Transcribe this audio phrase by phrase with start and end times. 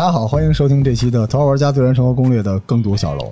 [0.00, 3.30] 大家好，欢迎收听这期的《头号玩家自然生活攻略》的耕读小楼。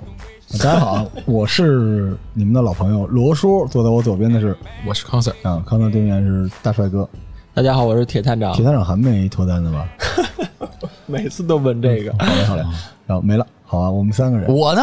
[0.51, 4.55] 大家好， 我是你们的老朋友罗叔，坐在我左边的是
[4.85, 7.09] 我是康 Sir，啊，康乐对面是大帅哥。
[7.55, 8.63] 大家好，我是铁探长铁。
[8.63, 10.77] 探长还没脱单呢吧？
[11.07, 12.63] 每次都问这个，好嘞，好嘞，
[13.07, 13.43] 然后没了。
[13.65, 14.81] 好啊，我们三个人，我呢？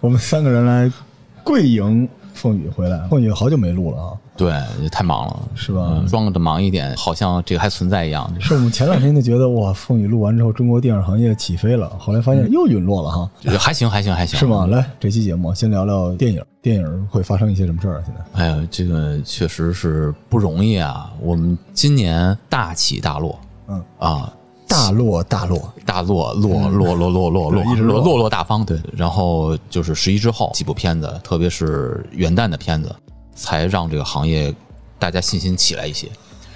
[0.00, 0.92] 我们三个人来
[1.42, 2.98] 跪迎凤雨回来。
[3.08, 4.52] 凤雨好久没录了啊，对，
[4.90, 8.32] 太忙了，是吧嗯装的忙一点，好像这个还存在一样。
[8.40, 14.66] 是我们前两天就觉得哇，凤雨录完之后，中国电影行业起飞了，后来发现又陨落了哈，就是还行，还行，还行，是吗？？
[14.66, 18.02] 来，这期节目先聊聊电影，电影会发生一些什么事儿啊？
[18.06, 21.12] 现在哎呀，这个确实是不容易啊！
[21.20, 23.38] 我们今年大起大落，
[23.68, 24.32] 嗯啊，
[24.66, 28.80] 大落大落，大落落落落落落落落落落大方，对。
[28.96, 32.94] 然后就是十一之后几部片子，特别是元旦的片子，
[33.34, 34.54] 才让这个行业
[34.98, 36.08] 大家信心起来一些。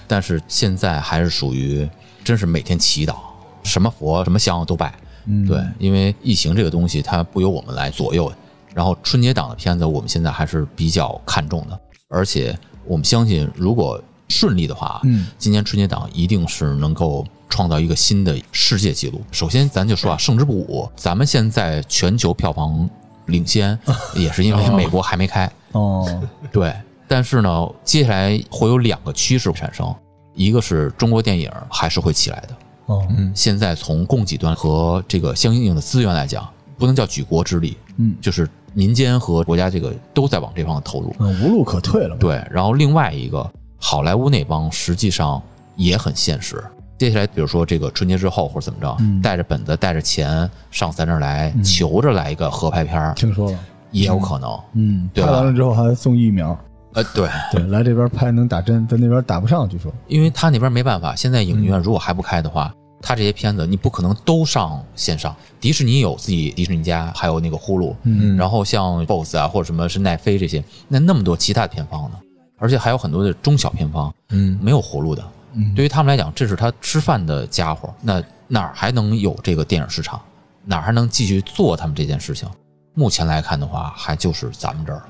[0.06, 1.88] 但是现在还是属于
[2.22, 3.16] 真是每天祈祷，
[3.62, 4.94] 什么佛什么香都拜。
[5.26, 8.32] 嗯，对，因为疫情这个东西它不由我们来左右。
[8.72, 19.22] 然后春节档的片子，我们现在还是比较看重的，而且我们相信，如果顺利的话，嗯，今年春节档一定是能够创造一个新的世界纪录。
[19.32, 22.88] 首先，咱就说啊，《胜之不武》，咱们现在全球票房
[23.26, 23.78] 领先，
[24.14, 25.50] 也是因为美国还没开。
[25.72, 26.08] 哦，
[26.50, 26.74] 对，
[27.06, 29.94] 但是呢，接下来会有两个趋势产生，
[30.34, 32.48] 一个是中国电影还是会起来的。
[32.86, 41.14] 哦，现在从供给端和这个相应的资源来讲，不能叫举国之力，嗯就是民间和国家这个都在往这方面投入。
[41.18, 42.16] 嗯，无路可退了嘛。
[42.20, 45.42] 对，然后另外一个好莱坞那帮实际上
[45.74, 46.64] 也很现实。
[46.98, 53.58] 接下来，比如说这个春节之后或者怎么着，嗯带着本子带着钱上咱这儿来，求着来一个合拍片儿，听说了，
[53.90, 54.58] 也有可能。
[54.72, 56.58] 嗯，对吧拍完了之后还送疫苗，
[56.94, 59.92] 呃，对，对，来这边拍能打针，在那边打不上，据说。
[60.08, 62.72] 因为他那边没办法，现在影嗯院如果还不开的话，
[63.02, 65.36] 他这些片子你不可能都上线上。
[65.60, 72.16] 迪士尼有自己迪士尼家，还有那个呼噜，嗯然后像 BOSS 啊或者什么是奈飞这些，那那么多其他的片方呢，
[72.58, 75.22] 而且还有很多的中小片方，嗯，没有活路的。
[75.56, 80.20] 嗯对于他们来讲，这是他吃饭的家伙，那哪儿还能有这个电影市场？
[80.64, 82.48] 哪儿还能继续做他们这件事情？
[82.94, 85.02] 目前来看的话，还就是咱们这儿。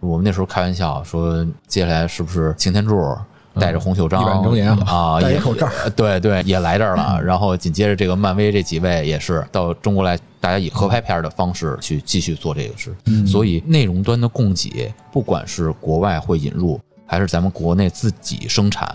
[0.00, 3.16] 我们那时候开玩笑说，接下来是不是擎天柱
[3.54, 7.18] 带着洪秀章一百周年啊，也口罩呃对对，也来这儿了。
[7.24, 12.94] 然后紧接着这个漫威这几位也是到中国来，大家以合拍片的方式去继续做这个事。
[13.26, 18.94] 所以内容端的供给，不管是国外会引入，还是咱们国内自己生产，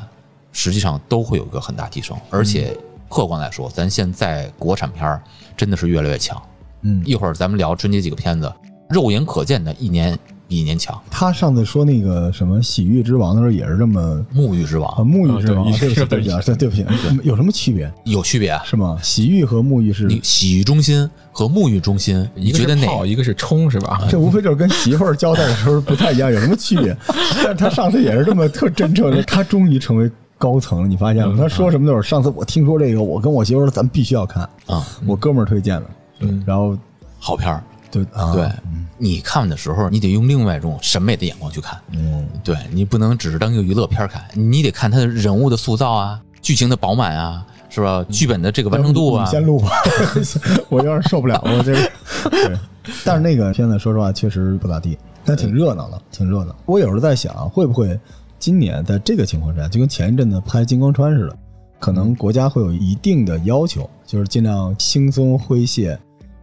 [0.51, 2.15] 实际上都会有一个很大提升。
[2.29, 2.75] 而且
[3.09, 5.21] 客观来说，咱现在国产片儿
[5.57, 6.41] 真的是越来越强。
[6.81, 8.51] 嗯，一会儿咱们聊春节几个片子，
[8.89, 10.17] 肉眼可见的一年
[10.47, 10.99] 比一年强。
[11.11, 16.85] 他上次说那个什么《洗浴之王》的时候，也是这么沐浴之王啊，沐浴之王，哦对对不起，对不起啊，对对不起，
[17.23, 17.91] 有什么区别？
[18.05, 18.97] 有区别啊，是吗？
[19.03, 24.01] 洗浴和沐浴是，你洗浴中心和沐浴中心，你一个觉得哪是泡，一个是冲，是吧？
[24.09, 26.97] 这无非就是跟媳妇儿交代的时候不太一样，有什么区别？
[27.43, 30.09] 但他上次也是这么特真诚的，他终于成为
[30.41, 31.37] 高层了，你发现了？
[31.37, 34.83] 他说什么都是上次我听说这个，我跟我媳妇说咱们必须要看，啊？
[35.05, 35.85] 我哥们儿推荐的，
[36.21, 36.75] 嗯，然后
[37.19, 37.63] 好片儿。
[37.91, 38.49] 对啊，对，
[38.97, 41.77] 你看的时候，你得用另外一种审美的眼光去看。
[41.91, 48.03] 嗯，对你不能只是当一个娱乐片儿看，你得看他的人物的塑造啊，剧情的饱满啊，是吧？
[48.09, 49.29] 剧本的这个完成度啊你。
[49.29, 49.71] 先录吧，
[50.69, 51.91] 我有点受不了，我这个。
[52.29, 52.57] 对，
[53.03, 56.55] 但是那个片子说实话确实不咋地，但挺热闹的，挺热闹。
[56.65, 57.99] 我有时候在想，会不会
[58.41, 61.37] 今年在这个情况下，就跟前一阵子拍《金刚川》似的，
[61.79, 65.95] 可能国家会有一定的要求，就是尽量轻松诙谐，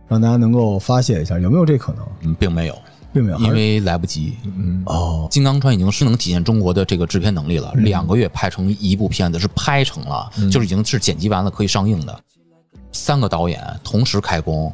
[0.07, 2.07] 让大家能够发泄一下，有没有这可能？
[2.21, 2.79] 嗯，并没有，
[3.13, 4.35] 并没有，因为来不及。
[4.45, 12.17] 嗯，哦，金刚川已经是能体现中国的这个制片能力了，两个月拍成一部片子是拍成了，就是已经是剪辑完了可以上映的。
[12.93, 14.73] 三个导演同时开工，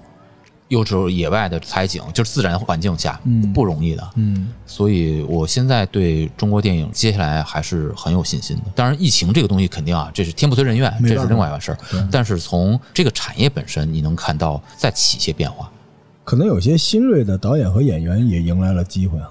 [0.75, 4.11] 又是野外的采景，就是自然环境下，嗯不容易的。
[4.17, 8.63] 嗯所以我现在对中国电影接下来还是很有信心的。
[8.75, 11.79] 当然，疫情这个东西肯定啊，这是天不遂人愿，这是另外一回事儿。
[12.11, 15.71] 但是从这个产业本身，你能看到再起一些变化。
[16.25, 19.31] 可能有些新锐的导演和演员也迎来了机会啊。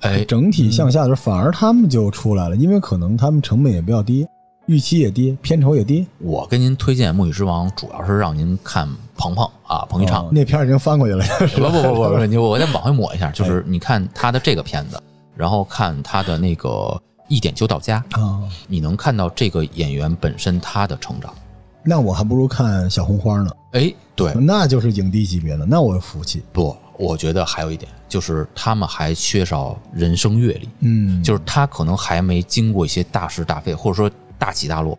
[0.00, 4.26] 哎，整体向下的时候，反而他们就出来了，因为可能他们成本也比较低，
[4.66, 6.04] 预期也低，片酬也低。
[6.18, 10.28] 我跟您推荐《沐浴之王》，主要是让您看鹏鹏啊，彭昱畅哦。
[10.32, 11.24] 那片儿已经翻过去了，
[11.54, 15.00] 不不不不，你我再往回抹一下，就是你看他的这个片子，
[15.36, 16.68] 然后看他的那个
[17.28, 21.32] 《一点就到家》，啊，你能看到这个演员本身他的成长。
[21.84, 26.42] 那我还不如看小红花呢，哎，对，那就是影帝级别的，那我服气。
[26.52, 34.98] 不，我觉得还有一点就是他们还缺少人生阅历，嗯，就是他可能还没经过一些大是大非，或者说大起大落。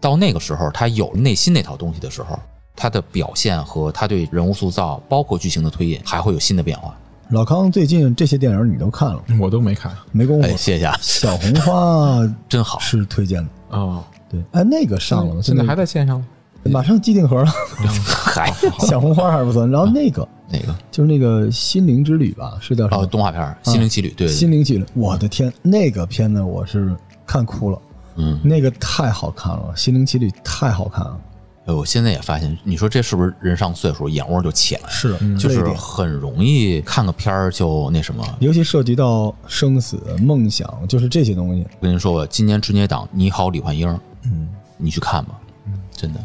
[0.00, 2.38] 到那个时候，他有内心那套东西的时候，
[2.76, 6.96] 他的表现和他对人物塑造，包括剧情的推演，还会有新的变化。
[7.30, 10.56] 老康最近这些电影你都看了，我都没看没工夫哎，。
[10.56, 12.78] 谢谢啊，小红花 真好。
[12.78, 15.40] 是推荐的，哦，对，哎，那个上了吗？
[15.42, 16.26] 现在还在在线上吗？
[16.64, 17.50] 马上机顶盒了，
[18.04, 18.52] 还，
[18.86, 19.66] 小红花还不错。
[19.66, 23.06] 然后那个那个就是那个心灵之旅吧，是叫什哦，么？
[23.06, 26.94] 动画片《心灵奇旅》，对对对，心灵奇旅，我的天，那个片子我是
[27.26, 27.78] 看哭了，
[28.18, 31.20] 嗯，那个太好看了，心灵奇旅太好看了，
[31.66, 34.88] 哎我现在也发现，你说这是不是人上岁数眼窝就起来了？
[34.90, 38.24] 是就是很容易看个片儿就那什么。
[38.40, 41.66] 尤其涉及到生死、梦想，就是这些东西。
[41.78, 43.88] 我跟您说吧，今年春节档《你好，李焕英》，
[44.24, 46.20] 嗯，你去看吧，嗯真的。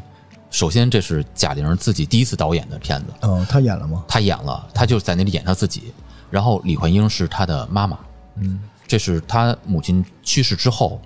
[0.49, 4.03] 首先，这是贾玲自己第一次导演的片子，哦，她演了吗？
[4.07, 5.91] 她演了，她就在那里演她自己。
[6.29, 7.97] 然后李焕英是她的妈妈，
[8.37, 11.01] 嗯，这是她母亲去世之后，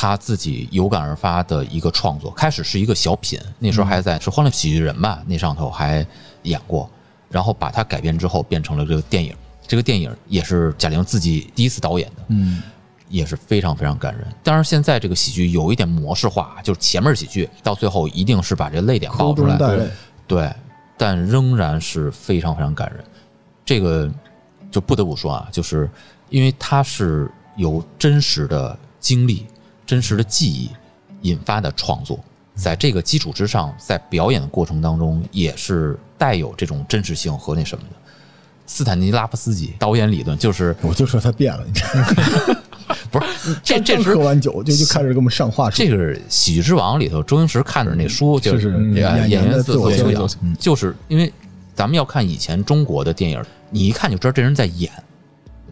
[0.00, 2.30] 她自己有感而发的一个创作。
[2.30, 6.06] 开始是一个小品，那时候还在是《欢乐喜剧人》吧，那上头还
[6.44, 6.88] 演过，
[7.28, 9.34] 然后把它改编之后变成了这个电影。
[9.66, 12.62] 这个电影也是贾玲自己第一次导演的，嗯，
[13.08, 14.24] 也是非常非常感人。
[14.44, 19.58] 当然，现在这个喜剧有一点模式化，就是前面喜剧到最后一定是把这泪点爆哭出来。
[20.28, 20.48] 对，
[20.96, 23.04] 但仍然是非常非常感人。
[23.64, 24.08] 这个
[24.70, 25.90] 就不得不说啊，就是
[26.30, 29.44] 因为它是有真实的经历、
[29.88, 30.70] 真实的记忆
[31.22, 32.22] 引发的创作，
[32.54, 37.96] 在这个基础之上，在表演的过程当中，也是带有这种真实性和那什么的。
[38.66, 42.60] 斯坦尼拉夫斯基导演理论就是我就说他变了，你知道吗？
[43.10, 45.76] 不是 这这喝完酒就就开始给我们上话术。
[45.78, 45.96] 这个
[46.28, 51.32] 《喜剧之王》里头，周星驰看着那书就是演员自我修养，就是因为
[51.74, 54.92] 咱们要看以前中国的电影，你一看就知道这人在演，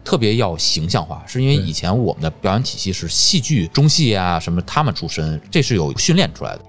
[0.07, 6.61] 特别要形象化，是因为以前我们的表演体系是戏剧、中戏啊什么他们出身，这是有训练出来的。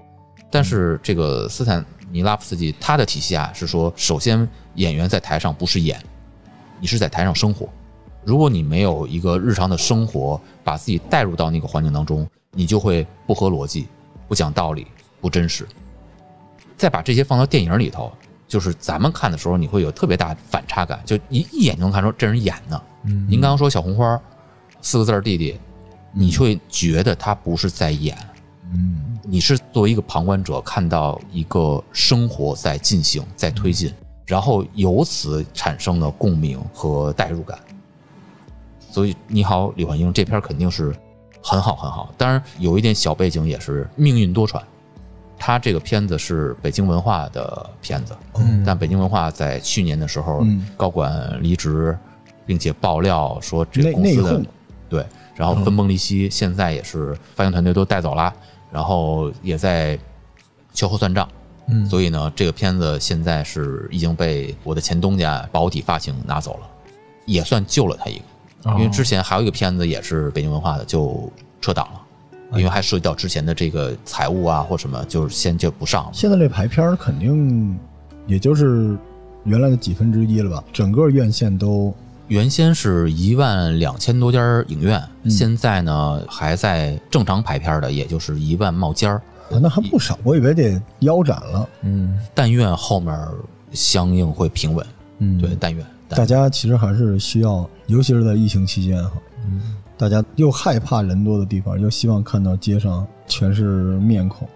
[0.51, 4.45] 但是这个斯坦尼拉夫斯基他的体系啊是说，首先
[4.75, 6.03] 演员在台上不是演，
[6.81, 7.69] 你是在台上生活。
[8.25, 13.87] 如果你没有一个日常的生活，把自己带入到那个环境当中，你就会不合逻辑、
[14.27, 14.85] 不讲道理、
[15.21, 15.65] 不真实。
[16.75, 18.11] 再把这些放到电影里头，
[18.49, 22.83] 就是咱们看的时候，你会有特别大反差感，就一一眼就能看出这人演的。
[23.03, 24.19] 嗯您刚刚说小红花
[24.81, 25.59] 四个字儿弟弟，
[26.11, 28.17] 你会觉得他不是在演，
[28.73, 33.93] 嗯，你是作为一个旁观者看到一个生活在进行、在推进，
[34.25, 37.57] 然后由此产生了共鸣和代入感。
[38.91, 40.95] 所以，你好，李焕英这片儿肯定是
[41.43, 42.13] 很好很好。
[42.17, 44.61] 当然，有一点小背景也是命运多舛。
[45.37, 51.97] 他这个片子是北京文化的片子，嗯但北京文化在去年的时候嗯高管离职，
[52.49, 54.43] 并且爆料说这个公司的
[54.89, 55.05] 对，
[55.35, 58.33] 然后分崩离析，现在也是发行团队都带走了，
[58.71, 59.99] 然后也在
[60.73, 61.29] 秋后算账。
[61.67, 66.67] 嗯所以呢，这个片子现在是已经被我的前东家保底发行拿走了，
[67.27, 68.23] 也算救了他一个。
[68.63, 71.31] 哦因为之前还有一个片子也是北京文化的，就
[71.61, 76.09] 撤档了，因为还涉及到之前的这个财务啊或什么，就是先就不上了。
[76.11, 77.77] 现在这排片儿肯定
[78.25, 78.97] 也就是
[79.43, 80.63] 原来的几分之一了吧？
[80.73, 81.93] 整个院线都
[82.29, 89.21] 原先是一万两千多家影院，现在呢还在正常排片的，也就是一万冒尖儿。
[89.51, 91.67] 啊那还不少，我以为得腰斩了。
[91.81, 93.17] 嗯但愿后面
[93.71, 94.85] 相应会平稳。
[95.17, 95.83] 嗯对，但愿。
[96.07, 99.11] 但大家其实还是需要，尤其是在疫情期间哈，
[99.45, 103.63] 嗯大家又害怕人多的地方，又希望看到街上全是
[103.97, 104.47] 面孔。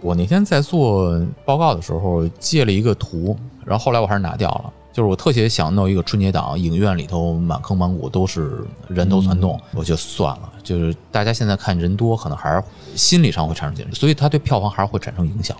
[0.00, 3.36] 我那天在做报告的时候借了一个图，
[3.66, 4.72] 然后后来我还是拿掉了。
[4.92, 10.52] 就是我特别想弄一个春节档，影院里头满坑满谷都是人头攒动，我就算了。
[10.62, 12.62] 就是大家现在看人多，可能还是
[12.96, 15.56] 心理上会产生紧张，所以它对票房还是会产生影响。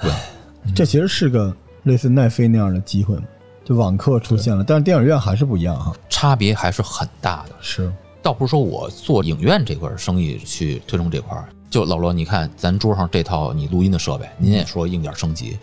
[0.00, 0.12] 对
[0.74, 3.16] 这其实是个类似奈飞那样的机会，
[3.64, 5.94] 就网课出现了，但是电影院还是不一样哈。
[6.08, 7.56] 差别还是很大的。
[7.60, 7.92] 是，
[8.22, 15.58] 倒不是说我做影院这块儿生意去推动这块儿，就老罗，你看咱桌上这套你录音的设备，您也说硬件升级，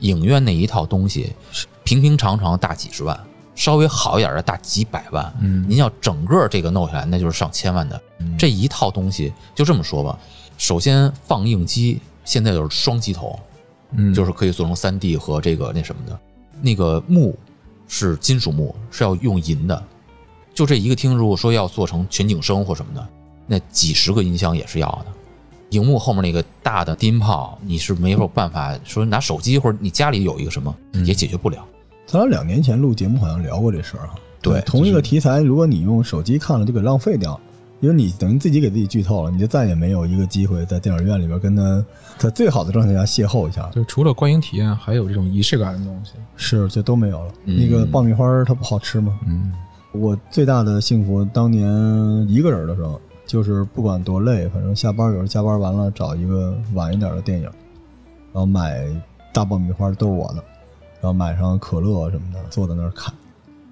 [0.00, 3.18] 影院那一套东西是平平常常大几十万，
[3.56, 8.00] 稍微好一点的大几百万，嗯您要整个这个弄下来，那就是上千万的。
[8.38, 10.16] 这一套东西就这么说吧，
[10.56, 13.36] 首先放映机现在就是双机头，
[13.96, 16.16] 嗯就是可以做成三 D 和这个那什么的。
[16.62, 17.36] 那个幕
[17.88, 19.82] 是金属幕，是要用银的。
[20.54, 23.04] 就这一个厅，如果说要做成全景声或什么的，
[23.48, 25.06] 那几十个音箱也是要的。
[25.70, 30.72] 荧幕后面那个大的低音炮，你是没有办法说拿手机或者你家里有一个什么
[31.04, 31.66] 也解决不了。
[32.10, 34.16] 咱俩两年前录节目好像聊过这事儿哈。
[34.42, 37.38] 对同一个题材，如果你用手机看了，就给浪费掉。
[37.78, 41.82] 因为你等于自己给自己剧透了，你就再也没有一个机会在电影院里边跟他
[42.18, 46.14] 在最好的状态下邂逅一下，就除了观影体验，还有这种仪式感的东西。
[46.34, 47.32] 是就都没有了。
[47.44, 49.16] 嗯那个爆米花它不好吃吗？
[49.24, 49.52] 嗯，
[49.92, 51.64] 我最大的幸福，当年
[52.28, 58.84] 一个人的时候，就是不管多累，反正下班有时候加班完了，找一个晚一点的电影，然后买
[59.32, 60.44] 大爆米花都是我的，
[61.00, 63.12] 然后买上可乐什么的，坐在那儿看，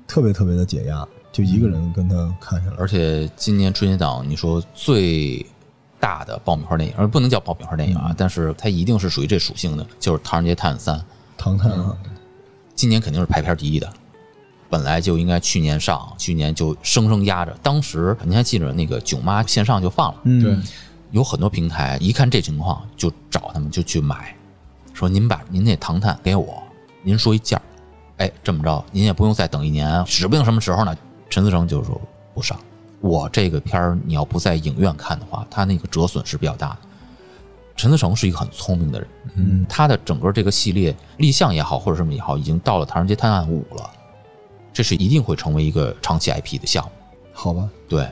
[0.06, 2.76] 特别特别的解压，就一个人跟他看下来。
[2.78, 5.44] 而且今年春节档，你说最
[6.00, 10.98] 大的爆米花电影，而不能叫爆米花电影啊，但是它一定是属于这属性的，就是《唐人街探案三》。
[11.36, 11.96] 唐探啊，
[12.74, 13.92] 今年肯定是排片第一的，
[14.70, 17.56] 本来就应该去年上，去年就生生压着。
[17.62, 20.56] 当时你还记着那个囧妈线上就放了，嗯，对，
[21.10, 24.34] 有很多平台一看这情况就找他们就去买，
[24.94, 26.62] 说您把您那唐探给我，
[27.08, 27.62] 您说一价儿，
[28.18, 30.94] 哎，这么着您也不用再等一年，指不定什么时候呢。
[31.30, 31.98] 陈思诚就说
[32.34, 32.58] 不上，
[33.00, 36.78] 我这个片儿你要不在影院看的话，它那个折损是比较大的。
[37.76, 43.90] 陈思诚是一个很聪明的人，嗯，他的整个这个系列立项也好，或者什么也好，已经到了《唐人街探案五》了，
[44.70, 46.90] 这是一定会成为一个长期 IP 的项目。
[47.32, 47.66] 好吧。
[47.88, 48.06] 对，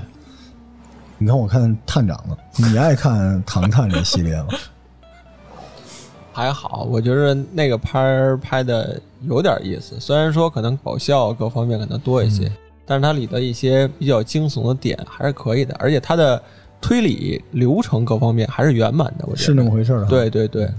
[1.18, 4.48] 你看我看探长了，你爱看唐探这系列吗？
[6.36, 12.52] 还好，我觉得那个拍儿拍的有点意思，虽然说可能搞笑各方面可能多一些，
[12.84, 16.42] 但是它里的一些比较惊悚的点还是可以的，而且它的
[16.78, 19.44] 推理流程各方面还是圆满的，我觉得。
[19.46, 20.06] 是那么回事儿啊。
[20.10, 20.70] 对对对，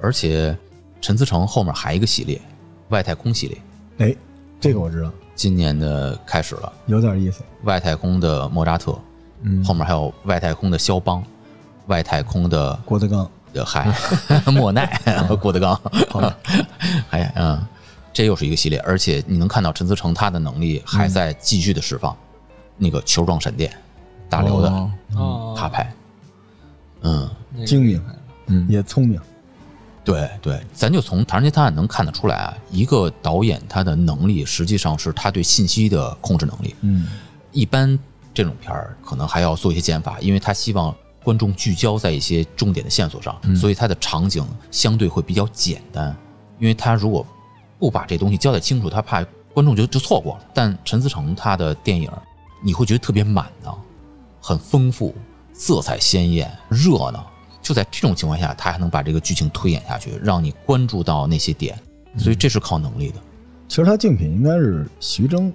[0.00, 0.56] 而且
[1.00, 2.40] 陈思诚后面还一个系列，
[2.88, 3.58] 外太空系列，
[3.98, 4.16] 哎，
[4.58, 6.72] 这个我知道，今年的开始了。
[6.86, 7.44] 有点意思。
[7.62, 8.98] 外太空的莫扎特，
[9.42, 9.64] 嗯。
[9.64, 11.22] 后面还有外太空的肖邦，
[11.86, 13.28] 外太空的郭德纲，呃
[13.64, 13.92] 嗨
[14.52, 15.00] 莫奈
[15.40, 15.80] 郭德纲，
[17.10, 17.60] 哎嗯，
[18.12, 22.16] 这又是一个系列，而且你能看到陈思诚他的能力还在继续的释放，
[22.76, 23.70] 那个球状闪电，
[24.28, 24.90] 大刘的
[25.56, 25.92] 他拍，
[27.02, 27.28] 嗯，
[27.66, 28.02] 精明
[28.46, 29.20] 嗯，也聪明。
[30.04, 36.74] 对对，咱就从《唐人街探案》能看得出来啊，一个导演他的能力实际上是他对信息的控制能力。
[36.80, 37.06] 嗯，
[37.52, 37.96] 一般
[38.34, 40.92] 这种片儿可能还要做一些减法，因为他希望
[41.24, 46.14] 观众聚焦在一些重点的线索上，所以它的场景相对会比较简单。
[46.58, 47.26] 因为他如果
[47.78, 50.44] 不把这东西交代清楚，他怕观众就就错过了。
[50.54, 52.08] 但陈思诚他的电影，
[52.62, 53.74] 你会觉得特别满呢，
[54.40, 55.12] 很丰富，
[55.52, 57.28] 色彩鲜艳，热闹。
[57.60, 61.76] 就在这种情况下，他还能把这个剧情推演下去，让你关注到那些点，
[62.16, 63.16] 所以这是靠能力的
[63.68, 65.52] 其实他竞品应该是徐峥，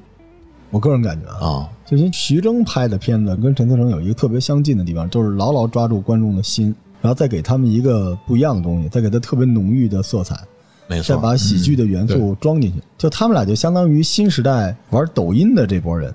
[0.70, 10.36] 我个人感觉啊，啊、就是徐峥拍的片子跟陈思诚有一个特别相近的地方，就是牢牢抓住观众的心，然后再给他们一个不一样的东西，再给他特别浓郁的色彩，
[10.88, 12.82] 没错，再把喜剧的元素装进去。
[12.98, 16.14] 就他们俩就相当于新时代玩抖音的这波人，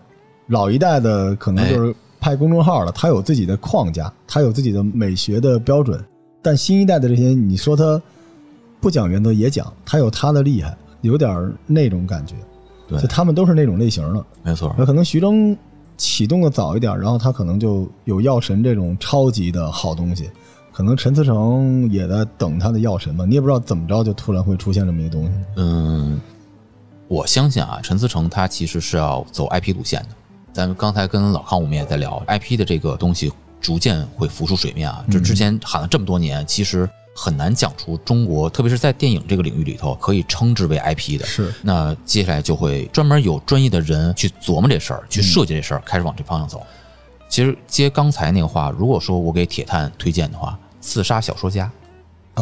[0.48, 5.98] 老一代的可能就是拍公众号的，他有自己的框架，他有自己的美学的标准，
[6.42, 8.00] 但新一代的这些，你说他
[8.80, 12.34] 不讲原则也讲，他有他的厉害，有点那种感觉。
[12.92, 14.24] 对就他们都是那种类型的。
[14.42, 15.56] 没错，那可能徐峥
[15.96, 20.30] 启动的早一点，然后他可能就有药神这种超级的好东西。
[20.72, 25.30] 可能陈思诚也在等他的药神吧，你也不知道怎么着就突然会出现这么一个东西。
[25.56, 26.18] 嗯，
[27.08, 30.08] 我相信啊，陈思诚他其实是要走 IP 路线的。
[30.50, 33.30] 咱们刚才跟老康我们也在聊 IP 的这个东西，
[33.60, 35.04] 逐渐会浮出水面啊。
[35.10, 41.26] 这之前喊了这么多年，其实很难讲出中国，特别是在电影这个领域里头，可以称之为 IP 的。
[41.26, 41.52] 是。
[41.62, 46.64] 那接下来就会专门有专业的人去琢磨这事儿，去设计这事儿，开始往这方向走。
[47.28, 51.70] 其实接刚才那个话，如果说我给铁探推荐的话，《刺杀小说家》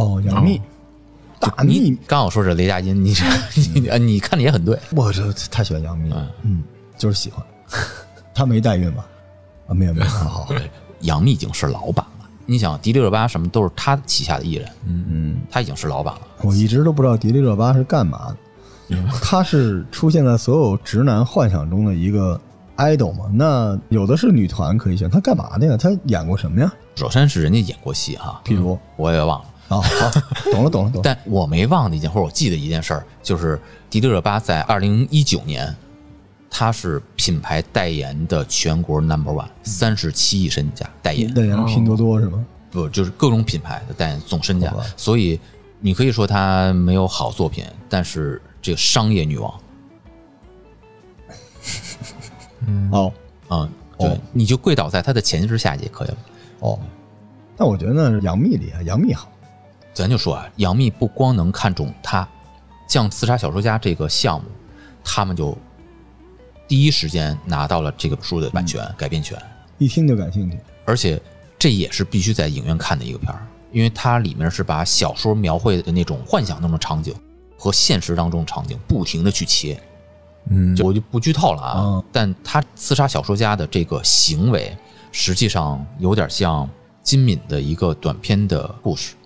[0.01, 0.61] 哦，杨幂，
[1.39, 3.15] 大你幂，刚好说是雷佳音，你
[3.75, 6.63] 你呃你看的也很对，我这太喜欢杨幂了，嗯，
[6.99, 7.45] 就是喜欢。
[8.35, 9.07] 她没代孕吧？
[9.69, 10.11] 啊，没有没有，
[11.03, 12.20] 杨幂已经是老板了。
[12.51, 16.21] 你想，迪丽热巴什么都是他旗下的艺人，嗯嗯，他已经是老板了。
[16.43, 18.35] 我一直都不知道迪丽热巴是干嘛
[18.89, 22.41] 的，她是出现在所有直男幻想中的一个
[22.77, 23.31] idol 嘛？
[23.33, 25.77] 那有的是女团可以选，她干嘛的呀？
[25.77, 26.73] 她演过什么呀？
[26.97, 30.11] 首先是人家演过戏哈，譬如我也忘了，啊，好，
[30.51, 33.57] 懂了懂了懂了，但我没忘的一件，或者我记得一件事儿，就是
[33.89, 35.73] 迪丽热巴在二零一九年，
[36.51, 42.45] 她是品牌代言的全国 number one，三十七亿身价代言，代言拼多多是吗？
[42.71, 45.41] 不就是各种品牌的代言总身价，所以
[45.79, 49.61] 你可以说她没有好作品，但是这个商业女王，
[52.93, 53.13] 哦。
[53.53, 56.17] 嗯，对哦，你就跪倒在她的前之下也可以了。
[56.61, 56.79] 哦，
[57.57, 59.29] 但我觉得，杨幂厉害，杨幂好，
[59.93, 62.29] 咱就说啊，杨幂不光能看中她，
[62.87, 64.47] 像《刺杀小说家》这个项目，
[65.03, 65.59] 他们就
[66.71, 69.37] 第一时间拿到了这个书的版权、改编权。
[69.79, 70.57] 一听就感兴趣。
[70.85, 71.21] 而且
[71.59, 77.13] 这也是必须在影院看的一个片儿，因为它里面是把小说描绘的那种幻想中的场景
[77.59, 79.83] 和现实当中的场景不停的去切。
[80.49, 84.73] 嗯，就我就不剧透了啊，嗯但他刺杀小说家的这个行为，
[85.11, 86.71] 实际上有点像
[87.03, 89.17] 金敏的一个短篇的故事。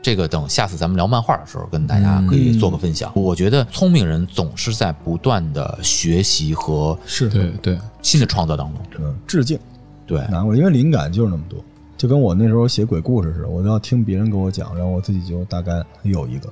[0.00, 3.12] 这个等下次咱们聊漫画的时候，跟大家可以做个分享。
[3.14, 8.82] 我觉得聪明人总是在不断的学习和是对对，新的创作当中。
[9.00, 9.58] 嗯，致敬
[10.06, 11.62] 对，难过，因为灵感就是那么多，
[11.96, 16.48] 就跟我那时候写鬼故事似的，我都要听别人给我讲，然后我自己就大概有一个。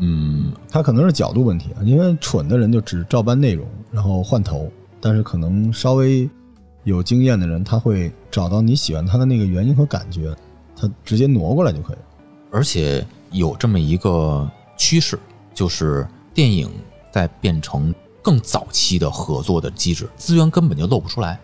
[0.00, 4.70] 嗯，他可能是角度问题啊，因为蠢的人就只照搬内容，然后换头，
[5.00, 6.30] 但是可能稍微
[6.84, 10.32] 有经验的人，他会找到你喜欢他的那个原因和感觉，
[10.76, 12.02] 他直接挪过来就可以了。
[12.50, 15.18] 而且有这么一个趋势，
[15.54, 16.70] 就是电影
[17.12, 21.38] 在变成更早期的合作的机制，资源根本就露不出来。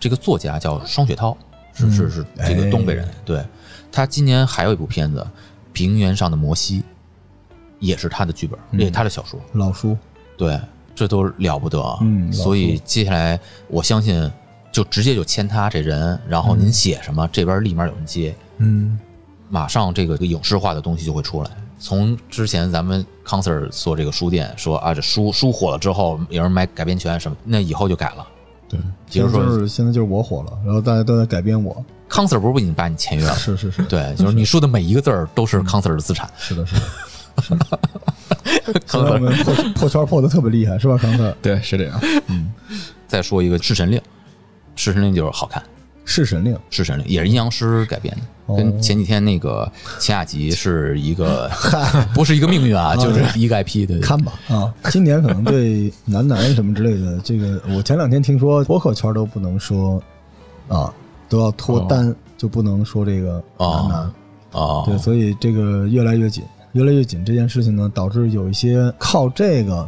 [0.00, 1.36] 这个作家叫双雪涛，
[1.74, 3.44] 是是是这个东北人，对。
[3.90, 5.20] 他今年还有一部片子
[5.72, 6.80] 《平原上的摩西》，
[7.78, 9.96] 也是他的剧本，也是他的小说，老叔，
[10.36, 10.60] 对，
[10.94, 11.98] 这都了不得啊。
[12.02, 14.30] 嗯所以接下来我相信
[14.70, 18.36] 就直接就签他这人，然后您写什么，这边立马有人接。
[18.58, 18.98] 嗯，
[19.48, 21.50] 马上这个影视化的东西就会出来。
[21.78, 28.26] 从之前咱们康 Sir 做这个书店，说啊这书书火了之后，有人买改编权什么，那以后就改了。
[28.68, 28.78] 对，
[29.10, 33.34] 比如说现在就是现在就是我火了，然后大家都在改编我，康 Sir 不是已经把你签约了？
[33.38, 36.28] 是是是，对，就是你说的每一个字儿都是康 Sir 的资产。
[36.36, 36.80] 是的，是的。
[37.40, 37.66] 是的
[38.86, 41.32] 虽然我们破破圈破的特别厉害，是吧，康 Sir？
[41.40, 41.98] 对，是这样。
[42.26, 42.52] 嗯
[43.06, 43.98] 再说一个《弑神令》，
[44.74, 45.62] 《弑神令》就是好看，
[46.08, 51.50] 《弑神令，弑神令》也是阴阳师改编的，哦跟前几天那个奇亚集是一个，
[52.14, 54.00] 不是一个命运啊，就是一个 IP 的。
[54.00, 60.02] 看吧啊，今年可能对男男什么之类的，这个我前两天听说播客圈都不能说
[60.66, 60.90] 啊，
[61.28, 63.98] 都要脱单，就不能说这个男男。
[64.50, 69.86] 啊，对，所以这个越来越紧，越来越紧这件事情呢，导致有一些靠这个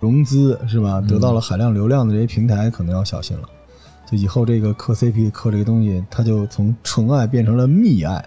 [0.00, 3.46] 融资是吧，得到了海量流量的这些平台可能要小心了。
[4.10, 8.24] 就以后这个磕 CP 磕这个东西，它就从纯爱变成了蜜爱，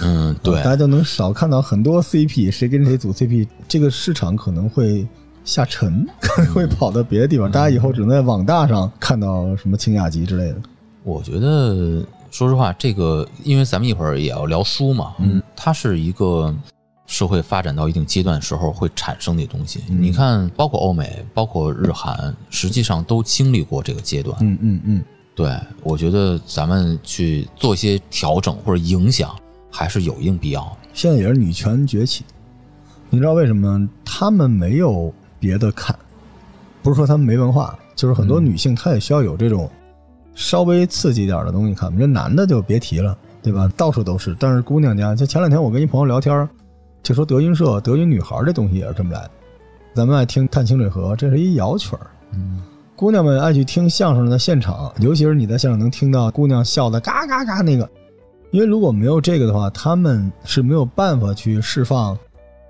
[0.00, 5.06] 嗯， 对大，家就能少看到很多 CP，谁跟谁组 CP，这个市场可能会
[5.44, 7.50] 下沉，可能会跑到别的地方。
[7.50, 10.56] 大家以后只能在网大上看到什么清雅集之类的。
[11.04, 16.54] 我觉得，说实话，这个因为咱们一会儿也要聊书嘛，嗯，它是一个
[17.12, 19.84] 社会发展到一定阶段时候会产生的东西。
[19.86, 24.34] 你看，包括欧美，包括日韩，实际上都经历过这个阶段。
[24.40, 29.36] 嗯嗯嗯，对，我觉得咱们去做一些调整或者影响，
[29.70, 30.88] 还是有一定必要的。
[30.94, 32.24] 现在也是女权崛起，
[33.10, 34.30] 你知道为什么他？
[34.30, 35.94] 们没有别的看，
[36.82, 39.70] 不是说他们没文化，就是很多女性她也需要有这种
[40.34, 41.94] 稍微刺激一点的东西看。
[41.98, 43.70] 这男的就别提了，对吧？
[43.76, 44.34] 到处都是。
[44.40, 46.48] 但是姑娘家，就前两天我跟一朋友聊天，
[47.02, 49.30] 就说德云社德云女孩这东西也是这么来的。
[49.94, 52.06] 咱们爱听《探清水河》，这是一摇曲儿。
[52.32, 52.62] 嗯，
[52.96, 57.88] 姑娘们爱去听相声的现场，尤其是你在现场能听到姑娘笑的嘎嘎嘎那个，
[58.52, 62.16] 因为如果没有这个的话，她们是没有办法去释放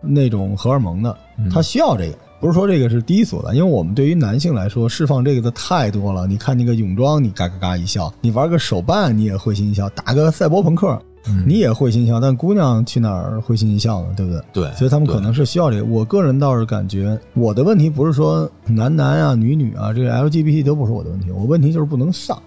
[0.01, 1.17] 那种荷尔蒙的，
[1.53, 2.19] 她需要这个。
[2.41, 6.27] 不是说这个是低俗的，因为我们对于男性来说，释放这个的太多了。
[6.27, 11.01] 你看那个泳装，你嘎嘎嘎一笑；你玩个手办，你也会心一笑；打个赛博朋克，
[11.47, 12.21] 你也会心一笑。
[12.21, 14.09] 但姑娘去哪儿会心一笑呢？
[14.17, 14.43] 对不对？
[14.53, 15.85] 对，所以他们可能是需要这个。
[15.85, 22.41] 我个人倒是感觉，我的问题不是说男男啊、女女啊，这个 LGBT 都不是我的问题，我问题就是不能丧。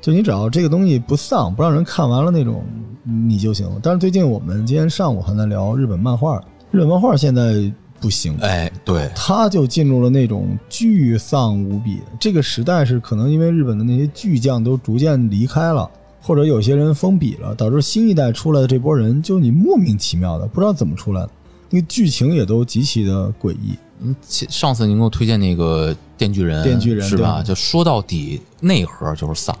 [0.00, 2.62] 就你只要这个东西不丧，不让人看完了那种，
[3.04, 3.76] 你就行了。
[3.82, 6.38] 但是最近我们今天上午还在聊日本漫画，
[6.70, 12.00] 日本漫画现在不行，哎，对，他就进入了那种巨丧无比。
[12.20, 15.90] 这个时代是可能因为日本的那些巨匠都逐渐离开了，
[16.26, 21.30] 或者有些人封笔了，导致新一代出来的这波人，就你莫名其妙的不知道怎么出来的，
[21.68, 23.76] 那个剧情也都极其的诡异。
[24.00, 27.42] 嗯，其上次您给我推荐那个《电锯人》，电锯人是吧？
[27.42, 29.54] 就说到底，内核就是丧。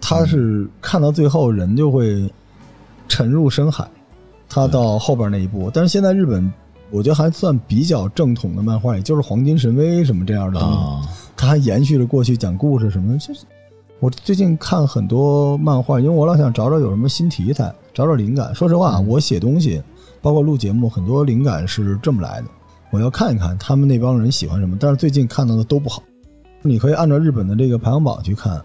[0.00, 2.30] 他是看到最后人就会
[3.08, 3.84] 沉入深海，
[4.48, 5.68] 他到后边那一步。
[5.74, 6.52] 但是现在日本，
[6.90, 10.76] 我觉得还算比较正统的漫画，也就是《黄金神威》什么这样的东西。
[10.78, 11.02] 啊，
[11.36, 13.18] 他还延续着过去讲故事什么。
[13.18, 13.40] 就是
[14.00, 18.54] 我最近看很多漫画，因为我老想找找有什么新题材，找找灵感。
[18.54, 19.82] 说实话，我写东西，
[20.20, 22.48] 包括录节目，很多灵感是这么来的。
[22.90, 26.02] 我要看一看他们那帮人喜欢什么，但是最近看到的都不好。
[26.60, 28.62] 你可以按照日本的这个排行榜去看，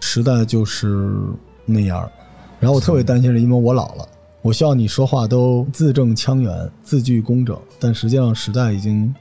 [0.00, 1.14] 时代就是
[1.66, 2.08] 那样。
[2.58, 4.08] 然后我特别担心是因为我老了，
[4.40, 9.14] 我希望你说话都字正腔圆、字句工整，但实际上时代已经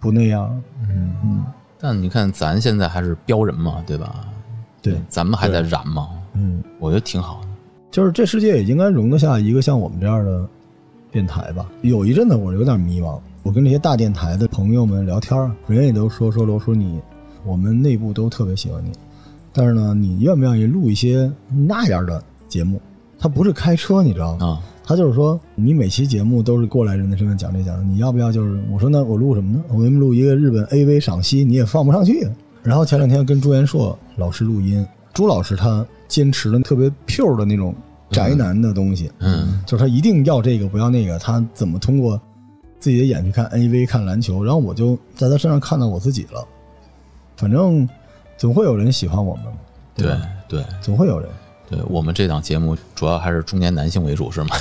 [0.00, 0.62] 不那样了。
[0.88, 1.46] 嗯嗯。
[1.80, 4.24] 但你看咱现在还是标人嘛，对吧？
[4.82, 6.08] 对，咱们还在燃嘛？
[6.34, 7.48] 嗯，我觉得挺好的。
[7.90, 10.46] 就是这世界也应该容得下一个像我们这样的
[11.10, 11.68] 电台吧。
[11.82, 17.00] 有一阵子我有点迷茫，我跟这些大电台的朋友们聊天儿，人也都说说罗叔你，
[17.44, 18.92] 我们内部都特别喜欢你，
[19.52, 21.30] 但是呢，你愿不愿意录一些
[21.66, 22.80] 那样的节目？
[23.18, 24.46] 他不是开车，你知道吗？
[24.46, 28.32] 啊，他就是说，你每期节目都是过来人的身份讲这讲那，你要不要？
[28.32, 29.62] 就是我说那我录什么呢？
[29.68, 32.26] 我给你们录一个日本 AV 赏析，你也放不上去。
[32.62, 37.74] 然后前两天跟朱元硕老师录音，朱老师他坚持了特别 pure 的那种
[38.08, 42.18] 宅男的东西，嗯就是他一定要这个不要那个，他怎么通过
[42.80, 44.42] 自己的眼去看 AV 看篮球？
[44.42, 46.42] 然后我就在他身上看到我自己了。
[47.36, 47.86] 反正
[48.38, 49.44] 总会有人喜欢我们，
[49.94, 50.22] 对吧？
[50.48, 51.28] 对总会有人。
[51.70, 54.56] 对，我们这档节目主要还是中年男性为主，是吗？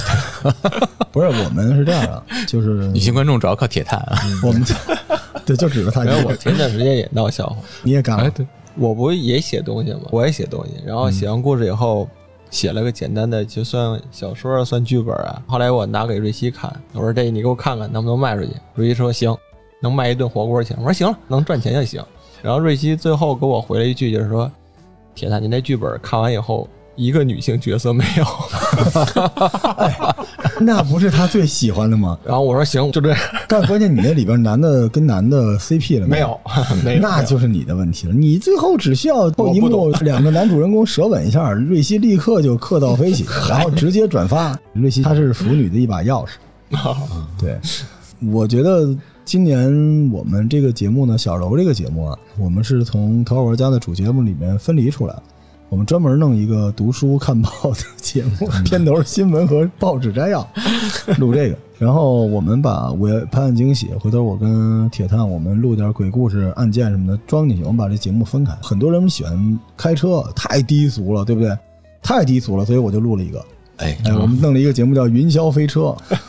[1.11, 4.19] 不是我们是这样的，就是 女性观众主要靠铁探啊。
[4.43, 4.61] 我们
[5.45, 10.01] 对就指着他然后我前段时间也闹笑话，你也干了哎，，对，我不也写东西吗？
[10.11, 12.09] 我也写东西，然后写完故事以后，
[12.49, 15.41] 写了个简单的，就算小说啊，算剧本啊。
[15.47, 18.49] 后来我拿给瑞希看，我说这你给我看看能不能卖出去。
[18.75, 19.33] 瑞希说行，
[19.81, 20.75] 能卖一顿火锅钱。
[20.79, 22.03] 我说行了，能赚钱就行。
[22.43, 24.51] 然后瑞希最后给我回了一句，就是说，
[25.15, 26.67] 铁蛋，你那剧本看完以后，
[26.97, 28.25] 一个女性角色没有。
[30.59, 32.17] 那不是他最喜欢的吗？
[32.25, 33.19] 然后我说行，就这样。
[33.47, 36.39] 但关键你那里边男的跟男的 CP 了没有，
[36.83, 38.13] 没有， 那就是你的问题了。
[38.13, 44.57] 你最后只需要后一我幕两个男主人公舌吻一下，瑞希立刻就客到飞起，然后直接转发。
[44.73, 46.31] 瑞希她是腐女的一把钥匙。
[47.39, 47.57] 对，
[48.31, 49.71] 我觉得今年
[50.11, 55.15] 我们这个节目呢，小柔这个节目啊，我们是从《头号玩家》的主节目里面分离出来，
[55.69, 60.47] 我们专门弄一个读书看报的节目，片头新闻和报纸摘要，
[61.19, 61.57] 录这个。
[61.77, 68.53] 然后我们把《午夜拍案惊喜》，回头我跟铁探我们录点鬼故事、案件什么的装进去，我们把这节目分开。
[68.61, 71.55] 很多人喜欢开车，太低俗了，对不对？
[72.01, 73.43] 太低俗了，所以我就录了一个。
[73.77, 75.81] 哎，哎，我们弄了一个节目叫《云霄飞车》，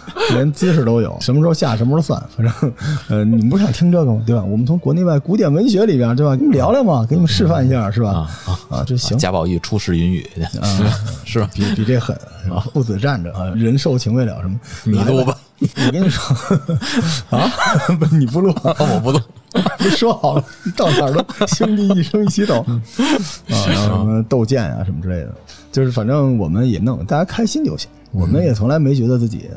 [0.35, 2.73] 连姿势都有，什么时候下什么时候算，反正，
[3.09, 4.23] 呃，你们不是想听这个吗？
[4.27, 4.45] 对吧？
[4.45, 6.33] 我们从国内外古典文学里边，对吧？
[6.33, 8.29] 跟你们聊聊嘛，给你们示范一下，是吧？
[8.69, 10.27] 啊这行贾宝玉出使云雨，
[10.61, 10.69] 啊，
[11.25, 11.49] 是吧？
[11.55, 12.65] 比比这狠，是吧？
[12.73, 14.61] 父子站着啊，人受情未了什么？
[14.85, 16.23] 你录吧，我跟你说
[17.31, 17.51] 啊，
[17.99, 19.21] 不，你不录，哦，我不录。
[19.79, 20.45] 不说好了，
[20.77, 22.83] 到哪儿都兄弟一生一起走啊，
[23.67, 25.35] 然后什么斗剑啊什么之类的，
[25.71, 27.89] 就是反正我们也弄，大家开心就行。
[28.11, 29.49] 我们也从来没觉得自己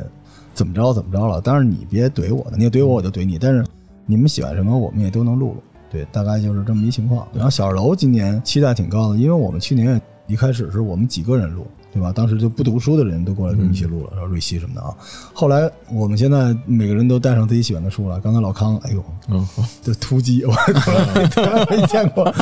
[0.53, 3.65] 怎么着怎么着了，当然你别怼我的，你怼我我就怼你，但是
[4.05, 5.57] 你们喜欢什么我们也都能录录。
[5.89, 7.27] 对，大概就是这么一情况。
[7.33, 12.11] 然后小楼今年期待挺高的，因为我们去年一开始是我们几个人录，对吧？
[12.13, 14.95] 当时就不读书的人都过来跟我们一起录了，然后瑞希什么的啊。
[15.33, 18.19] 后来我们现在每个人都带上自己喜欢的书了。
[18.21, 22.33] 刚才老康，哎呦，嗯，好这突击，我从来没从来没见过。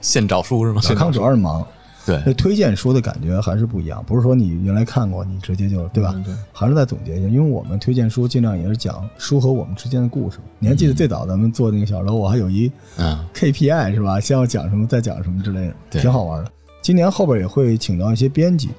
[0.00, 0.80] 现找书是吗？
[0.82, 1.66] 小康主要是忙，
[2.08, 6.14] 对那推荐书的感觉还是不一样，不是说你原来看过，你直接就对吧？
[6.24, 10.38] 对还是在总结一下，因为我们推荐书尽量也是讲书和我们之间的故事。
[10.58, 14.18] 你还记得最早咱们做那个小楼，我还有一嗯，KPI 是吧？
[14.18, 16.50] 先要讲什么，再讲什么之类的，挺好玩的。
[16.80, 18.70] 今年后边也会请到一些编辑，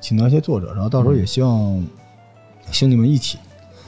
[0.00, 1.84] 请到一些作者，然后到时候也希望
[2.72, 3.36] 兄弟们一起，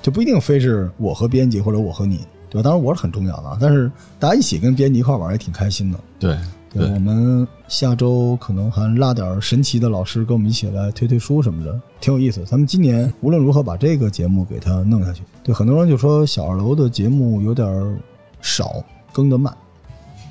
[0.02, 2.18] 就不一定非是我和编辑或者我和你，
[2.50, 2.62] 对吧？
[2.62, 5.98] 当然我是很重要的啊，但是大家一起跟编辑一块玩也挺开心的。
[6.18, 6.36] 对
[6.72, 12.44] 对，我们下周可能还拉点神奇的老师跟我们一起来推推书什么的，挺有意思。
[12.44, 15.22] 咱们今年无论如何把这个节目给它弄下去。
[15.42, 17.98] 对，很多人就说小二楼的节目有点
[18.40, 19.52] 少，更得慢，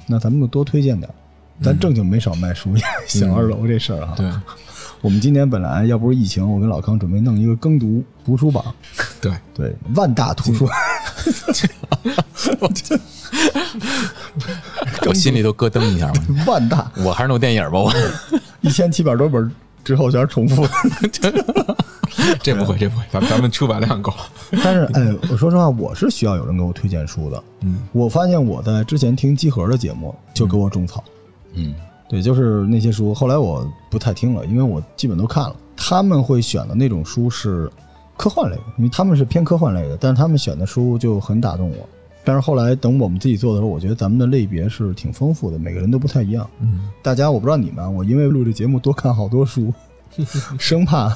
[0.08, 1.10] 那咱们就多推荐点。
[1.62, 2.70] 咱正经没少卖书，
[3.06, 4.14] 小 二楼这事儿啊。
[4.16, 4.32] 对
[5.02, 8.64] 我们今年本来要不是疫情，我跟老康准备弄一个耕读读书榜，
[9.22, 10.68] 对，对，万大图书，
[12.60, 12.70] 我
[15.08, 16.14] 我心里都咯噔一下嘛。
[16.48, 17.94] 万大我还是弄电影吧，我
[18.62, 19.52] 一千七百多本
[19.84, 20.74] 之后全是重复的。
[22.42, 24.14] 这不会，这不会，咱咱们出版量够。
[24.64, 27.44] 但是，哎，我说实话，我是需要有人给我推荐书的。
[27.62, 31.04] 嗯，我发现我在之前听集合的节目就给我种草，
[31.54, 31.74] 嗯
[32.10, 33.14] 对，就是那些书。
[33.14, 35.56] 后来我不太听了，因为我基本都看了。
[35.78, 37.72] 他们会选的那种书是
[38.20, 41.88] 科幻类的，因为他们是偏科幻类的，但是他们选的书就很打动我。
[42.26, 46.48] 但是后来等我们自己做的时候，我觉得咱们的类别是挺丰富的，每个人都不太一样。
[46.60, 49.74] 嗯，大家我不知道你们啊，我因为录这节目多看好多书，
[50.60, 51.16] 生怕。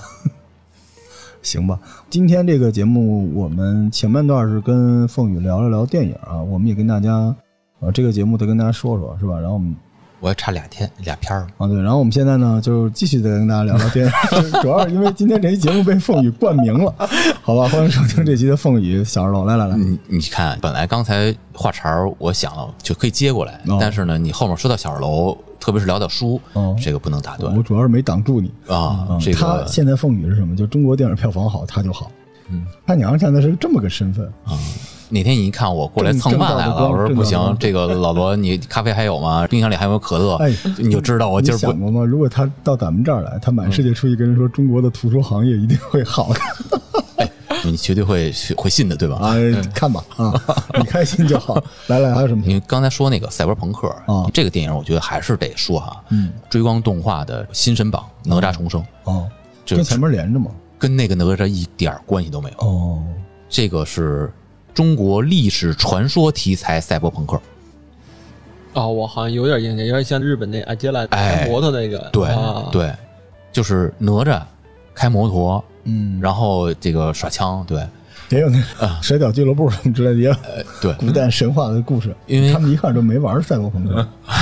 [1.41, 1.77] 行吧，
[2.09, 7.35] 今天这个节目我们前半段是跟凤宇聊了聊电影啊，我们也跟大家，
[7.81, 9.37] 啊这个节目得跟大家说说，是吧？
[9.37, 9.75] 然后我们
[10.23, 11.45] 我还差俩天俩片儿。
[11.57, 16.95] 啊对，然后我们现在呢就继续再跟大家聊聊电影， 主要是因为今天这期节目被凤宇冠名了，
[17.41, 17.67] 好吧？
[17.67, 28.47] 欢迎收听这期的凤宇小二楼，来来来，你你看，本来刚才话茬儿我想了就可以接过来，哦但是呢，你后面说到小二楼，特别是聊到书，哦这个不能打断我主要是没挡住你。
[28.69, 29.19] 啊嗯。
[29.19, 30.55] 这个他现在凤雨是什么？
[30.55, 32.09] 就中国电影票房好，他就好。
[32.47, 34.31] 嗯，他娘现在是这么个身份。
[35.13, 39.45] 哪天你一看我过来蹭饭来了，我说不行这个老罗，你咖啡还有吗？
[39.47, 40.35] 冰箱里还有没有可乐？
[40.37, 42.03] 哎你就知道我今儿不想过吗？
[42.03, 47.29] 如果他到咱们这儿来，他满世界出去跟人说中国的图书行业一定会好的，
[47.63, 49.17] 你绝对会会信的，对吧？
[49.17, 49.35] 啊，
[49.73, 50.33] 看吧啊，
[50.79, 51.63] 你开心就好。
[51.87, 52.43] 来来，还有什么？
[52.45, 59.29] 因为刚才说那个赛博朋克啊这个电影，我觉得还是得说哈，嗯，追光动画的新神榜《哪吒重生》哦，
[59.63, 60.49] 这跟前面连着吗？
[60.79, 62.67] 跟那个哪吒一点关系都没有。
[62.67, 63.03] 哦，
[63.47, 64.33] 这个是
[64.73, 67.39] 中国历史传说题材赛博朋克，
[68.73, 72.91] 哦，我好像有点印象，有点像日本那阿杰拉哎开摩托那个，对、啊、对，
[73.51, 74.41] 就是哪吒
[74.93, 77.85] 开摩托，嗯，然后这个耍枪，对。
[78.29, 78.97] 也有那啊。
[78.97, 80.35] 个摔跤俱乐部什么之类的，也有
[80.81, 82.15] 对，古代神话的故事。
[82.25, 83.99] 因为他们一看就没玩赛博朋克。
[84.25, 84.39] 啊，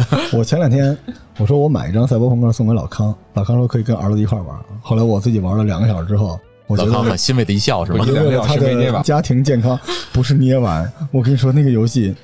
[0.32, 0.96] 我前两天
[1.36, 4.56] 我说我买一张赛博朋克送给老康，老康说可以跟儿子一块玩。
[4.80, 8.06] 后来我自己玩了两个小时之后，我觉老康得很欣慰的一笑，是吗我？
[8.06, 9.78] 觉得为他的家庭健康，
[10.12, 10.90] 不是捏完。
[11.10, 12.14] 我跟你说，那个游戏，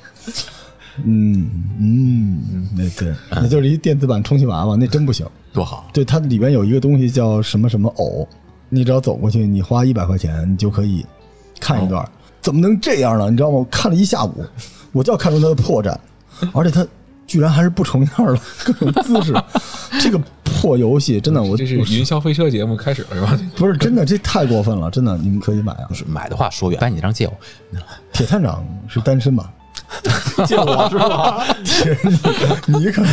[1.05, 5.27] 嗯嗯，那对，那就是一电子版充气娃娃，那真不行。
[5.53, 8.27] 多好，对，它里面有一个东西叫什么什么偶，
[8.69, 11.05] 你只要走过去，你花一百块钱，你就可以
[11.59, 12.09] 看一段。
[12.41, 13.29] 怎么能这样呢？
[13.31, 13.59] 你知道吗？
[13.59, 14.45] 我看了一下午，
[14.93, 15.95] 我就要看出它的破绽，
[16.55, 16.87] 而且它
[17.31, 19.33] 居然还是不重样了 各种姿势。
[20.03, 23.39] 这个破游戏真的，我这是云霄飞车节目开始了是吧？
[23.55, 25.87] 不是真的，这太过分了，真的，你们可以买啊。
[25.89, 27.33] 就是买的话说远，把你那张借我，
[28.13, 29.49] 铁探长是单身吧？
[30.45, 31.45] 借我是吧？
[32.67, 33.13] 你你可能，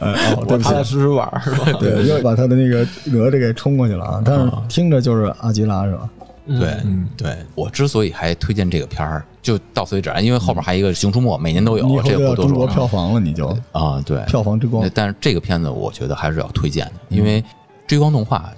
[0.00, 1.72] 哎哦，对不起我踏踏，实实玩儿是吧？
[1.78, 4.22] 对，又把他的那个哪吒给冲过去了啊！
[4.24, 6.08] 但是听着就是阿基拉是吧？
[6.48, 6.82] 对，
[7.16, 7.36] 对。
[7.54, 14.88] 我之所以还推荐这个片儿，就到此为止，因为后面还有一个《熊出没》，每年都有这个不多说中国票房了，你就啊，对，票房之光。
[14.94, 17.44] 但是这个片子我觉得还是要推荐的，因为
[17.86, 18.50] 追光动画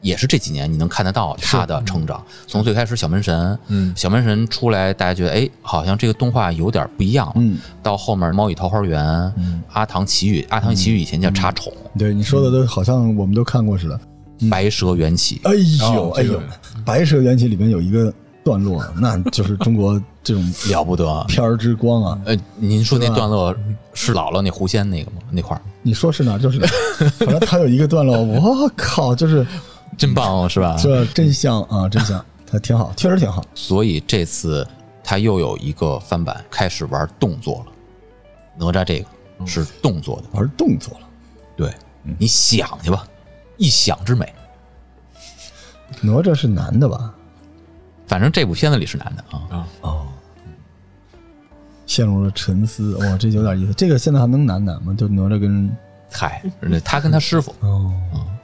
[0.00, 3.92] 也是这几年你能看得到它的成长，从最开始小门神，嗯。
[3.96, 9.00] 小门神出来，大家觉得哎，好像这个动画有点不一样，嗯，到后面猫与桃花源，
[9.72, 14.00] 阿唐奇遇，阿唐奇遇以前叫茶宠，对你说的都好像我们都看过似的。
[14.50, 16.40] 白蛇缘起，哎呦哎呦，
[16.84, 18.12] 《白蛇缘起》里面有一个
[18.44, 21.24] 段落， 那就是中国这种了不得。
[21.28, 22.20] 片儿之光啊！
[22.24, 23.54] 呃，您说那段落
[23.94, 25.18] 是姥姥那狐仙那个吗？
[25.30, 26.60] 那块儿你说是哪儿就是
[27.18, 29.46] 反正 他有一个段落，我靠，就是
[29.98, 30.76] 真棒，哦是吧？
[30.80, 33.44] 这真香啊，真香，他挺好，确实挺好。
[33.54, 34.66] 所以这次
[35.04, 37.72] 他又有一个翻版，开始玩动作了。
[38.58, 39.06] 哪吒这个
[39.46, 41.06] 是动作的，玩动作了，
[41.56, 41.72] 对
[42.18, 43.06] 你想去吧，
[43.56, 44.32] 一想之美。
[46.00, 47.12] 哪吒是男的吧？
[48.06, 50.06] 反正这部片子里是男的啊，哦，
[51.86, 52.96] 陷入了沉思。
[52.98, 53.72] 哇，这有点意思。
[53.74, 54.94] 这个现在还能男男吗？
[54.94, 55.74] 就哪吒跟
[56.10, 56.42] 嗨，
[56.84, 57.90] 他跟他师傅哦，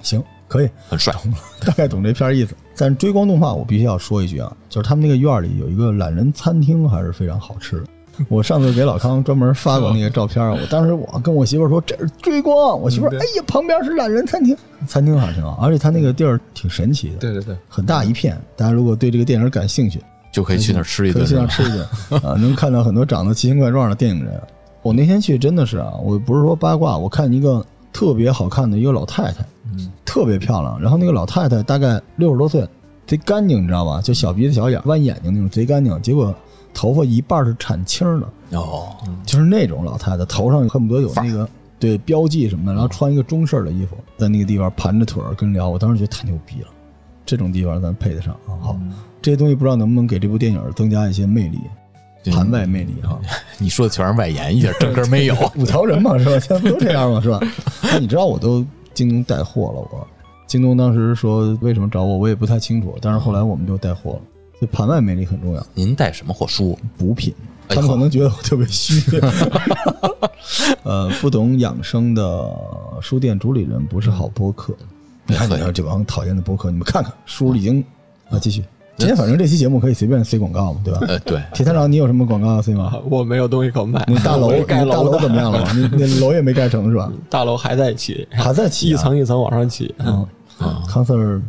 [0.01, 1.15] 行，可以，很帅，
[1.61, 2.55] 大概懂这片意思。
[2.77, 7.87] 但是追光动画，我必须要说一句啊，就是他们那个院里有一个懒人餐厅，还是非常好吃的。
[8.29, 18.37] 我上次给老康专门发过那个照片儿，我 当时我跟我媳妇儿说这是追光，我媳妇儿哎呀旁边是懒人餐厅，餐厅还挺好，而且他那个地儿挺神奇的，对对对，很大一片。
[18.57, 20.01] 大家如果对这个电影感兴趣，
[20.33, 21.29] 就可以去那儿吃一可以顿。
[21.29, 24.41] 去那儿吃一顿 啊，能看到很多长得奇形怪状的电影人。
[24.83, 30.81] 我那天去真的是啊，我不是说八卦，我看一个特别好看的一个老太太，嗯，特别漂亮。
[30.81, 32.67] 然后那个老太太大概六十多岁，
[33.07, 34.01] 贼干净，你知道吧？
[34.01, 36.01] 就小鼻子小眼，弯眼睛那种，贼干净。
[36.01, 36.35] 结果
[36.79, 45.69] 头发一半是铲青的，哦，就是那种老太太，头上恨不得有那个对标记什么的，然后穿一个中式的衣服，在那个地方盘着腿儿跟聊。
[45.69, 46.69] 我当时觉得太牛逼了，
[47.27, 48.55] 这种地方咱配得上啊。
[48.61, 48.81] 好，
[49.21, 51.59] 这些东西不知道能不能给这部电影增加一些魅力。
[52.31, 53.19] 盘外魅力哈！
[53.59, 55.35] 你说的全是外延，一点正根没有。
[55.59, 56.39] 五条人嘛，是吧？
[56.39, 57.21] 现在不都这样吗？
[57.21, 57.41] 是吧？
[57.83, 58.65] 那你知道我都
[58.95, 60.07] 京东带货了，我
[60.47, 64.21] 京东当时说为什么找我，我也不太清楚，但是后来我们就带货了。
[64.61, 66.47] 就盘外魅力很重要，您带什么货？
[66.47, 66.79] 书？
[66.97, 67.35] 补品。
[67.69, 69.03] 哎他们可能觉得我特别虚。
[70.85, 72.51] 呃，不懂养生的
[73.03, 74.75] 书店主理人不是好播客。
[75.27, 77.85] 你看，你看这帮讨厌的播客，你们看看，书已经
[78.31, 78.65] 啊，继续。
[78.97, 81.01] 今天反正这期节目可以随便塞广告嘛，对吧？
[81.07, 82.99] 呃，对，铁探长，你有什么广告要塞吗？
[83.09, 85.83] 我没有东西可卖，你大楼，我你大盖楼怎么样了你？
[85.83, 87.13] 你 那楼也没盖成是吧？
[87.29, 89.95] 大楼还在起，还在起啊一层一层往上起。
[89.99, 90.27] 嗯，
[90.89, 91.41] 康 Sir，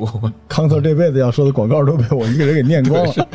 [0.00, 3.12] 我康 Sir 这辈子要说的广告都被我一个人给念光了。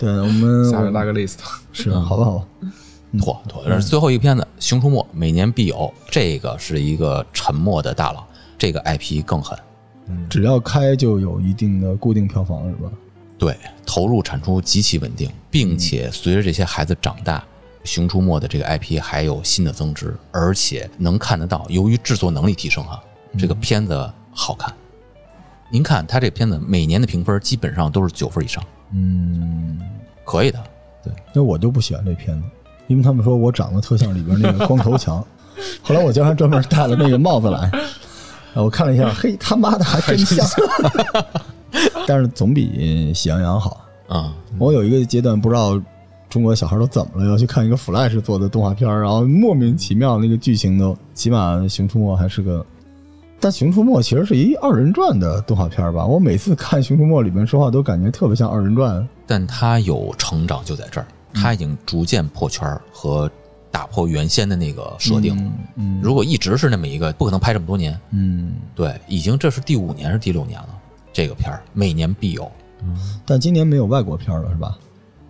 [0.00, 1.36] 对，我们 下面拉个 list，
[1.72, 2.44] 是好吧，好吧，
[3.18, 3.62] 妥妥。
[3.66, 5.92] 这是最后一个片子《熊出没》，每年必有。
[6.10, 8.24] 这个是一个沉默的大佬，
[8.58, 9.56] 这个 IP 更狠。
[10.28, 12.90] 只要开就有一定的固定票房是吧？
[13.38, 17.38] 对，投入产出极其稳定，并且随着这些孩子长大，
[17.84, 23.00] 《熊出没》的这个 IP 还有新的增值，而且能看得到，由于制作能力提升啊，
[23.38, 24.72] 这个片子好看。
[25.70, 29.80] 您看他这片子每年的评分基本上都是九分以上，嗯，
[30.24, 30.62] 可以的。
[31.02, 32.48] 对那我就不喜欢这片子，
[32.86, 35.24] 因为他们说我长得特像里边那个光头强。
[35.82, 37.70] 后来我今儿还专门戴了那个帽子来，
[38.54, 40.46] 啊我看了一下，嘿，他妈的还真像。
[42.06, 43.80] 但是总比喜羊羊好。
[44.08, 45.80] 嗯，我有一个阶段不知道
[46.28, 52.64] 中国小孩都怎么了，要去看一个 Flash 做的动画片，然后莫名其妙那个剧情都，起码《熊出没》还是个，
[53.40, 56.06] 但《熊出没》其实是一二人转的动画片吧？
[56.06, 59.06] 我每次看《熊出没》里面说话都感觉特别像二人转。
[59.26, 63.30] 但它有成长就在这儿，它已经逐渐破圈和
[63.70, 65.52] 打破原先的那个设定
[66.00, 67.98] 如果一直是那么一个，不可能拍这么多年。
[68.10, 70.68] 嗯，对，已经这是第五年是第六年了，
[71.12, 72.50] 这个片儿每年必有，
[72.82, 74.78] 嗯但今年没有外国片了是吧？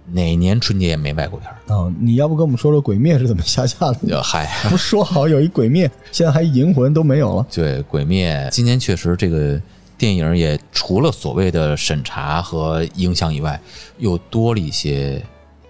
[0.07, 1.57] 哪年春节也没外国片儿。
[1.75, 4.17] 啊、你要不跟我们说说《鬼灭》是怎么下架的？
[4.17, 7.47] 呃， 嗨，不说好有一《鬼灭》，现在还《银魂》都没有了。
[7.51, 9.61] 对，《鬼灭》今年确实这个
[9.97, 13.59] 电影也除了所谓的审查和影响以外，
[13.99, 15.25] 又多了一些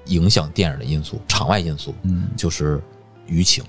[0.07, 2.81] 影响电影的因素，场外因素，嗯，就是
[3.29, 3.63] 舆情，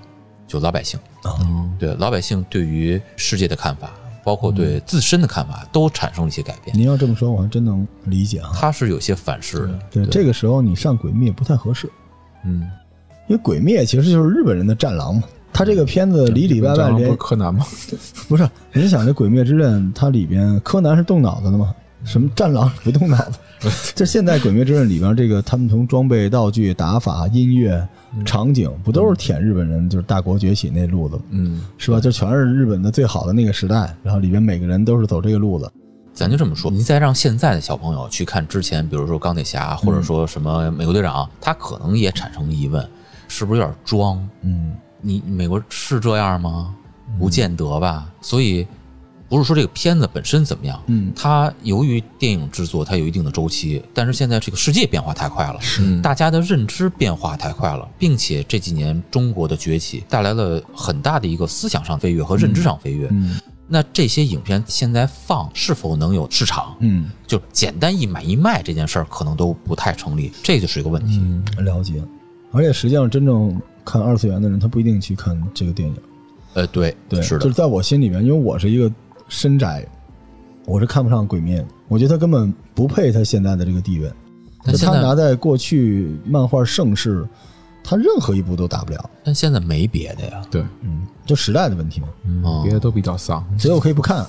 [0.47, 0.99] 就老百姓，
[1.41, 3.93] 嗯，对老百姓对于世界的看法，
[4.25, 6.75] 包括对自身的看法，都产生了一些改变。
[6.75, 8.49] 您要这么说，我还真能理解啊。
[8.55, 11.87] 他是有些反噬的，对，这个时候你上《鬼灭》不太合适，
[12.43, 12.67] 嗯，
[13.27, 15.23] 因为《鬼灭》其实就是日本人的战狼嘛。
[15.53, 17.65] 他这个片子里里外外连不是柯南吗？
[18.27, 21.73] 不是，您想这《鬼灭之刃》，它里边柯南是动脑子的吗？
[22.03, 23.39] 什么战狼不动脑子？
[23.95, 27.87] 这现在《鬼灭之刃》里边这个，他们从装备、道具、打法、音乐、
[28.25, 31.99] 场景，不都是舔日本人就是大国崛起那路子，嗯，是吧？
[31.99, 35.71] 就全是日本的最好的那个时代，然后里边每个人都是走这个路子。
[36.13, 42.87] 咱就这么说，你再让现在的小朋友去看之前，比如说钢铁侠，或者说什么美国队长，他可能也产生疑问，
[43.27, 44.25] 是不是有点装？
[44.41, 46.73] 嗯你美国是这样吗？
[47.19, 48.11] 不见得吧。
[48.21, 48.65] 所以
[49.27, 63.07] 不是说这个片子本身怎么样，嗯它由于电影制作它有一定的周期，但是现在这个世界变化太快了，嗯大家的认知变化太快了，并且这几年中国的崛起带来了很大的一个思想上飞跃和认知上飞跃。
[63.11, 66.75] 嗯那这些影片现在放是否能有市场？
[66.81, 71.19] 嗯，就简单一买一卖这件事儿，可能都不太成立，这就是一个问题。
[71.63, 71.99] 了解。
[72.51, 75.95] 而且实际上，真正看二次元的人，他不一定去看这个电影。
[76.53, 78.87] 呃，对，对，是的，就是在我心里面，因为我是一个
[79.27, 79.85] 深宅，
[80.65, 84.11] 我是看不上《鬼面》，我觉得他根本不配他现在的这个地位。
[84.65, 87.27] 就他拿在过去漫画盛世，
[87.83, 89.09] 他任何一部都打不了。
[89.23, 90.41] 但现在没别的呀。
[90.49, 92.07] 对，嗯，就时代的问题嘛。
[92.25, 93.45] 嗯别的都比较丧。
[93.59, 94.25] 所以我可以不看。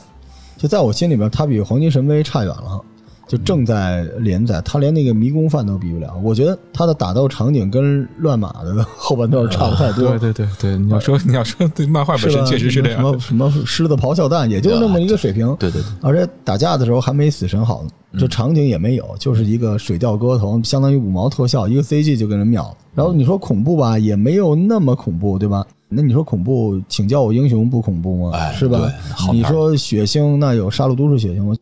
[0.59, 2.81] 就在我心里边，他比《黄金神威》差远了。
[3.27, 6.15] 就正在连载，他连那个迷宫饭都比不了。
[6.23, 10.11] 我觉得他的打斗场景跟乱马的后半段差不太多。
[10.11, 13.01] 对对对对，你要说你要说对 漫画本身确实是这样。
[13.01, 15.55] 什么什么狮子咆哮弹，也就那么一个水平。
[15.59, 22.77] 对对对，而且打架的时候还没死神好呢，这场景也没有，就是一个水调歌头，相当于五毛特效，一个 CG 就给人秒了。
[22.95, 25.67] 然后你说恐怖吧，也没有那么恐怖，对吧？
[25.89, 28.37] 那你说恐怖，请叫我英雄不恐怖吗？
[28.39, 28.91] 哎是吧
[29.33, 31.55] 你说血腥，那有杀戮都市血腥吗？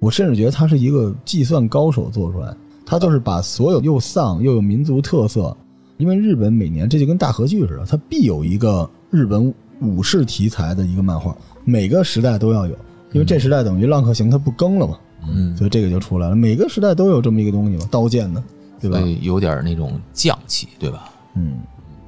[0.00, 2.54] 我甚至觉得他是一个计算高手做出来，
[2.86, 5.56] 他就是把所有又丧又有民族特色，
[5.96, 12.72] 因为日本每年这就跟大合剧似的，它必有一个日本武士题材的一个漫画，每个时代都要有，
[13.12, 16.36] 因为这时代等于浪客行它不更了嘛，嗯，所以这个就出来了。
[16.36, 18.42] 每个时代都有这么一个东西嘛，刀剑的，
[18.80, 21.10] 对吧有点那种匠气，对吧？
[21.34, 21.58] 嗯，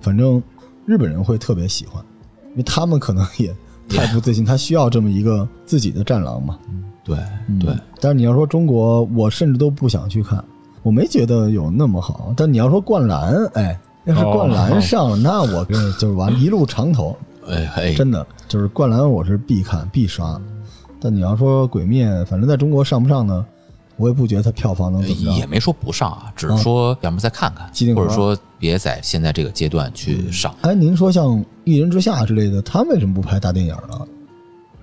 [0.00, 0.42] 反正
[0.87, 2.03] 日本人会特别喜欢，
[2.53, 3.55] 因为他们可能也
[3.88, 6.59] 太不自信，他需要这么一个自己的战狼嘛。
[7.14, 10.42] 对嗯对，但是你要说中国，我甚至都不想去看，
[10.83, 12.33] 我没觉得有那么好。
[12.37, 17.16] 但你要说灌篮，哎，要是灌篮上了，那我跟就是完一路长投，
[17.49, 20.41] 哎哎，真的就是灌篮，我是必看必刷。
[21.01, 23.45] 但你要说鬼灭，反正在中国上不上呢，
[23.97, 25.32] 我也不觉得它票房能怎么着。
[25.39, 30.55] 也没说不上啊，只是说要么再看看或者说别在现在这个阶段去上。
[30.61, 31.26] 哎，您说像
[31.64, 34.07] 《一人之下》之类的，他为什么不拍大电影呢？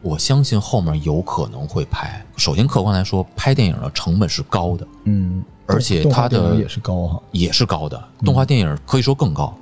[0.08, 2.26] 我相信后面有可能会拍。
[2.38, 7.22] 首先，客观来说，拍电影的成本是高的，嗯，而且它的也是高哈。
[7.32, 8.02] 也是高的。
[8.24, 9.54] 动画电影可以说更高。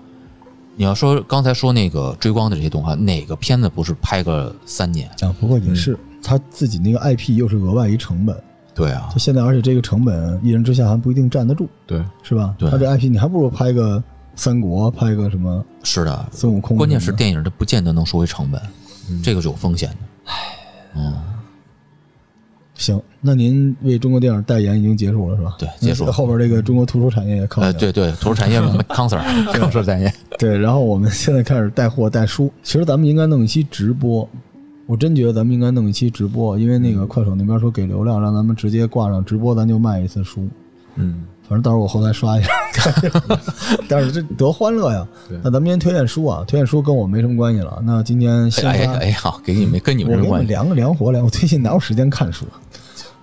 [0.76, 5.10] 你要说刚才说那个追光的这些动画，哪个片子不是拍个三年？
[5.22, 8.38] 啊，不过也是、他自己那个 IP 又是额外一成本，
[8.76, 12.54] 对啊就，现在，而且这个成本一人之下还不一定站得住，对，是吧？
[12.60, 14.04] 对他这 IP 你还不如拍个
[14.36, 16.26] 三国，拍个什么是的。
[16.32, 16.76] 孙悟空。
[16.76, 18.62] 关键是电影它不见得能收回成本，
[19.24, 19.98] 这个是有风险的。
[20.26, 20.34] 唉，
[20.96, 21.14] 嗯，
[22.76, 25.56] 行，那您为中国电影代言已经结束了是吧？
[25.58, 26.12] 对结束了。
[26.12, 28.60] 后边这个中国图书产业也靠呃，对对，图书产业
[28.90, 29.22] Concert
[29.54, 32.52] Concert 产业， 对，然后我们现在开始带货带书。
[32.64, 34.28] 其实咱们应该弄一期直播，
[34.86, 40.48] 我真觉得咱们应该弄一期直播，因为那个快手那边说给流量，让咱们直接挂上直播，咱就卖一次书。
[40.96, 42.50] 嗯，反正到时候我后台刷一下，
[43.88, 45.08] 但是这多欢乐呀！
[45.30, 47.82] 对那咱们今天推荐书啊，推荐书跟我没什么关系了。
[47.86, 50.28] 那今天先发，哎哎哎，好，给你们跟你们关系？
[50.30, 51.24] 给你们凉个凉活凉。
[51.24, 52.46] 我最近哪有时间看书？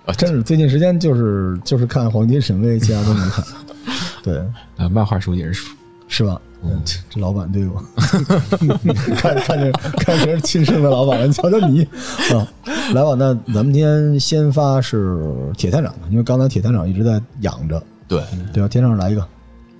[0.05, 3.43] 啊真是最近时间就是就是看《黄金神威》，其他都没看。
[4.23, 4.37] 对，
[4.77, 5.75] 啊，漫画书也是书，
[6.07, 6.39] 是吧？
[6.85, 7.83] 这这老板对我，
[9.17, 11.83] 看看见看见是亲生的老板了，瞧瞧你
[12.31, 12.47] 啊！
[12.93, 15.19] 来吧，那咱们今天先发是
[15.57, 17.83] 铁探长的，因为刚才铁探长一直在养着，
[18.13, 18.67] 对，对吧？
[18.67, 19.27] 铁探长来一个，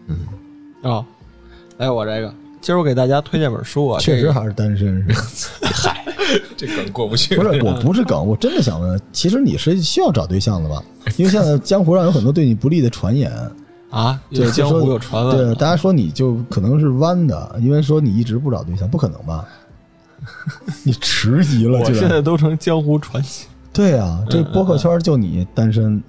[0.07, 0.17] 嗯
[0.81, 1.05] 啊，
[1.77, 5.21] 来我这个，今儿我给大家推荐本书啊，确实还是单身，是吧？
[5.73, 6.05] 嗨，
[6.57, 7.35] 这梗过不去。
[7.35, 10.83] 不是，我不是梗，我真的想问，其实你是需要找对象的吧？
[11.17, 13.31] 因为现在江湖上有很多对你不利的传言，
[13.89, 14.19] 啊，
[14.53, 19.45] 江湖有传闻，对，大家说你就可能是弯的，因为说你一直不找对象，不可能吧？
[20.83, 23.47] 你迟疑了，我现在都成江湖传奇。
[23.73, 26.01] 对啊，这播客圈就你单身，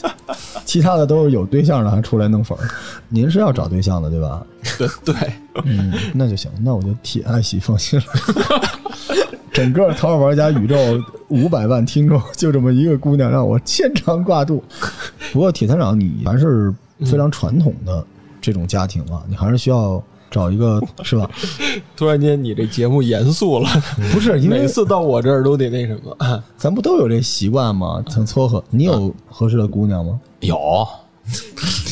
[0.66, 2.68] 其他的都是有对象的还出来弄粉儿。
[3.08, 4.46] 您是要找对象的对吧？
[4.76, 5.14] 对对，
[5.64, 8.06] 嗯，那就行，那我就替爱喜放心了。
[9.50, 10.76] 整个《淘宝玩家》宇宙
[11.28, 14.62] 五百万听众，就这么一个姑娘让我牵肠挂肚。
[15.32, 18.04] 不过铁团长，你还是非常传统的
[18.40, 20.00] 这种家庭啊，你还是需要
[20.30, 21.28] 找一个 是吧？
[21.96, 23.68] 突然间你这节目严肃了，
[24.12, 26.16] 不是因为每次到我这儿都得那什么。
[26.56, 28.02] 咱不都有这习惯吗？
[28.08, 30.18] 曾撮合，你有合适的姑娘吗？
[30.40, 30.86] 有，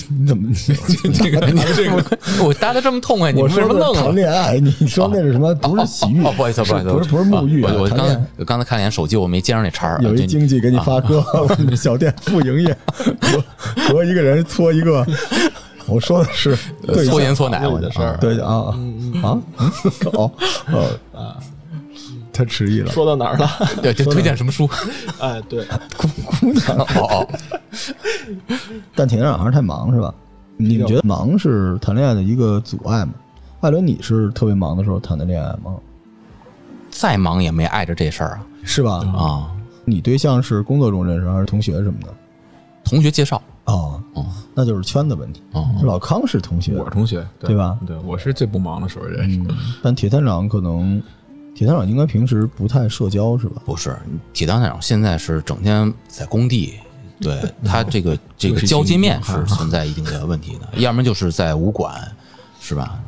[0.08, 0.48] 你怎么？
[1.14, 4.12] 这个你这个我搭的这么痛快，你为什么愣了？
[4.12, 5.54] 恋爱，你说那是什么？
[5.56, 9.98] 不是洗浴，哦，不好意思，不好意思，不是不是沐浴啊，我我刚才我刚才看了眼手机，我没接上那茬儿。
[10.02, 11.24] 有一经纪给你发哥，
[11.74, 12.76] 小店不营业，
[13.20, 13.44] 和
[13.88, 15.06] 和一个人搓一个。
[15.88, 16.56] 我说的是
[17.08, 18.76] 搓盐搓奶，我的的事儿对啊啊
[19.22, 19.42] 啊
[20.12, 20.32] 哦
[20.72, 21.36] 哦啊，
[22.32, 22.90] 他 迟疑了。
[22.90, 23.48] 说到哪儿了？
[23.82, 24.68] 对，就推荐什么书？
[25.20, 25.64] 哎，对，
[25.96, 26.86] 姑姑娘，哦
[27.26, 27.28] 哦，
[28.94, 30.12] 但铁长还是太忙是吧？
[30.56, 33.12] 你们觉得忙是谈恋爱的一个阻碍吗？
[33.60, 35.76] 艾伦，你是特别忙的时候谈的恋爱吗？
[36.90, 38.92] 再忙也没碍着这事儿啊是吧？
[39.16, 39.50] 啊！
[39.84, 42.12] 你对象是工作中认识还是同学什么的？
[42.84, 45.42] 同学介绍，哦，哦那就是圈子问题。
[45.52, 47.78] 哦，老康是同学，我是同学，对吧？
[47.86, 49.38] 对，我是最不忙的时候认识。
[49.38, 49.48] 嗯，
[49.82, 51.00] 但铁探长可能，
[51.54, 53.62] 铁探长应该平时不太社交是吧？
[53.64, 53.96] 不是，
[54.32, 56.74] 铁探长现在是整天在工地，
[57.20, 61.94] 对他这个这个交接面是存在一定的问题的，要么就是在武馆，
[62.60, 62.98] 是吧？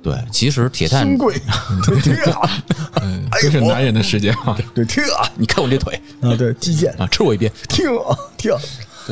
[0.00, 1.34] 对，其实铁探，贵，
[1.84, 2.32] 对特
[3.02, 4.56] 嗯，这是男人的世界啊。
[4.72, 6.00] 对听啊 你看我这腿。
[6.22, 6.94] 啊，对击剑。
[6.98, 7.84] 啊，吃我一鞭，听
[8.38, 8.58] 听，对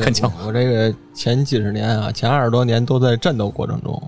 [0.03, 4.01] 看枪我我这个前几十年啊，前二十多年都在战斗过程中，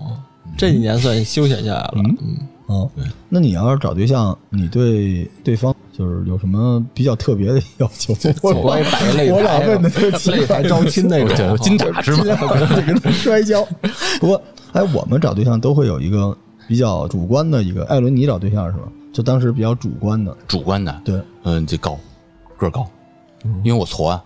[0.56, 1.92] 这几年算休闲下来了。
[1.96, 2.90] 嗯，哦，
[3.28, 8.14] 那你要是找对象，你对对方就是有什么比较特别的要求？
[8.42, 12.24] 我我也摆个擂台，我老问的特奇怪擂台招亲那种， 对金塔是吗？
[13.12, 13.66] 摔跤。
[14.20, 16.36] 不过，哎，我们找对象都会有一个
[16.68, 17.84] 比较主观的一个。
[17.86, 18.84] 艾伦，你找对象是吧？
[19.12, 21.98] 就当时比较主观的，主观的，对，嗯，这高
[22.56, 22.88] 个儿高，
[23.64, 24.22] 因为我矬啊，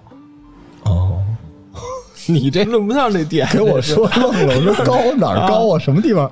[0.82, 1.22] 哦，
[2.32, 3.48] 你这论不上这点。
[3.52, 5.78] 给我说愣了，我说高 哪儿高啊？
[5.78, 6.30] 什么地方？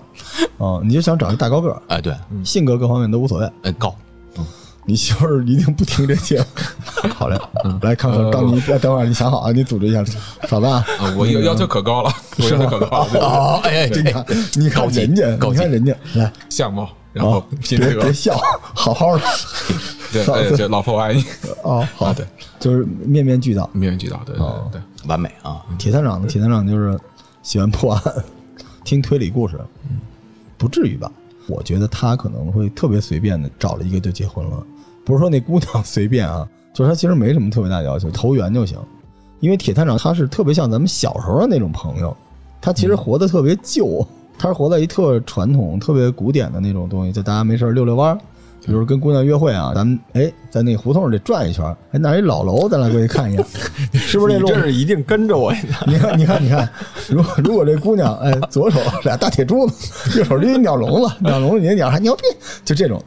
[0.58, 2.14] 哦，你就想找一大高个儿，哎，对，
[2.44, 3.50] 性格各方面都无所谓。
[3.62, 3.94] 哎，高，
[4.84, 6.44] 你媳妇儿一定不听这节目。
[7.14, 7.38] 好嘞，
[7.82, 10.04] 来看看，当你哎等会儿你想好啊，你组织一下，
[10.48, 18.40] 嫂子啊，啊，我要要求可高了，我要求可高了，哎哎你看，你看人家，你看人家，来，相貌，然后哦，拼这个别别，笑，
[18.74, 19.22] 好好的。
[20.12, 21.24] 对，老婆我爱你，
[21.62, 22.26] 哦，好啊，对，
[22.60, 23.68] 就是面面俱到。
[23.72, 26.26] 面面俱到，对对哦对，完美啊，铁探长？
[26.26, 26.98] 铁探长就是
[27.42, 28.02] 喜欢破案，
[28.84, 29.58] 听推理故事，
[30.56, 31.10] 不至于吧？
[31.48, 34.64] 我觉得他可能会特别随便的找了一个就结婚了，
[35.04, 38.78] 不是说那姑娘随便啊，就是他其实没什么特别大的要求，投缘就行。
[39.40, 42.16] 因为铁探长他是特别像咱们小时候的那种朋友，
[42.60, 44.06] 他其实活得特别旧，
[44.38, 48.18] 他是活在一特传统、特别古典的那种东西，就大家没事儿溜溜弯儿。
[48.64, 53.44] 比如跟姑娘约会啊，咱们哎在那胡同里转一圈儿，哎那儿一老楼，咱俩过去看一眼，
[53.92, 54.48] 是不是这路？
[54.48, 55.52] 你这是一定跟着我。
[55.86, 56.68] 你看，你看，你看，
[57.08, 62.22] 如果如果这姑娘，哎，左手俩大铁珠子，右手拎一鸟笼子，鸟笼子里的鸟还牛逼，
[62.64, 63.02] 就这种，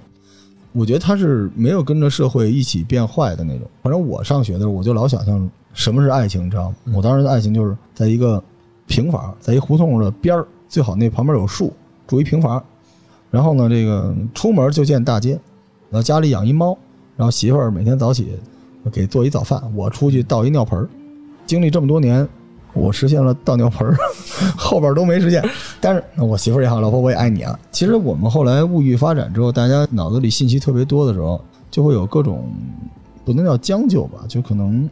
[0.73, 3.67] 我觉得他是没有跟着社会一起变坏的那种。
[3.81, 6.75] 反正我上学的时候，我就老想象什么是爱情，你知道吗？
[6.93, 8.43] 我当时的爱情就是在一个
[8.87, 11.73] 平房，在一胡同的边儿，最好那旁边有树，
[12.07, 12.61] 住一平房，
[13.35, 15.31] 然后呢，这个出门就见大街，
[15.89, 16.77] 然后家里养一猫，
[17.17, 18.29] 然后媳妇儿每天早起
[18.93, 20.87] 给做一早饭，我出去倒一尿盆儿。
[21.45, 22.25] 经历这么多年，
[22.71, 23.97] 我实现了倒尿盆儿，
[24.55, 25.43] 后边都没实现。
[25.81, 27.59] 但是我媳妇儿也好，老婆我也爱你啊。
[27.73, 32.49] 其实我们后来物欲发展之后，大家脑子里信息特别多的时候，就会有各种
[33.25, 34.89] 不能叫将就吧，就可能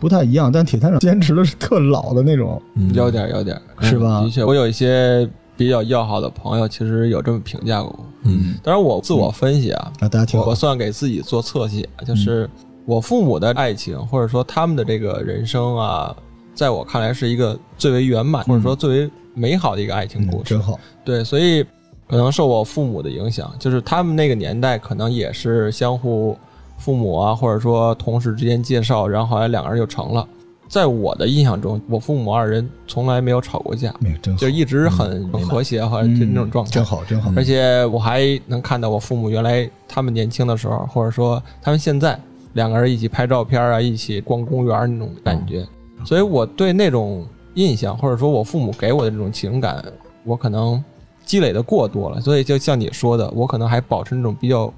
[0.00, 0.50] 不太一样。
[0.50, 2.62] 但铁探长坚持的是特老的那种，
[2.94, 8.04] 有点有点是吧的确，我有一些比较要好的朋友，其实有这么评价过我。
[8.24, 12.48] 嗯当然，我自我分析啊，啊，大家听好我算给自己做侧写，就是
[12.86, 16.14] 我父母的爱情，或者说他们的这个人生啊，
[16.54, 20.44] 在我看来是一个最为圆满，或者说最为美好的一个爱情故事。
[20.44, 20.78] 嗯真好。
[21.04, 21.62] 对，所以
[22.08, 26.36] 可能受我父母的影响，就是他们那个年代可能也是相互
[26.78, 30.26] 父母啊，或者说同事之间介绍，然后后来两个人就成了。
[30.68, 36.70] 在我的印象中，我父母二人从来没有吵过架，没有真好就，一直很和谐和就那种状态。
[36.70, 37.32] 嗯真好，真好。
[37.36, 42.18] 而且我还能看到我父母原来他们年轻的时候，或者说他们现在
[42.54, 45.66] 两个人一起拍照片啊，一起逛公园那种感觉。
[46.04, 49.84] 所以我对那种印象，或者说我父母给我的这种情感，
[50.24, 50.82] 我可能
[51.24, 52.20] 积累的过多了。
[52.20, 54.72] 所以就像你说的，我可能还保持那种比较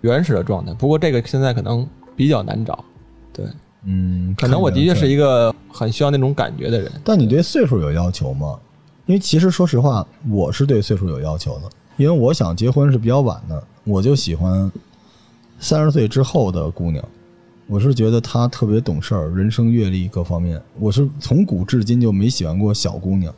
[0.00, 0.74] 原始的状态。
[0.74, 2.84] 不过这个现在可能比较难找。
[3.32, 3.46] 对，
[3.88, 5.16] 嗯，可能我的确是一。
[5.16, 6.90] 个很需要那种感觉的人。
[7.04, 8.58] 但你对岁数有要求吗？
[9.06, 14.70] 因为其实说实话，我是对岁数有要求的，因为我想结婚是比较晚的，我就喜欢
[15.60, 17.04] 三十岁之后的姑娘。
[17.66, 23.32] 我是觉得她特别懂事儿，人生阅历各方面，我是从古至今就没喜欢过小姑娘，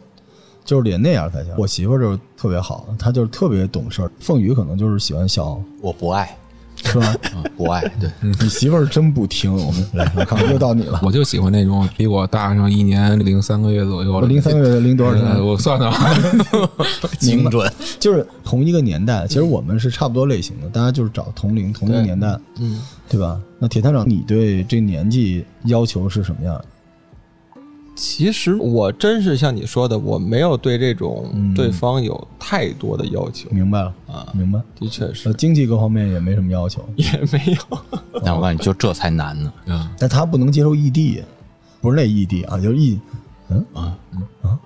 [0.64, 1.52] 就是得那样才行。
[1.58, 4.10] 我媳妇儿就是特别好，她就是特别懂事儿。
[4.18, 6.36] 凤宇可能就是喜欢小，我不爱，
[6.84, 7.14] 是吧？
[7.34, 9.54] 嗯不爱，对，你媳妇儿真不听。
[9.54, 10.98] 我们来，我看又到你了。
[11.02, 14.26] 我就喜欢那种比我大上一年零三个月左右的。
[14.26, 15.46] 零三个月零多少年？
[15.46, 16.14] 我算算啊，
[17.20, 17.70] 精准。
[17.98, 23.38] 就是同一个年代，其实我们是差不多类型的，大家就是找同龄同一个年代，嗯，对吧？
[23.58, 26.58] 那铁探长，你对这年纪要求是什么样？
[28.00, 31.52] 其实我真是像你说的，我没有对这种嗯。
[31.52, 34.58] 对方有太多的要求，明白了啊明白。
[34.78, 35.28] 的确是。
[35.28, 37.78] 呃，经济各方面也没什么要求，也没有。
[38.24, 39.52] 但我告诉你，就这才难呢。
[39.66, 41.22] 嗯但他不能接受异地，
[41.82, 42.98] 不是那异地啊，就是异，
[43.50, 43.62] 嗯？
[43.74, 44.22] 啊嗯。
[44.40, 44.58] 啊，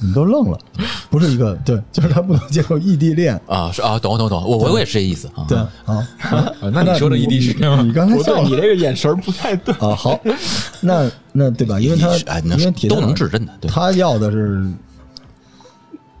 [0.00, 0.58] 你都愣了，
[1.10, 5.44] 不是一个对，就是他不能接受异地恋，啊，是啊，懂懂懂，我我也是这意思啊。
[5.48, 5.68] 对啊。
[6.20, 7.82] 啊那你说的异地是吗？
[7.82, 9.74] 你刚才笑了你这个眼神不太对。
[9.76, 10.18] 啊，好，
[10.80, 11.80] 那那对吧？
[11.80, 13.70] 因为他哎，因为都能治真的，对。
[13.70, 14.70] 他要的是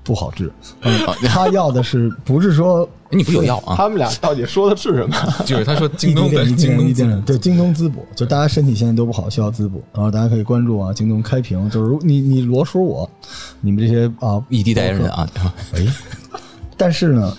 [0.06, 0.50] 不好治，
[1.28, 3.74] 他要的是不是说你不有药啊？
[3.76, 5.16] 他们俩到底说的是什么？
[5.44, 13.10] 就是他说 京东的京东对京东滋补，就大家身体现在都不好，需要滋补，然后大家可以关注啊，京东开屏，就是你你罗叔我，
[13.60, 15.28] 你们这些啊异地代言人，啊，
[15.74, 15.84] 哎，
[16.76, 17.36] 但是呢，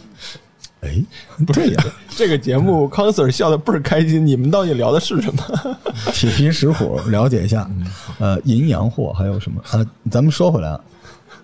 [0.81, 1.01] 哎，
[1.53, 5.77] 对呀，这个节目康 Sir 笑的倍儿开心，你们到底聊的是什么？
[6.11, 7.69] 铁皮石虎了解一下，
[8.19, 9.85] 呃，银洋货还有什么啊？
[10.11, 10.79] 咱们说回来啊，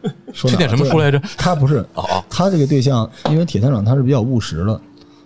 [0.33, 1.21] 说这点什么书来着？
[1.37, 4.79] 他不是哦哦，他这个对象，因为铁探长他是比较务实的，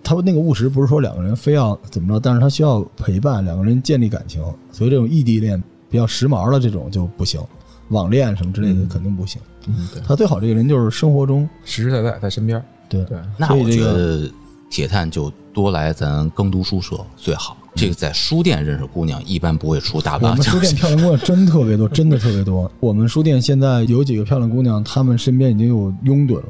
[0.04, 7.42] 他那个务实不是说两个人非要怎么着，但是他需要陪伴，两个人建立感情，所以这种异地恋比较时髦的这种就不行，
[7.90, 9.42] 网恋什么之类的肯定不行。
[9.68, 12.64] 嗯，对，他最好这个人就是生活中实实在在在身边。
[12.90, 14.32] 对对，那我觉所以这个得
[14.70, 17.58] 铁探就多来咱耕读书社最好。
[17.78, 22.70] 这个在书店认识姑娘，一般不会出大我浪奖们书店漂亮姑娘真特别多，真的特别多。
[22.80, 26.46] 我们书店现在有几个漂亮姑娘，她们身边已经有拥趸了，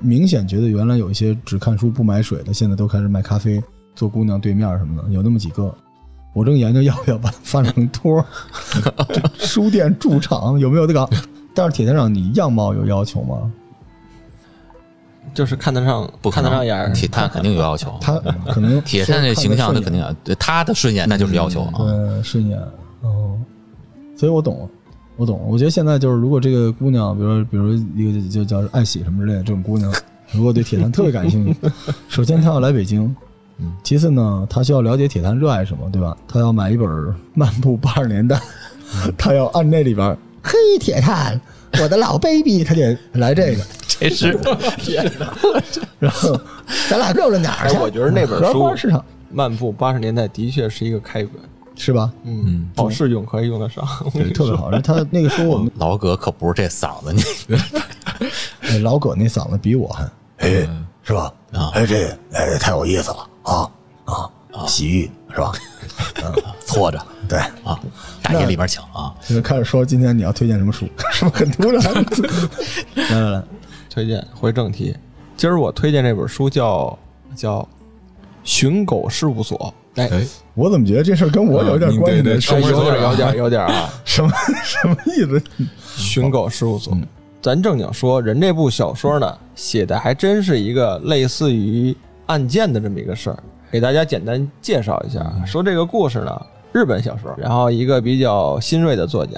[0.00, 3.62] 明显觉得原来有一些只看书不买水的，现在都开始卖咖啡，
[3.94, 5.72] 做姑娘对面什么的，有那么几个。
[6.34, 8.24] 我正研究要不要把它发展成托
[9.38, 11.08] 书店驻场有没有这个？
[11.54, 13.52] 但是铁探长，你样貌有要求吗？
[15.34, 16.92] 就是看得上，不看得上眼儿。
[16.92, 17.92] 铁探肯定有要求。
[18.00, 18.18] 他
[18.52, 21.72] 可能 铁探这形象，他他肯定要对他的顺眼，那就是要求啊。
[21.78, 22.58] 对，顺眼
[23.00, 23.38] 哦，
[24.16, 24.68] 所以我懂，
[25.16, 25.40] 我懂。
[25.48, 29.92] 我觉得现在就是，如果这个姑娘，比如说，比如一个就叫爱喜什么之类的这种姑娘，
[30.32, 31.56] 如果对铁探特别感兴趣，
[32.08, 33.14] 首先她要来北京，
[33.82, 36.16] 其次呢，她需要了解铁探热爱什么，对吧？
[36.28, 36.88] 她要买一本
[37.34, 38.36] 《漫步八十年代》，
[39.16, 41.40] 她要按那里边儿，嘿，铁探，
[41.80, 44.38] 我的老 baby，他得来这个， 这 是
[45.98, 46.38] 然后
[46.88, 47.76] 咱俩溜达哪儿去？
[47.76, 51.32] 哎我觉得那本荷书花市场漫步八十年代的确是一个开本，
[51.76, 52.12] 是吧？
[52.24, 53.84] 嗯，好适用，可以用得上。
[54.12, 54.70] 对，特别好。
[54.70, 57.56] 然后他那个书我们 老葛可不是这嗓子，你
[58.68, 60.04] 哎，老葛那嗓子比我还，
[60.38, 60.68] 哎，
[61.02, 61.32] 是吧？
[61.52, 63.70] 啊哎，这哎太有意思了啊
[64.04, 64.30] 啊！
[64.66, 65.52] 洗浴是吧？
[66.66, 66.98] 搓着
[67.32, 67.80] 对，啊，
[68.22, 69.14] 大爷里边请啊。
[69.22, 71.82] 现在开始说今天你要推荐什么书，是不是很突然？
[73.10, 73.42] 来来来，
[73.88, 74.94] 推荐回正题，
[75.34, 76.98] 今儿我推荐这本书叫
[77.34, 77.60] 叫
[78.44, 82.22] 《寻狗事务所》，哎，哎，我怎么觉得这事儿跟我有点关系呢？
[82.24, 84.30] 对对什么哎有点有点有点有点啊，什么
[84.62, 85.42] 什么意思？
[85.96, 86.94] 寻狗事务所。
[87.40, 93.42] 咱正经说，人这部小说呢，写的还真是一个类似于案件的这么一个事儿。
[93.70, 99.32] 给大家简单介绍一下，说这个故事呢，日本小说，然后一个比较新锐的作家，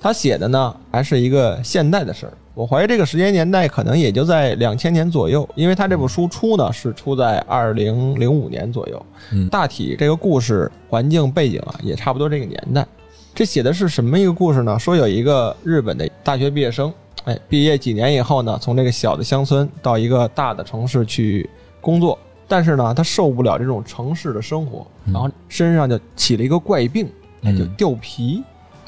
[0.00, 2.32] 他写的呢还是一个现代的事儿。
[2.54, 12.84] 我怀疑这个时间年代可能也就在两千年左右，因为他这部书出呢是出在二零零五年左右，嗯大体这个故事环境背景啊也差不多这个年代。
[13.32, 14.76] 这写的是什么一个故事呢？
[14.76, 16.92] 说有一个日本的大学毕业生，
[17.24, 21.48] 哎，毕业几年以后呢，从这个小的乡村到一个大的城市去
[21.80, 22.18] 工作，
[22.48, 27.06] 但是呢，他受不了这种城市的生活，然后身上就起了一个怪病，
[27.42, 28.42] 哎，就嗯掉皮，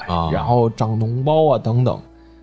[0.07, 2.01] 啊，然后长脓包啊等等，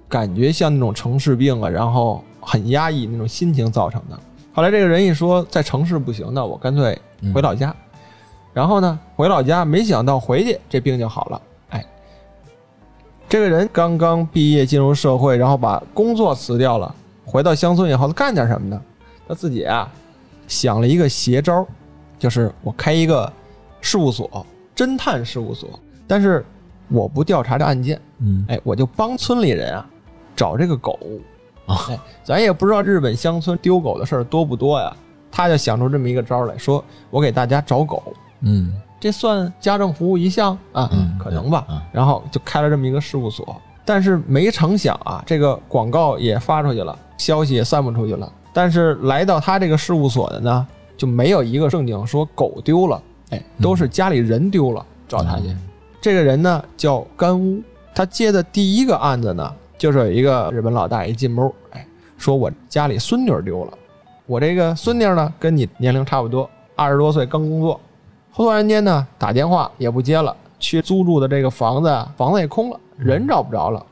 [0.09, 4.19] 感觉像那种城市病啊，然后很压抑那种心情造成的。
[4.55, 6.97] 后来这个人一说在城市不行，那我干脆
[7.35, 7.75] 回老家。
[8.55, 11.43] 然后呢，回老家，没想到回去这病就好了。
[11.71, 11.85] 哎，
[13.29, 16.95] 这个人刚刚毕业进入社会，然后把工作辞掉了，
[17.25, 18.81] 回到乡村以后，他干点什么呢？
[19.29, 19.89] 他自己啊
[20.49, 21.65] 想了一个邪招，
[22.19, 23.33] 就是我开一个
[23.81, 24.45] 事务所，
[24.75, 25.79] 侦探事务所，
[26.09, 26.45] 但是
[26.89, 28.45] 我不调查这案件，嗯。
[28.49, 29.87] 哎，我就帮村里人啊
[30.35, 30.99] 找这个狗。
[31.67, 34.97] 哎，咱也不知道日本乡村丢狗的事儿多不多呀，
[35.31, 38.03] 他就想出这么一个招儿来说，我给大家找狗，
[38.41, 38.73] 嗯。
[39.01, 40.91] 这算家政服务一项啊？
[40.93, 41.65] 嗯可能吧。
[41.69, 41.81] 嗯。
[41.93, 55.55] 然后就开了这么一个事务所，但是没成想啊，这个广告也发出去了，消息也散布出去了，但是来到他这个事务所的呢，就没有一个正经说狗丢了，哎，都是家里人丢了找他去。
[56.01, 57.63] 这个人呢叫干屋，
[57.95, 61.87] 他接的第一个案子呢，就是有一个日本老大爷进屋，哎，
[62.17, 63.73] 说我家里孙女儿丢了，
[64.27, 67.81] 我这个孙女儿呢跟你年龄差不多，二十多岁刚工作，
[68.35, 73.85] 突然间呢打电话也不接了，去租住的这个房子啊，房子也空了，人找不着了，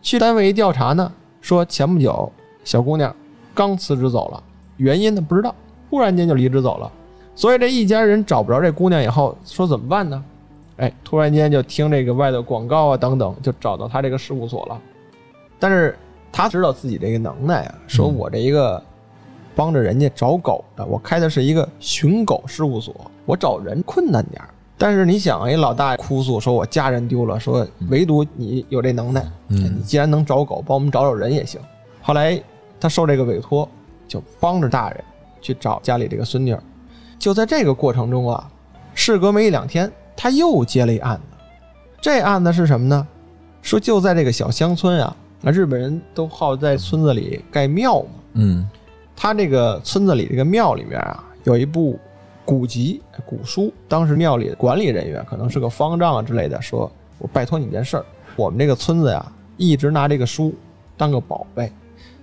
[0.00, 2.32] 去单位一调查呢，说前不久
[2.62, 3.14] 小姑娘
[3.54, 4.42] 刚辞职走了，
[4.76, 5.54] 原因呢不知道，
[5.90, 6.90] 忽然间就离职走了，
[7.34, 10.24] 所以这一家人找不着这姑娘以后，说怎么办呢？
[10.76, 14.80] 哎，突然间就听这个外头广告啊等等，就找到他这个事务所了。
[15.58, 15.98] 但是
[16.30, 18.80] 他知道自己这个能耐啊，说我这一个
[19.56, 22.94] 帮着人家找狗的，我开的是一个寻狗事务所，
[23.26, 24.48] 我找人困难点儿。
[24.80, 31.60] 但是你想，哎，老大哭诉说我家人丢了，说唯独你有这能耐，哎你嗯既然能找狗，帮我们找找人也行。
[32.00, 32.40] 后来
[32.80, 33.68] 他受这个委托，
[34.06, 35.04] 就帮着大人
[35.40, 36.62] 去找家里这个孙女儿。
[37.18, 38.50] 就在这个过程中啊，
[38.94, 41.22] 事隔没一两天，他又接了一案子。
[42.00, 43.06] 这案子是什么呢？
[43.60, 48.08] 说就在这个小乡村啊，那日本人都好在村子里盖庙嘛。
[48.34, 48.68] 嗯
[49.16, 51.98] 他这个村子里这个庙里面啊，有一部
[52.44, 53.72] 古籍、古书。
[53.88, 58.04] 当时庙里的管理人员可能是个方丈啊之类的，说我拜托你件事儿，
[58.36, 60.54] 我们这个村子呀，一直拿这个书
[60.96, 61.72] 当个宝贝，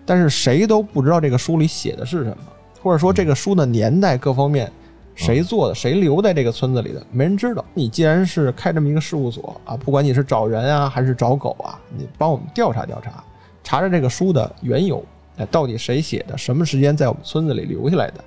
[0.05, 2.37] 但是谁都不知道这个书里写的是什么，
[2.81, 4.71] 或者说这个书的年代各方面。
[5.17, 5.73] 谁做的？
[5.73, 7.01] 谁留在这个村子里的？
[7.09, 7.63] 没人知道。
[7.73, 13.23] 你既然是开这么一个事务所啊，不管你是找人啊，还是找狗啊，你帮我们调查调查，
[13.63, 15.01] 查查这个书的缘由，
[15.37, 16.37] 哎，到底谁写的？
[16.37, 18.23] 什么时间在我们村子里留下来的？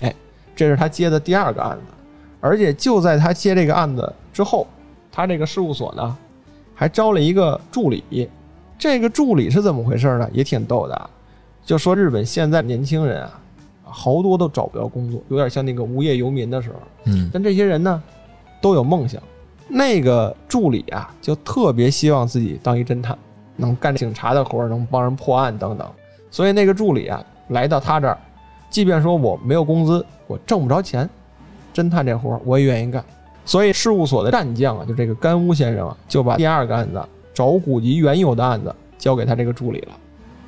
[0.00, 0.14] 哎，
[0.56, 1.94] 这是他接的第二个案子，
[2.40, 4.66] 而且就在他接这个案子之后，
[5.12, 6.16] 他这个事务所呢，
[6.74, 8.28] 还招了一个助理。
[8.76, 10.28] 这个助理是怎么回事呢？
[10.32, 11.10] 也挺逗的啊，
[11.64, 13.40] 就说日本现在年轻人啊，
[13.82, 16.76] 好多都找不着工作，有点像那个无业游民的时候。
[17.04, 18.02] 嗯但这些人呢，
[18.60, 19.22] 都有梦想。
[19.66, 23.16] 那个助理啊，就特别希望自己当一侦探，
[23.56, 25.88] 能干警察的活儿，能帮人破案等等。
[26.30, 28.18] 所以那个助理啊，来到他这儿，
[28.68, 31.08] 即便说我没有工资，我挣不着钱，
[31.72, 33.02] 侦探这活儿我也愿意干。
[33.46, 37.02] 所以事务所的战将啊，就这个干屋先生啊，就把第二个案子
[37.32, 39.92] 找古籍原有的案子交给他这个助理了。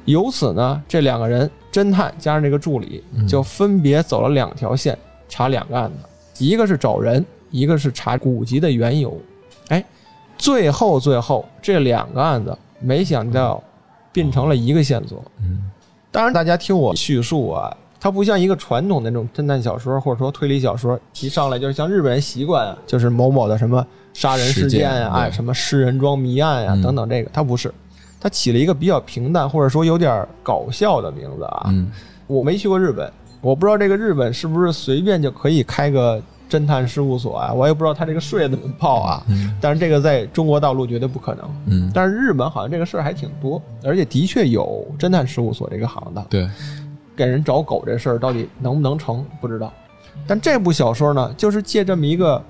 [0.07, 4.97] 由此呢，这两个人，侦探加上这个助理，就分别走了两条线，
[5.29, 9.17] 查两个案子，一个是找人，一个是查古籍的缘由。
[9.69, 9.85] 哎，
[10.39, 13.63] 最后最后这两个案子，没想到
[14.13, 15.23] 变成了一个线索。
[15.41, 15.71] 嗯。
[16.13, 23.85] 当然，大家听我叙述啊，它不像一个传统的那种侦探小说或者说推理小说，一上来就是像日本人习惯啊，就是某某的什么
[24.15, 26.81] 杀人事件啊，哎，什么诗人庄谜案呀、嗯。
[26.81, 27.75] 等等，这个它不是，
[28.27, 31.67] 它起了一个比较平淡或者说有点搞笑的名字啊。
[31.69, 31.89] 嗯
[32.27, 33.09] 我没去过日本，
[33.41, 36.21] 我不知道这个日本是不是随便就可以开个
[36.51, 37.53] 侦探事务所啊？
[37.53, 39.23] 我也不知道他这个税怎么报啊。
[39.29, 41.49] 嗯但是这个在中国大陆绝对不可能。
[41.67, 46.27] 嗯，但是日本好像这个事儿还挺多，而且的确有侦探事务所这个行当。
[46.29, 46.51] 对，
[47.15, 49.73] 给人找狗这事儿到底能不能成不知道。
[50.27, 52.43] 但这部小说呢，就是借这么一个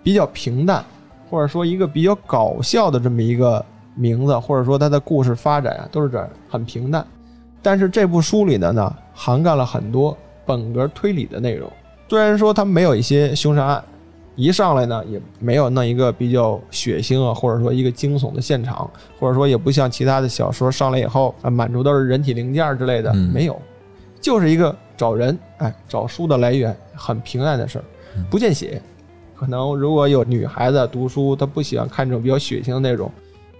[0.00, 0.84] 比较平淡，
[1.28, 3.64] 或者说一个比较搞笑的这么一个
[3.98, 7.04] 名字，或者说它的故事发展啊，都是这样很平淡。
[7.60, 11.70] 但是这部书里的呢，涵盖了很多本格推理的内容。
[12.08, 13.84] 虽然说它没有一些凶杀案，
[14.36, 18.88] 一上来呢也没有弄一个比较血腥啊，或者说一个惊悚的现场，
[19.18, 23.60] 或者说也不像其他的小说上来以后啊满处都是人体零件之类的，嗯没有，
[24.20, 27.84] 就是一个找人，哎，找书的来源，很平淡的事儿，
[28.30, 28.80] 不见血。
[29.36, 33.10] 可能如果有女孩子读书，她不喜欢看这种比较血腥的内容，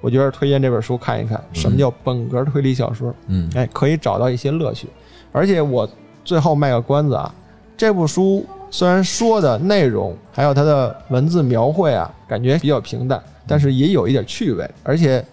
[0.01, 3.15] 我觉得推荐这本书看一看，什么叫本格推理小说。
[3.27, 4.89] 嗯哎，可以找到一些乐趣。
[5.33, 5.89] 而且我
[6.25, 7.35] 最后卖个关子啊，
[7.77, 15.25] 这部书虽然说的内容还有它的文字描绘啊，感觉比较平淡，但是也有一点趣味，而且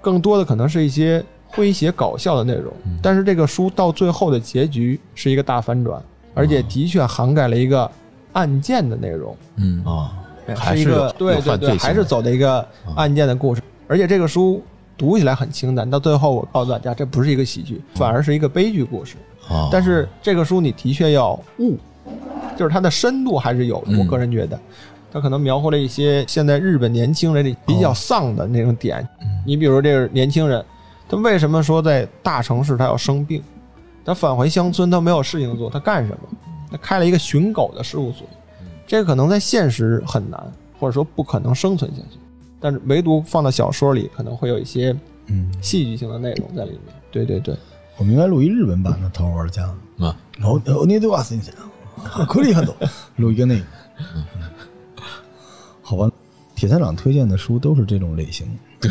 [0.00, 2.72] 更多的可能是一些诙谐搞笑的内容。
[3.02, 6.00] 但是这个书到最后的结局是一个大反转，
[6.34, 7.90] 而且的确涵盖了一个
[8.32, 9.36] 案件的内容。
[9.56, 10.12] 嗯啊，
[10.46, 13.62] 哎还是一个对对对，还是走的一个案件的故事。
[13.94, 14.60] 而且这个书
[14.98, 19.14] 读起来很清淡，到最后我告诉大家，这不是一个喜剧，反而是一个悲剧故事。
[19.48, 21.78] 啊，但是这个书你的确要悟，
[22.56, 23.92] 就是它的深度还是有的。
[23.92, 24.58] 嗯我个人觉得，
[25.12, 29.08] 它可能描绘了一些现在日本年轻人的比较丧的那种点。
[29.46, 30.64] 你比如这个年轻人，
[31.08, 33.40] 他为什么说在大城市他要生病？
[34.04, 36.18] 他返回乡村他没有事情做，他干什么？
[36.68, 38.26] 他开了一个寻狗的事务所，
[38.88, 42.18] 这个可能在现实很难，或者说不可能生存下去。
[42.64, 44.96] 但是唯独放到小说里，可能会有一些
[45.26, 46.80] 嗯，戏剧性的内容在里面。
[47.12, 47.54] 对对对。
[47.98, 49.70] 我们应该录一日本版的《头号玩家》。
[50.02, 51.22] 啊，哦，哦，你对吧？
[51.22, 51.52] 先生，
[52.26, 52.74] 可厉害了，
[53.16, 53.64] 录一个那个。
[55.82, 56.10] 好吧，
[56.54, 58.46] 铁探长推荐的书都是这种类型，
[58.80, 58.90] 对，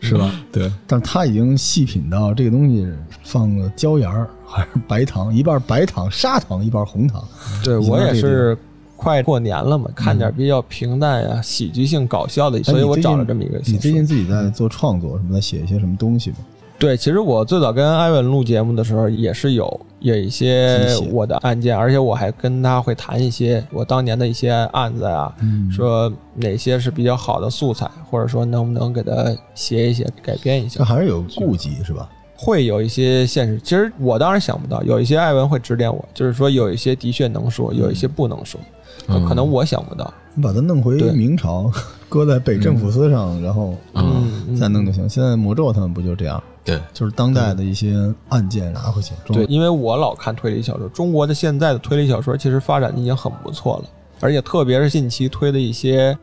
[0.00, 0.34] 是吧？
[0.50, 2.92] 对，但是他已经细品到这个东西
[3.22, 7.22] 放了椒盐儿还是白糖，一半白糖、砂糖，一半红糖。
[7.62, 8.58] 对我也是
[8.96, 13.60] 快过年了嘛，看点比较平淡呀、喜剧性、搞笑的，所以我找了这么一个。
[13.66, 16.36] 你最近自己在做创作，什么在写一些什么东西吗？
[16.76, 32.08] 对，其实我最早跟艾文录节目的时候，也是有有一些我的案件，而且我还跟他会谈一些我当年的一些案子啊，嗯说哪些是比较好的素材，或者说能不能给他写一写、改编一下，这还是有顾忌是吧？
[32.36, 33.60] 会有一些现实。
[33.62, 38.66] 其实我当然想不到，有一些艾文会指点我，就是说有一些的确能说，有一些不能说，嗯
[39.06, 40.12] 可能我想不到。
[40.34, 41.70] 你把它弄回明朝，
[42.08, 45.08] 搁在北镇抚司上，然后嗯，嗯再弄就行。
[45.08, 46.42] 现在魔咒他们不就这样？
[46.64, 47.94] 对，就是当代的一些
[48.30, 49.12] 案件拿回去。
[49.26, 53.84] 对，因为我老看推理小说，中国的现在的推理小说其实发展的已经很不错了，
[54.20, 56.16] 而且特别是近期推的一些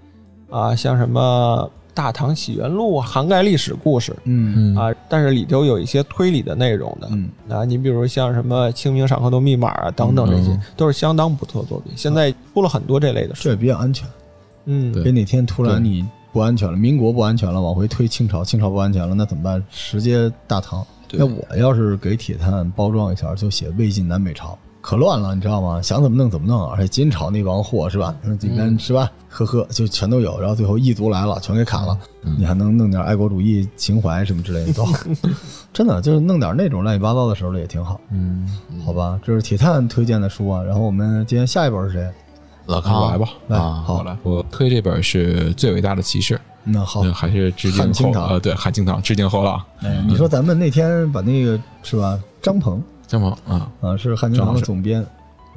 [0.50, 7.08] 啊，像什么《大唐起源录》，涵盖历史故事嗯嗯啊，但是里头有一些推理的内容的。
[7.12, 11.92] 嗯啊，你比如像什么《清明上河图密码》啊等等这些，嗯都是相当不错的作品。
[11.96, 14.08] 现在出了很多这类的书，这也比较安全。
[14.66, 19.64] 嗯，别哪天突然你不安全了，民国不安全了，往回推清朝，清朝不安全了，那怎么办？
[19.72, 20.86] 直接大唐。
[21.08, 25.82] 对那我要是给铁探包装一下，就写魏晋南北朝，可乱了，你知道吗？
[25.82, 28.14] 想怎么弄怎么弄，而且金朝那帮货是吧？
[28.24, 29.10] 那里边是吧？
[29.30, 31.98] 呵呵，就全都有，然后最后异族来了，全给砍了，
[32.38, 34.98] 你还能弄点爱国主义情怀什么之类的都好，
[35.72, 38.46] 真的就是弄点那种乱七八糟的时候的也挺好，嗯，
[38.86, 39.18] 好吧？
[39.24, 42.12] 这是铁探推荐的书啊，然后我们今天下一本是谁？
[42.66, 52.20] 老康我来吧来，啊，好来，我推这本是最伟大的骑士，那好，还是致敬后呃，对，汉清堂致敬后浪，哎，你说咱们那天把那个是吧？
[52.42, 55.06] 张鹏张鹏啊，啊，是汉清堂的总编，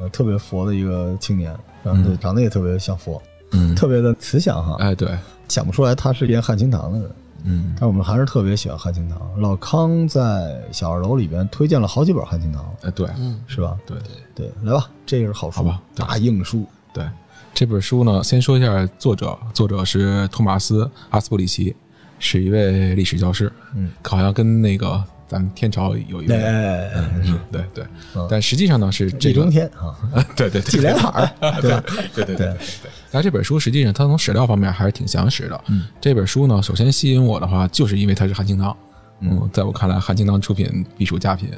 [0.01, 5.17] 呃，特别佛的一个青年，然后对，长得也特别像佛，嗯，特别的慈祥哈，哎，对，
[5.49, 7.11] 想不出来他是编汉清堂的人。
[7.45, 7.77] 嗯。
[7.79, 9.21] 但我们还是特别喜欢汉清堂。
[9.41, 13.79] 老康在小二楼里边推荐了好几本汉清堂，哎，对，嗯，是吧？
[13.87, 13.97] 对。
[14.35, 16.67] 对对，来吧，这个是好书，好吧大硬书。
[16.93, 17.09] 对，
[17.55, 21.77] 这本书呢，先说一下作者，作者是托马斯·阿斯布里奇，
[22.19, 29.97] 是一位历史教师，嗯，好像跟那个咱们天朝有一位，哎，嗯，对对嗯，但实际上呢是这个中，天啊，
[30.37, 31.83] 对对纪对，连海，对吧？
[32.15, 32.91] 对对对对对对。
[33.11, 35.61] 但这本书实际上它从史料方面还是挺详实的。
[35.69, 38.77] 嗯，这本书呢，首先吸引我的话，就是因为它是韩青堂。
[39.21, 41.49] 嗯，在我看来，韩青堂出品必属佳品。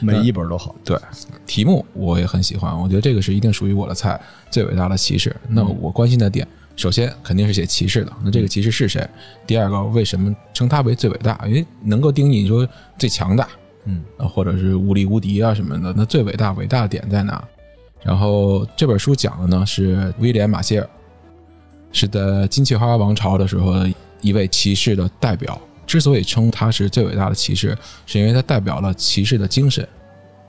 [0.00, 0.74] 每一本都好。
[0.84, 0.98] 对，
[1.46, 4.20] 题目我也很喜欢，我觉得这个是一定属于我的菜，
[4.50, 5.34] 最伟大的骑士。
[5.48, 6.46] 那我关心的点，
[6.76, 9.08] 首先肯定是写骑士的，那这个骑士是谁？
[9.46, 11.40] 第二个，为什么称他为最伟大？
[11.46, 12.68] 因为能够定义说
[12.98, 13.48] 最强大，
[13.84, 17.42] 嗯啊，或者是无力无敌啊什么的，那最伟大伟大的点在哪？
[18.02, 20.90] 然后这本书讲的呢是威廉马歇尔，
[21.92, 23.72] 是在金雀花王朝的时候
[24.20, 25.60] 一位骑士的代表。
[25.86, 29.86] 之所以称他是最伟大的骑士，是因为他代表了骑士的精神，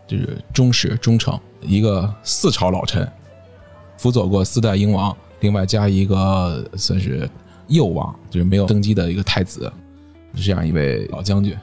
[0.07, 1.37] 就是忠实忠诚。
[1.61, 3.05] 一个四朝老臣，
[3.97, 7.29] 辅佐过四代英王，另外加一个算是
[7.67, 9.71] 幼王，就是没有登基的一个太子，
[10.35, 11.55] 是这样一位老将军。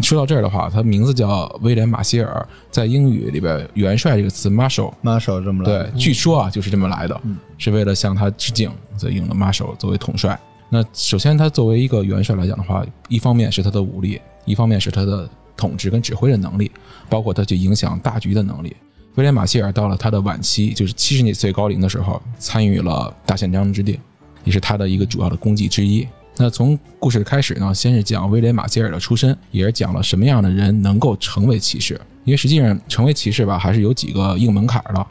[0.00, 7.20] 说到这儿的话，他名字叫威廉马歇尔，在英语里边“元帅”这个词 “marshal”，Marshall 这么来对，据说啊就是这么来的，
[7.56, 10.38] 是为了向他致敬，所以用了 marshal 作为统帅。
[10.70, 16.70] 那首先，他作为一个元帅来讲的话，一方面是他的武力，一方面是他的统治跟指挥的能力，
[17.08, 18.76] 包括他去影响大局的能力。
[19.18, 23.98] 威廉马歇尔到了他的晚期，就是七十岁高龄的时候，参与了大宪章之定，
[24.44, 26.06] 也是他的一个主要的功绩之一。
[26.36, 32.00] 那从故事开始呢，先是讲威廉马歇尔的出身，也是讲了什么样的人能够成为骑士。
[32.22, 35.04] 因为实际上成为骑士吧，还是有几个硬门槛的，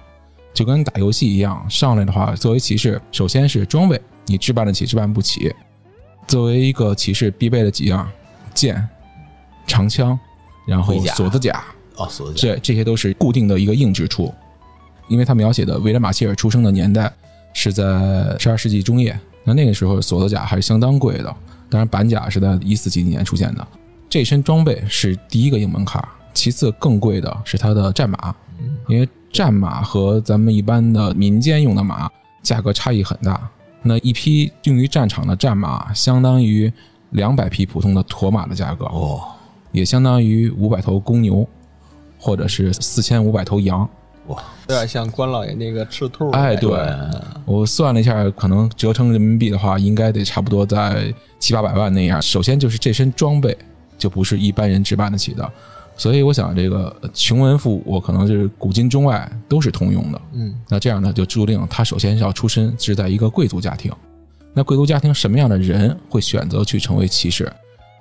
[0.54, 5.54] 就跟打游戏一样，上来的话，作为骑士，首先是装备，你置办得起，置办不起。
[6.26, 8.10] 作为一个骑士必备的几样：
[8.54, 8.88] 剑、
[9.68, 10.18] 长枪，
[10.66, 11.62] 然后锁子甲，
[11.98, 14.34] 哦，所以这这些都是固定的一个硬支出，
[15.08, 17.12] 因为他描写的威廉马歇尔出生的年代
[17.54, 21.36] 是在十二世纪中叶，那那个时候锁子甲还是相当贵的，
[21.70, 23.68] 当然板甲是在一四几几年出现的。
[24.10, 26.02] 这身装备是第一个硬门槛，
[26.34, 28.34] 其次更贵的是他的战马，
[28.88, 32.10] 因为战马和咱们一般的民间用的马
[32.42, 33.50] 价格差异很大。
[33.84, 36.72] 那一匹用于战场的战马，相当于
[37.12, 38.86] 两百匹普通的驼马的价格。
[38.86, 39.22] 哦，
[39.72, 41.48] 也相当于五百头公牛，
[42.28, 43.88] 或者是四千五百头羊。
[44.28, 46.30] 哇有点像关老爷那个赤兔。
[46.32, 46.70] 哎，对，
[47.46, 52.22] 我算了一下，可能折成人民币的话，应该得差不多在七八百万那样。
[52.22, 53.58] 首先就是这身装备
[53.98, 55.50] 就不是一般人置办得起的，
[55.96, 60.22] 所以我想这个穷文富武可能就是古今中外都是通用的。
[60.34, 63.90] 嗯，那这样呢，就注定他首先要出身是在一个贵族家庭。
[64.54, 67.50] 那贵族家庭什么样的人会选择去成为骑士？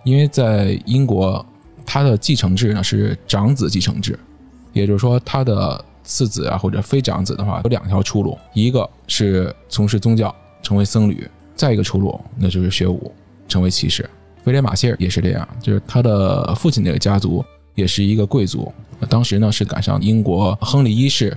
[0.02, 1.46] 因为在英国，
[1.86, 4.18] 他的继承制呢是长子继承制，
[4.72, 13.10] 也就是说，他的次子啊或者非长子的话有两条出路，一个是从事宗教成为僧侣，再一个出路那就是学武
[13.48, 14.08] 成为骑士。
[14.44, 18.72] 威廉马歇尔也是这样，就是他的父亲那个家族也是一个贵族，
[19.08, 21.36] 当时呢是赶上英国亨利一世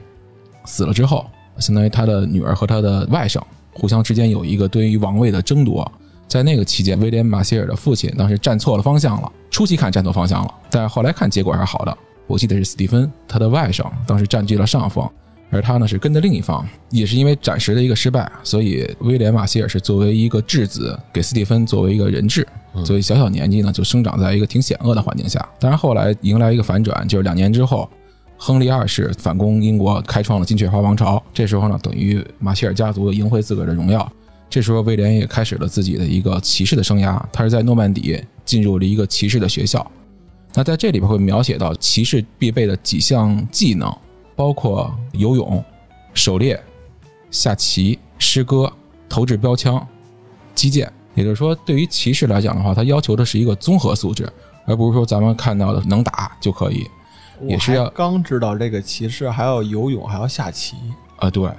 [0.66, 1.26] 死了之后，
[1.58, 3.42] 相当于他的女儿和他的外甥
[3.74, 5.92] 互相之间有一个对于王位的争夺。
[6.30, 11.98] 在那个期间，威廉马歇尔的父亲当时站错了方向了，初期看站错方向了，但后来看结果还是好的。
[12.28, 15.10] 我记得是斯蒂芬，他的外甥当时占据了上风，
[15.50, 22.48] 而他呢是跟着另一方，也是因为暂时的一个失败，所以威廉马歇尔是作为一个质子给斯蒂芬作为一个人质，
[22.86, 25.44] 所以小小年纪呢就生长在一个挺险恶的环境下。
[25.60, 27.90] 当然后来迎来一个反转，就是两年之后，
[28.38, 31.22] 亨利二世反攻英国，开创了金雀花王朝。
[31.34, 34.08] 这时候呢，等于马歇尔家族赢回自个儿的荣耀。
[34.50, 37.22] 这时候，威廉也开始了自己的一个骑士的生涯。
[37.32, 39.90] 他是在诺曼底进入了一个骑士的学校。
[40.56, 43.96] 那在这里边会描写到骑士必备的几项技能，
[44.36, 45.64] 包括游泳、
[46.16, 46.60] 狩猎、
[47.30, 48.72] 下棋、诗歌、
[49.08, 49.86] 投掷标枪、
[50.56, 50.92] 击剑。
[51.14, 54.28] 也就是说，对于骑士来讲的话，他要求的是一个综合素质，
[54.66, 56.88] 而不是说咱们看到的能打就可以。
[57.48, 60.76] 也是要刚知道这个骑士还要游泳，还要下棋。
[61.18, 61.56] 啊、对哦，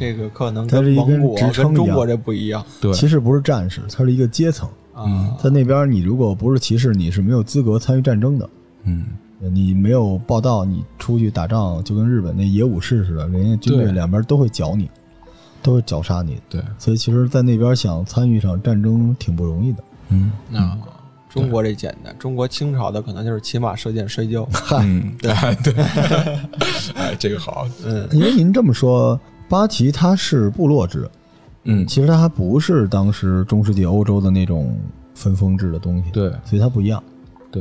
[0.00, 4.66] 这个可能跟蒙古跟中国这不一样对，骑士不是战士，他是一个阶层。
[4.94, 5.36] 啊。
[5.42, 8.48] 在那边，你如果不是骑士，你是没有资格参与战争的。
[8.84, 9.04] 嗯，
[9.38, 14.88] 你没有报道，你出去打仗就跟日本那野武士似的，人家军队两边都会剿你，
[15.62, 16.40] 都会绞杀你。
[16.48, 19.84] 对，所以其实，在那边想参与一场战争挺不容易的。
[20.08, 20.78] 嗯那，
[21.28, 24.48] 中国这简单，中国清朝的可能就是骑马、射箭、摔跤。
[24.80, 25.32] 嗯，对
[25.62, 25.74] 对，
[26.96, 29.20] 哎，这个好，嗯，因为您这么说，
[29.50, 31.10] 八旗它是部落制，
[31.64, 34.78] 嗯，其实它还不是当时中世纪欧洲的那种
[35.12, 36.30] 分封制的东西，对。
[36.44, 37.02] 所以它不一样。
[37.50, 37.60] 对，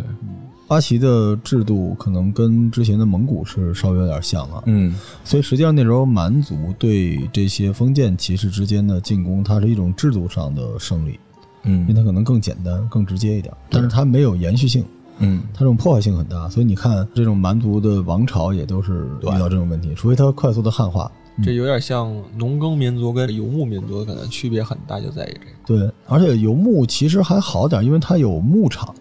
[0.68, 4.96] 八旗的制度可能跟之前的蒙古是稍微有点像了，嗯。
[5.24, 11.20] 所以实际上那时候蛮族对这些封建骑士之间的进攻，它是一种制度上的胜利，
[11.64, 11.82] 嗯。
[11.82, 14.86] 因为嗯它可能更简单、更直接一点，但是它没有延续性，
[15.18, 16.48] 嗯，它这种破坏性很大。
[16.50, 21.12] 所以你看，这种蛮族的王朝也都是遇到这种问题，除非它快速的汉化。
[21.44, 25.80] 这有点像农耕民族跟游牧民族，可能区别很大，就在于这个。
[25.86, 28.94] 对，而且游牧其实还好点，因为它有牧场。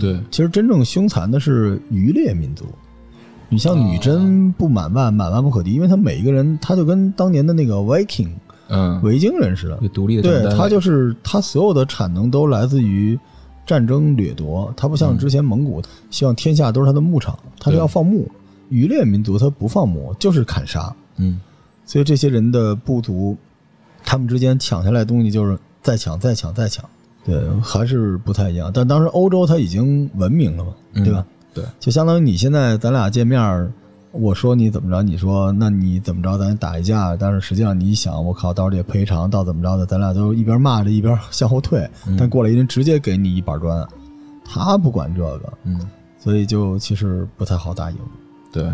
[0.00, 2.64] 对，其实真正凶残的是渔猎民族。
[3.48, 8.30] 你像女哦真不满万，满万不可敌，因为他每一个人，他就跟当年的那个 Viking
[8.68, 9.76] 嗯，维京人似的。
[9.82, 13.18] 一，个独立的对他就是他所有的产能都来自于
[13.66, 18.26] 战争掠夺，他不像之前蒙古，希望天下都是他的牧场，他是要放牧。
[18.70, 21.38] 渔猎民族他不放牧，就是砍杀，嗯
[21.92, 23.36] 所以这些人的部族，
[24.02, 26.82] 他们之间抢下来的东西就是再抢再抢再抢，
[27.22, 28.70] 对，还是不太一样。
[28.72, 31.26] 但当时欧洲它已经文明了嘛，嗯对吧？
[31.52, 33.70] 对，就相当于你现在咱俩见面，
[34.10, 37.14] 我说你怎么着，你说那你怎么着，咱打一架。
[37.14, 41.86] 但是实际上你一想，我靠，到时候得赔偿，到怎么着的，咱俩都一边骂着一边 向后退。
[42.18, 43.86] 但过来一人直接给你一板砖，
[44.46, 45.78] 他不管这个，嗯，
[46.18, 47.98] 所以就其实不太好打赢。
[48.50, 48.64] 对，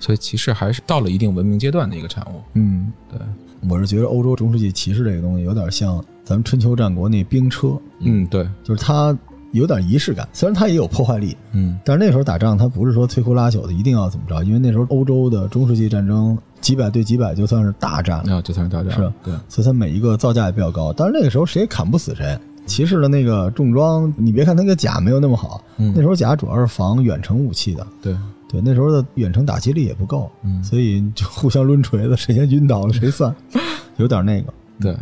[0.00, 2.40] 所以骑士还是到了一定文明阶段的一个产物。
[2.54, 3.20] 嗯，对，
[3.68, 9.16] 我是觉得欧洲中世纪骑士这个东西有点像咱们春秋战国那兵车，嗯，对，就是它
[9.52, 11.78] 有点仪式感，虽然它也有破坏力，嗯。
[11.84, 18.18] 但是那时候打仗，它不是说摧枯拉朽的，一定要怎么着，因为那时候欧洲的中世纪战争几百对几百就算是大战。
[18.18, 19.12] 了，那就算是大战，是。
[19.22, 20.92] 对，所以它每一个造价也比较高。
[20.92, 22.38] 但是那个时候谁也砍不死谁。
[22.66, 25.92] 骑士的那个重装，你别看它那个甲没有那么好，嗯。
[25.96, 28.16] 那时候甲主要是防远程武器的，对，
[28.50, 33.34] 对，那时候的远程打击力也不够，嗯所以就互相抡锤子， 谁先晕倒了谁算，
[33.96, 34.52] 有点那个。
[34.80, 34.96] 对。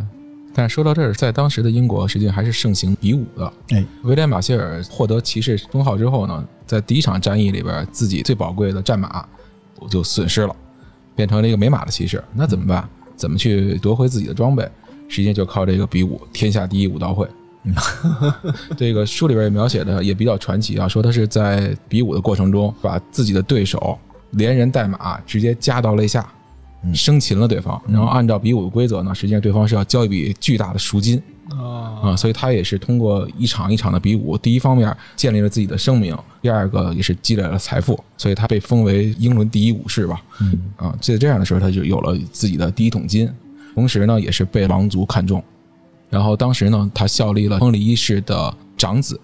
[0.55, 3.53] 但是说到这儿，在当时的英国，实际上还是盛行比武的。
[3.71, 9.25] 哎，威廉马歇尔获得骑士封号之后呢，在第一场战役里边，自己最宝贵的战马
[9.89, 10.57] 就损失了，
[11.15, 12.23] 变成了一个没马的骑士。
[12.35, 12.89] 那怎么办？
[13.15, 14.69] 怎么去夺回自己的装备？
[15.09, 17.27] 实际上就靠这个比武，天下第一武道会。
[18.77, 23.99] 这个书里边也描写的也比较传奇啊，说他是在比武的过程中，把自己的对手
[24.31, 26.27] 连人带马直接夹到肋下，
[26.95, 27.81] 生擒了对方。
[27.89, 31.23] 然后按照比武的规则呢，实际上对方是要交一笔巨大的赎金。
[31.51, 40.21] 啊，啊、所以他也是通过一场一场的比武，第一方面建立了自己的声名，第二个也是积累了财富，所以他被封为英伦第一武士吧。
[40.43, 43.29] 嗯啊，在这样的时候，他就有了自己的第一桶金，
[43.75, 45.43] 同时呢，也是被王族看重。
[46.11, 49.21] 然后当时呢，他效力了亨利一世的长子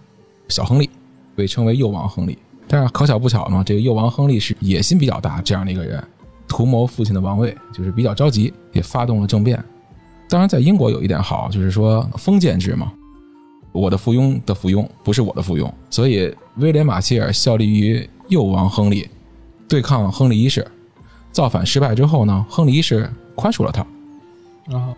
[0.49, 0.91] 小亨利，
[1.35, 2.37] 被称为幼王亨利。
[2.67, 6.03] 但是可巧不巧呢，这个幼王亨利是野心比较大这样的一个人，
[6.49, 9.63] 图谋父亲的王位，就是比较着急，也发动了政变。
[10.29, 12.91] 当然，在英国有一点好，就是说封建制嘛，
[13.73, 19.09] 我的附庸的附庸不是我的附庸，所以威廉马歇尔效力于幼王亨利，
[19.69, 20.67] 对抗亨利一世，
[21.31, 23.83] 造反失败之后呢，亨利一世宽恕了他，
[24.77, 24.95] 啊，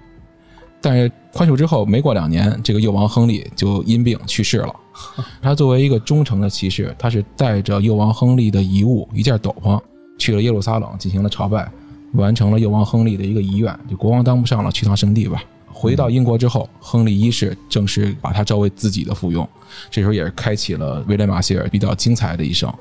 [0.86, 4.72] 但是宽恕之后没过两年，这个幼王亨利就因病去世了。
[5.42, 9.80] 他作为一个忠诚的骑士，他是带着幼王亨利的遗物一件斗篷
[10.16, 11.68] 去了耶路撒冷进行了朝拜，
[12.12, 15.42] 完成了幼王亨利的一个遗愿，就国王当不上了，去趟圣地吧。
[15.66, 19.44] 回到英国之后，亨利一世正式把他招为自己的附庸，
[19.90, 22.72] 这时候也是开启了威廉马歇尔比较精彩的一生。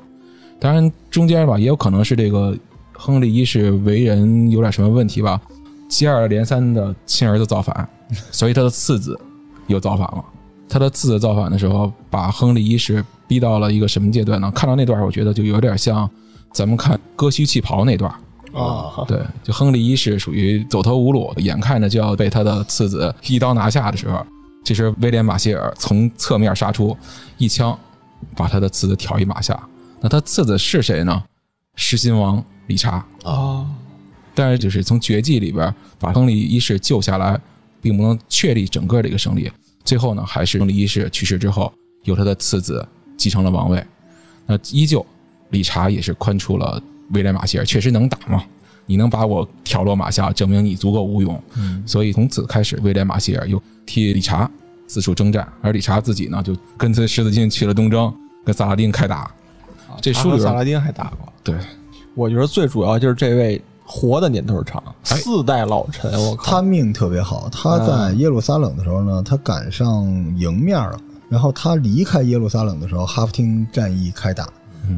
[0.60, 2.56] 当然，中间吧也有可能是这个
[2.94, 5.42] 亨利一世为人有点什么问题吧，
[5.90, 7.90] 接二连三的亲儿子造反，
[8.32, 9.20] 所以他的次子
[9.68, 10.24] 又造反了。
[10.68, 14.52] 他的次子造反的时候，把亨利一世逼到了一个什么阶段呢？
[14.52, 16.10] 看到那段，我觉得就有点像
[16.52, 18.12] 咱们看割须弃袍那段。
[18.54, 24.26] 啊，对，就亨利一世属于走投无路，眼看着就要被他的次子一刀拿下的时候，
[24.64, 26.96] 这时威廉马歇尔从侧面杀出，
[27.38, 27.78] 一枪
[28.36, 29.62] 把他的次子挑一马下。
[30.00, 31.24] 那他次子是谁呢？
[31.76, 33.06] 狮心王理查。
[33.24, 33.68] 啊，
[34.34, 37.38] 但是就是从绝技里边把亨利一世救下来，
[37.86, 39.52] 并不能确立整个的一个胜利。
[39.84, 41.72] 最后呢，还是亨利一世去世之后，
[42.06, 42.84] 由他的次子
[43.16, 43.86] 继承了王位。
[44.48, 45.06] 那依旧，
[45.52, 46.82] 理查也是宽出了
[47.12, 48.44] 威廉马歇尔，确实能打嘛。
[48.88, 51.40] 你能把我挑落马下，证明你足够无勇。
[51.86, 54.50] 所以从此开始，威廉马歇尔又替理查
[54.88, 58.12] 四处征战，而理查自己呢，就跟随十字军去了东征，
[58.44, 59.32] 跟萨拉丁开打。
[60.02, 61.32] 这书里边萨拉丁还打过。
[61.44, 61.56] 对，
[62.16, 70.04] 我觉得最主要就是这位活的年头长，哎四代老臣，我靠，他命特别好，他在耶路撒冷的时候呢，他赶上
[70.38, 71.00] 迎面了。
[71.28, 74.48] 然后他离开耶路撒冷的时候，哈夫汀战役开打，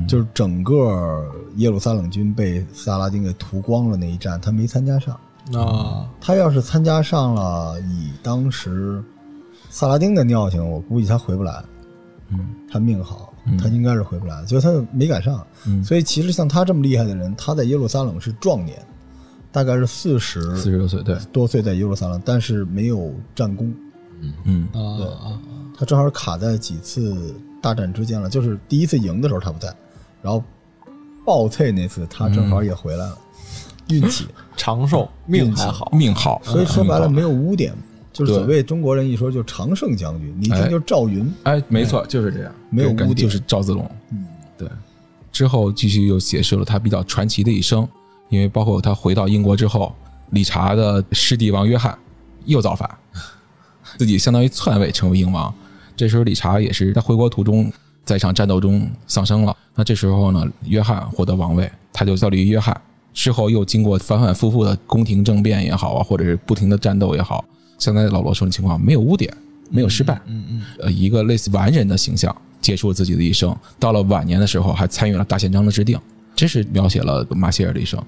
[0.08, 1.26] 就是整个
[1.56, 5.18] 耶路撒冷军被萨拉丁给屠光了那一战，他没参加上。
[5.54, 9.02] 啊，他要是参加上了，以当时
[9.70, 11.64] 萨拉丁的尿性，我估计他回不来。
[12.30, 15.46] 嗯，他命好，他应该是回不来，就他没赶上。
[15.66, 18.78] 嗯所以其实像他这么厉害的人，他在耶路撒冷是壮年，
[19.52, 23.74] 大概是四十四十多岁，对，多岁在耶路撒冷，但是没有战功。
[24.46, 24.80] 嗯啊
[25.22, 25.40] 啊，
[25.78, 29.72] 他正好卡在几次大战之间了，就是第一次赢的时候他不在，
[30.24, 30.44] 然后
[31.24, 33.18] 暴退那次他正好也回来了，
[33.90, 34.26] 运气。
[34.58, 37.72] 长寿命还好，命好，所以说白了没有污点，
[38.18, 41.34] 就是所谓中国人一说就常胜将军，你一听哎就是赵云。
[41.44, 43.90] 哎，没错，就是这样，没有污点感觉就是赵子龙。
[44.12, 44.26] 嗯，
[44.58, 44.68] 对。
[45.32, 47.88] 之后继续又解释了他比较传奇的一生，
[48.30, 49.94] 因为包括他回到英国之后，
[50.32, 51.96] 理查的师弟王约翰
[52.46, 52.90] 又造反，
[54.00, 55.54] 自己相当于篡位成为英王。
[55.96, 57.72] 这时候理查也是在回国途中，
[58.04, 59.56] 在一场战斗中丧生了。
[59.76, 62.80] 那这时候呢，约翰获得王位，他就效力于约翰。
[63.14, 67.44] 之后又经过反反复复的宫廷政变也好啊，或者是不停的战斗也好，
[67.78, 69.32] 像才老罗说的情况，没有污点，
[69.70, 73.56] 没有失败，嗯嗯，呃，一个类似完人的形象，结束了自己的一生。
[73.80, 76.00] 到了晚年的时候，还参与了大宪章的制定。
[76.36, 78.02] 这是描写了马歇尔的一生。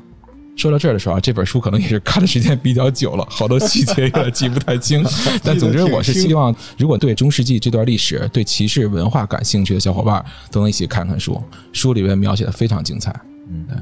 [0.56, 5.04] 说到这儿的时候啊，这本书可能也是看的时间比较久了，好多细节有点记不太清。
[5.42, 11.42] 但总之，我是希望，如果对中世纪这段历史、对骑士文化感兴趣的小伙伴，都能一起看看书。
[11.72, 13.10] 书里面描写的非常精彩。
[13.50, 13.78] 嗯，对。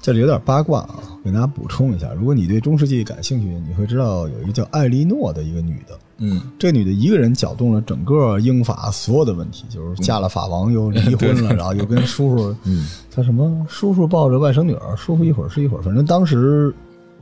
[0.00, 2.10] 这里有点八卦啊，给大家补充一下。
[2.14, 5.98] 如果你对中世纪感兴趣，你会知道有一个叫艾莉诺的一个女的。
[6.22, 16.74] 嗯，这女的一个人搅动了整个英法所有的问题，就是嫁了法王又离 婚了，然后又跟叔叔，嗯，叫什么叔叔抱着外甥女儿，叔叔一会儿是一会儿，反正当时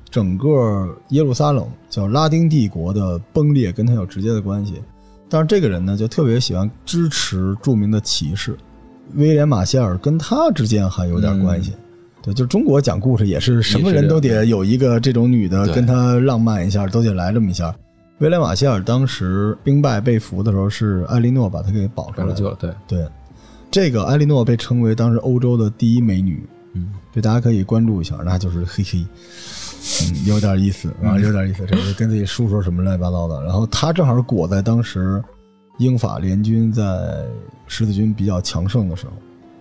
[0.08, 4.74] 整个耶路撒冷叫拉丁帝国的崩裂跟他有直接的关系。
[5.28, 8.56] 但是这个人呢，就特别喜欢支持著名的骑士
[9.14, 11.72] 威廉马歇尔，跟他之间还有点关系。
[12.22, 17.74] 对，就中国讲故事也是什么人都得有一个这种女的跟他浪漫一下，都得来这么一下。
[18.18, 22.34] 威廉马歇尔当时兵败被俘的时候，是艾莉诺把他给保出来了。
[22.58, 23.06] 对对，
[23.70, 26.44] 这个艾莉诺被称为当时欧洲的第一美女。
[26.74, 29.06] 嗯，对，大家可以关注一下，那就是嘿嘿，
[30.02, 33.40] 嗯，有点意思啊，有点意思，这个跟自己叔叔什么乱七八糟的。
[33.44, 35.22] 然后他正好裹在当时
[35.78, 37.24] 英法联军在
[37.68, 39.12] 十字军比较强盛的时候。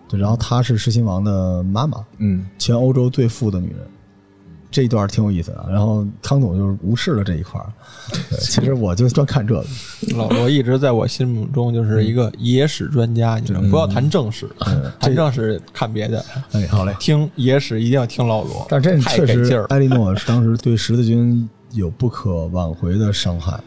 [0.08, 3.80] 对，然后她是狮心王的妈妈，嗯，全欧洲最富的女人，
[4.72, 5.66] 这一段挺有意思的。
[5.70, 7.68] 然后康总就是无视了这一块儿，
[8.40, 9.66] 其实我就专看这个。
[10.16, 14.48] 老罗一直在我心目中就是一个野史专家，你知道，不要谈正史，
[15.00, 16.24] 谈正史看别的。
[16.52, 18.66] 哎，好嘞，听野史一定要听老罗。
[18.70, 23.60] 但这太给劲儿，艾莉诺当时对十字军有不可挽回的伤害，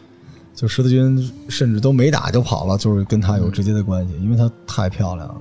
[0.55, 5.35] 就十字军甚至都没打就跑了，就是跟他有直接的关系，因为她太漂亮了。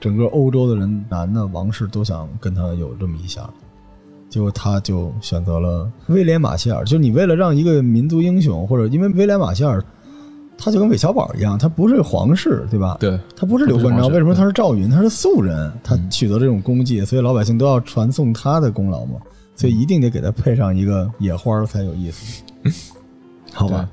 [0.00, 3.48] 整个欧洲的人，男的王室都想跟他有这么一下，
[4.30, 6.84] 结果他就选择了威廉马歇尔。
[6.84, 9.84] 就你为了让一个民族英雄，或者因为威廉马歇尔，
[10.56, 12.96] 他就跟韦小宝一样，他不是皇室，对吧？
[12.98, 14.88] 对，他不是刘关张，为什么他是赵云？
[14.88, 19.20] 他是素人，他取得这种功绩，所以老百姓都要传颂他的功劳嘛。
[19.54, 22.42] 所以一定得给他配上一个野花才有意思，
[23.52, 23.86] 好吧？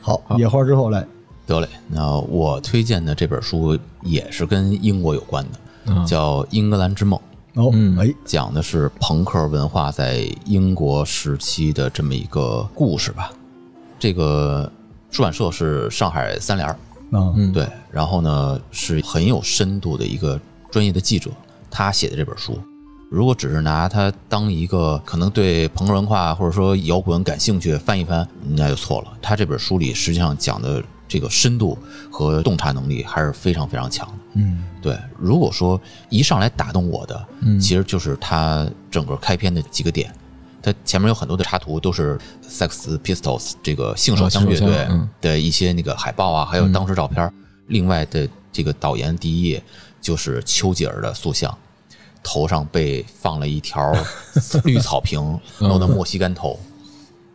[0.00, 1.06] 好，野花之后来。
[1.46, 5.44] 得嘞，那我推荐的这本书也是跟英国有关
[5.84, 7.20] 的，叫《英格兰之梦》。
[7.60, 7.70] 哦，
[8.00, 13.30] 哎，讲的是朋克文化在英国时期的这么一个故事吧。
[13.98, 14.70] 这个
[15.10, 16.76] 出版社是上海三联儿，
[17.12, 17.68] 嗯，对。
[17.92, 20.40] 然后呢，是很有深度的一个
[20.70, 21.30] 专业的记者，
[21.70, 22.58] 他写的这本书。
[23.10, 29.12] 如果只是拿它当一个可能对朋克文化或者说摇滚感兴趣翻一翻，那就错了。
[29.22, 30.82] 他这本书里实际上讲的。
[31.06, 31.78] 这个深度
[32.10, 34.14] 和洞察能力还是非常非常强的。
[34.34, 34.98] 嗯，对。
[35.18, 37.26] 如果说一上来打动我的，
[37.60, 40.12] 其实就是它整个开篇的几个点。
[40.62, 44.88] 它前面有很多的插图，都是 Sex Pistols 这个性手枪乐队
[45.20, 47.30] 的一些那个海报啊，还有当时照片。
[47.66, 49.62] 另外的这个导言第一页
[50.00, 51.56] 就是丘吉尔的塑像，
[52.22, 53.94] 头上被放了一条
[54.64, 56.58] 绿草坪，弄的莫西干头，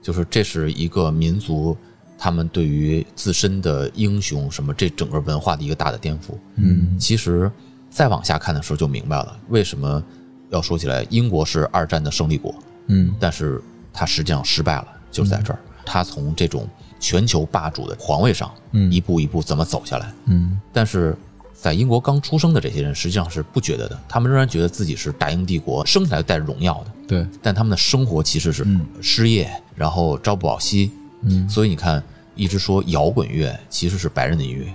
[0.02, 1.78] 就是这是一个民族。
[2.22, 7.50] 他们对于自身的英雄什么这整个文化的一个大的颠覆，嗯，其实
[7.90, 10.04] 再往下看的时候就明白了，为什么
[10.50, 12.54] 要说起来英国是二战的胜利国，
[12.88, 13.62] 嗯，但是
[13.94, 16.68] 它实际上失败了，就是在这儿，它从这种
[17.00, 21.16] 全球霸主的皇位上，嗯，一步一步怎么走下来，嗯，但是
[21.54, 28.68] 在英国刚出生的这些人实际上是不觉得的，他们仍然觉得自己是大英帝国生下来带着荣耀的，对，但他们的生活其实是
[29.02, 30.92] 失业，然后朝不保夕。
[31.22, 32.02] 嗯，所以你看，
[32.40, 34.74] 一直说摇滚乐其实是白人的音乐，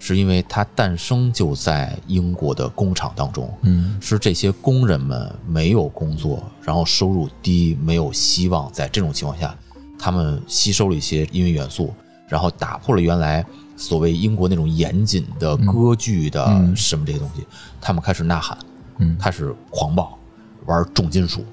[0.00, 3.48] 是因为它诞生就在英国的工厂当中。
[3.62, 9.56] 嗯，是这些工人们没有工作，然后收入低，没有希望，在这种情况下，
[9.96, 11.94] 他们吸收了一些音乐元素，
[12.28, 13.46] 然后打破了原来
[13.76, 16.44] 所谓英国那种严谨的歌剧的
[16.74, 17.46] 什么这些东西，
[17.80, 18.58] 他们开始呐喊，
[18.98, 20.18] 嗯，开始狂暴，
[20.66, 21.44] 玩重金属，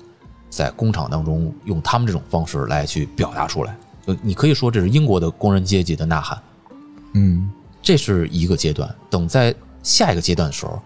[0.50, 3.78] 在工厂当中用他们这种方式来去表达出来。
[4.06, 6.42] 呃，你可以说这是英国的工人阶级的呐喊，
[7.14, 7.50] 嗯，
[7.82, 8.94] 这是一个阶段。
[9.10, 9.54] 等在
[9.84, 10.82] 下一个阶段的时候，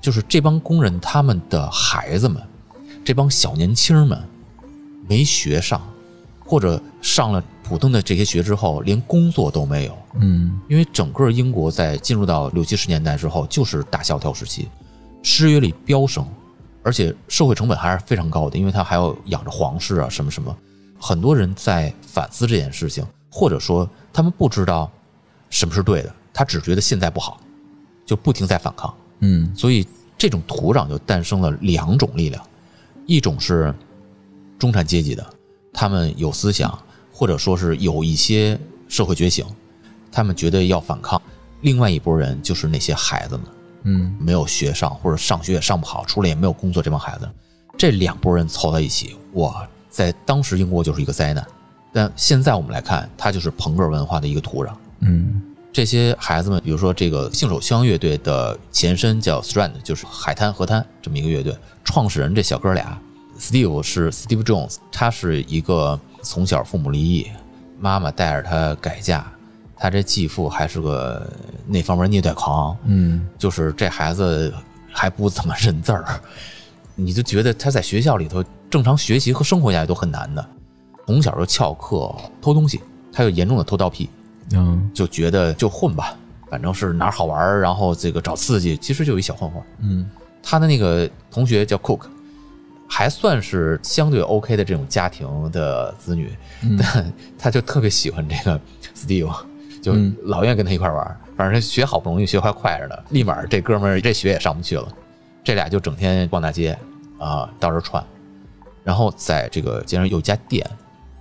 [0.00, 2.42] 就是这帮工人他们的孩子们，
[3.04, 4.22] 这帮小年轻们
[5.08, 5.80] 没学上，
[6.44, 9.96] 或者上了普通的这些学之后，连工作都没有。
[10.14, 14.68] 嗯，因为整个英国在进入到六七十年代之后，就是大萧条时期，
[15.22, 16.26] 失业率飙升，
[16.82, 20.56] 而且社会成本还是非常高的，因为他还要养着皇室啊，什么什么。
[21.00, 24.90] 很多人在反思这件事情，或者说他们不知道
[25.48, 27.40] 什么是对的，他只觉得现在不好，
[28.04, 28.94] 就不停在反抗。
[29.20, 29.86] 嗯，所以
[30.18, 32.44] 这种土壤就诞生了两种力量，
[33.06, 33.74] 一种是
[34.58, 35.26] 中产阶级的，
[35.72, 36.78] 他们有思想，
[37.12, 38.58] 或者说是有一些
[38.88, 39.44] 社会觉醒，
[40.12, 41.18] 他们觉得要反抗；
[41.62, 43.46] 另外一拨人就是那些孩子们，
[43.84, 44.16] 嗯。
[44.20, 47.28] 没有学上，或者上学也上不好，出来也没有工作，这帮孩子，
[47.78, 51.46] 这两拨人凑在一起，哇，在当时英国就是一个灾难。
[51.92, 54.70] 但现在我们来看，它就是朋克文化的一个土壤。
[55.00, 55.42] 嗯
[55.72, 61.56] 这些孩子们，比如说这个性手枪乐队的前身叫 Strand，就是海滩河滩这么一个乐队。
[61.84, 62.98] 创始人这小哥俩
[63.38, 67.30] ，Steve 是 Steve Jones，他是一个从小父母离异，
[67.78, 69.24] 妈妈带着他改嫁，
[69.76, 71.24] 他这继父还是个
[71.66, 74.52] 那方面虐待狂，嗯就是这孩子
[74.92, 76.20] 还不怎么认字儿，
[77.00, 80.46] 你就觉得他在学校里头正常学习和生活下来都很难的，
[81.06, 82.80] 从小就翘课、偷东西，
[83.12, 84.08] 他有严重的偷盗癖。
[84.52, 86.16] 嗯就觉得就混吧，
[86.50, 89.62] 反正是哪儿好玩儿，然后这个找刺激，其实就一小混混。
[89.80, 90.10] 嗯
[90.42, 92.00] 他的那个同学叫 Cook，
[92.88, 96.32] 还算是相对 OK 的这种家庭的子女，
[96.78, 98.60] 但他就特别喜欢这个
[98.96, 99.32] Steve，
[99.80, 101.16] 就嗯老愿意跟他一块玩儿。
[101.36, 104.88] 反正学好不容易，学还快着呢，立马这哥们儿这学也上不去了。
[105.44, 106.76] 这俩就整天逛大街
[107.20, 108.04] 啊，到处串，
[108.82, 110.68] 然后在这个街上有家店。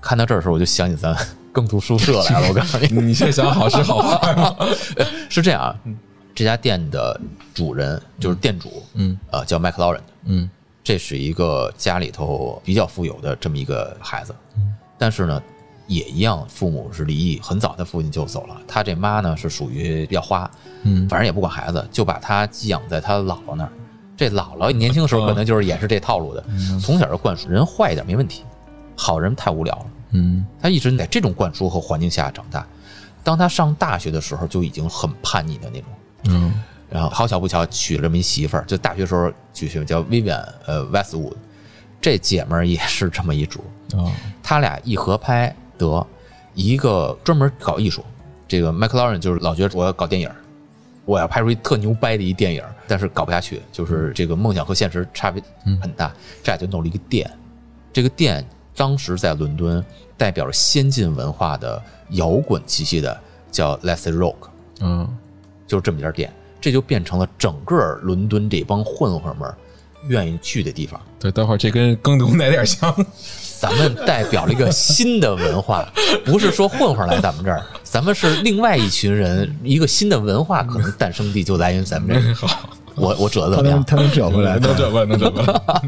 [0.02, 1.14] 看到这儿的时候，我就想起咱
[1.52, 2.48] 更读书社来了。
[2.48, 4.56] 我告诉你，你先想好是好坏吗？
[5.30, 5.76] 是这样啊，
[6.34, 7.20] 这家店的
[7.54, 10.50] 主人就是店主，嗯呃，叫麦克劳人，嗯
[10.82, 15.44] 这是一个家里头比较富有的这么一个孩子，嗯但是呢，
[15.86, 20.50] 也一样，父母是离异，很早他父亲就走了，他这妈呢是属于比较花，
[20.84, 23.72] 嗯反正也不管孩子，就把他寄养在他姥姥那儿。
[24.20, 26.44] 这姥姥年轻的时候可能就是也是这套路的，
[26.82, 28.44] 从小就灌输人坏一点没问题，
[28.94, 29.86] 好人太无聊了。
[30.12, 32.68] 嗯他一直在这种灌输和环境下长大。
[33.24, 35.90] 当他上大学的时候，就已经很叛逆的那种。
[36.26, 41.36] 嗯然后好巧不巧娶了这么一媳妇儿，就大学时候娶媳妇叫 Vivian 呃 Westwood，
[42.02, 43.64] 这姐们儿也是这么一主。
[43.94, 44.12] 哦
[44.44, 46.06] 他俩一合拍得，
[46.56, 48.04] 一个专门搞艺术，
[48.50, 50.30] 这个 McLaren 就是老觉得我要搞电影，
[51.06, 55.42] 我要拍出一特牛掰的一电影儿，但是搞不下去，就是这个梦想和现实差别
[55.80, 56.12] 很大。
[56.42, 57.30] 这俩就弄了一个店，
[57.94, 58.44] 这个店
[58.76, 59.86] 当时在伦敦
[60.18, 63.18] 代表着先进文化的摇滚气息的
[63.52, 64.50] 叫 Let's Rock，
[64.80, 65.08] 嗯
[65.68, 69.54] 就是这么一家店，这就变成了整个伦敦这帮混混们
[70.08, 71.00] 愿意去的地方。
[71.20, 72.92] 对，待会儿这跟耕读哪点像？
[73.60, 75.86] 咱们代表了一个新的文化，
[76.24, 82.34] 不是说混混来咱们这儿，咱们是另外一群人，一个新的文化可能诞生地就来源于咱们这儿。
[82.48, 83.84] 好，我我折他能怎么样？
[83.86, 85.82] 他能折回来，能转弯，能折回来。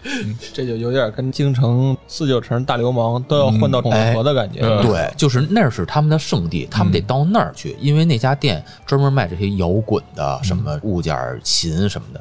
[0.52, 4.60] 这就有点跟京城四九城大流氓都要混到统哎河的感觉。
[4.62, 12.20] 嗯对，就是那儿是他们的圣地，他们得到那儿去，因为那家店专门卖这些摇滚的什么物件、琴什么的。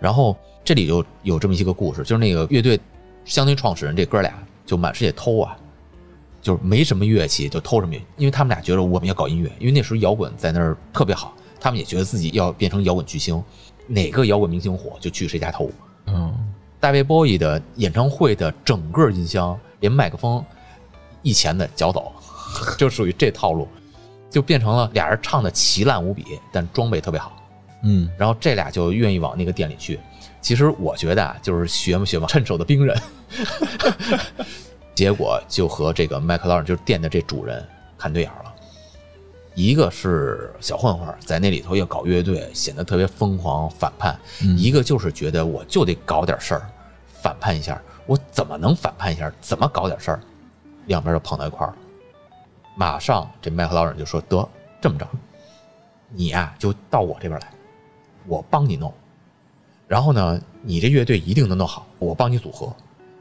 [0.00, 2.78] 然后这里就有这么一个故事，就是那个乐队
[3.24, 4.32] 相当于创始人这哥俩
[4.66, 5.56] 就满世界偷啊，
[6.42, 13.42] 就是没什么乐器就偷什么乐器，因为他们俩觉得我们要搞音乐，因为那时候摇滚在那儿特别好，他们也觉得自己要变成摇滚巨星，
[13.86, 15.70] 哪个摇滚明星火就去谁家偷。
[16.06, 16.32] 嗯
[16.80, 20.44] 大卫波伊的演唱会的整个音箱，连麦克风
[21.22, 22.12] 一钱的脚走，
[22.76, 23.66] 就属于这套路，
[24.28, 27.34] 就变成了俩人唱的奇烂无比，但装备特别好。
[27.82, 29.98] 嗯然后这俩就愿意往那个店里去。
[30.44, 32.94] 其实我觉得啊，就是学嘛学嘛，趁手的兵刃。
[34.94, 37.66] 结果就和这个麦克劳伦，就是店的这主人
[37.96, 38.54] 看对眼了。
[39.54, 44.14] 一个是小混混，在那里头要搞乐队，显得特别疯狂反叛；
[44.58, 46.70] 一个就是觉得我就得搞点事儿，
[47.22, 47.80] 反叛一下。
[48.04, 49.32] 我怎么能反叛一下？
[49.40, 50.20] 怎么搞点事儿？
[50.88, 51.76] 两边就碰到一块儿了。
[52.76, 54.46] 马上这麦克劳伦就说：“得
[54.78, 55.08] 这么着，
[56.10, 57.50] 你呀、就到我这边来，
[58.26, 58.92] 我帮你弄。
[59.86, 62.74] 然后呢，你这乐队一定能弄好，我帮你组合。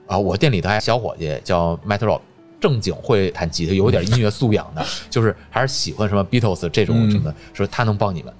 [0.07, 2.21] 啊，我店里头还小伙计叫 Matt Rock，
[2.59, 8.33] 正经会弹吉他，有点音乐素养的， 就是还是喜欢什么 Beatles 这种什么，说他能帮你们。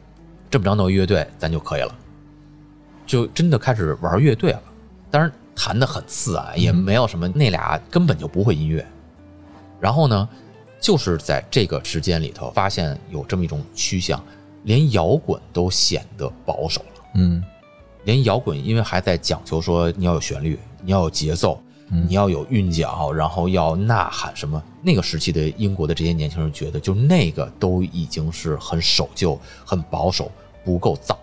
[0.50, 1.96] 这么着弄乐队，咱就可以了。
[3.08, 4.62] 就真的开始玩乐队了，
[5.10, 8.86] 当然弹的很次啊，也没有什么，那俩根本就不会音乐。
[9.80, 10.30] 然后呢，
[10.80, 14.24] 就是在这个时间里头，发现有这么一种趋向，
[14.64, 17.04] 连摇滚都显得保守了。
[17.16, 17.44] 嗯
[18.06, 24.62] 连摇滚，因为还在讲求说你要有旋律，你要有节奏，你要有韵脚，然后要呐喊什么。
[24.82, 30.32] 那个时期的英国的这些年轻人觉得，就那个都已经是很守旧、很保守，
[30.66, 31.16] 不够燥。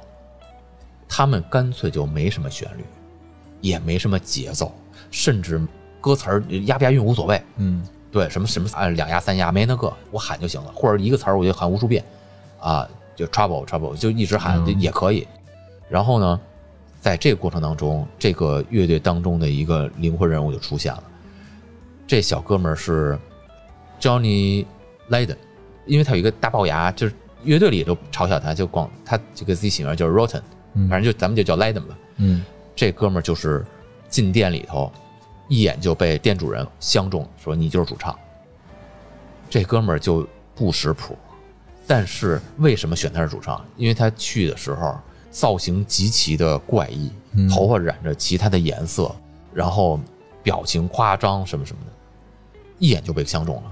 [1.09, 2.85] 他们干脆就没什么旋律，
[3.61, 4.73] 也没什么节奏，
[5.11, 5.61] 甚至
[6.01, 7.43] 歌词儿押不押韵无所谓。
[7.57, 12.05] 嗯对，什么什么啊，两押三押没那个，我喊就行了，或者一个词儿我就喊无数遍，
[12.59, 15.29] 啊，就 trouble trouble 就一直喊就也可以。
[15.89, 16.41] 然后呢，
[17.01, 21.03] 在这个过程当中，这个乐队当中的一个灵魂人物就出现了。
[22.07, 23.19] 这小哥们儿是
[23.99, 24.67] Johnny
[25.09, 25.37] Lydon，
[25.87, 30.43] 因为他有一个大龅牙，就是乐队里都嘲笑他，就光他就给自己起名叫 Rotten，
[30.75, 31.99] 嗯反正就咱们就叫 Leiden 吧。
[32.17, 32.45] 嗯
[32.77, 33.65] 这哥们儿就是
[34.09, 34.93] 进店里头，
[35.49, 38.15] 一眼就被店主人相中，说你就是主唱。
[39.49, 41.17] 这哥们儿就不识谱，
[41.87, 43.65] 但是为什么选他是主唱？
[43.77, 44.99] 因为他去的时候
[45.31, 47.11] 造型极其的怪异，
[47.49, 49.15] 头发染着其他的颜色，
[49.55, 49.99] 然后
[50.43, 51.93] 表情夸张什么什么的，
[52.79, 53.63] 一眼就被相中了。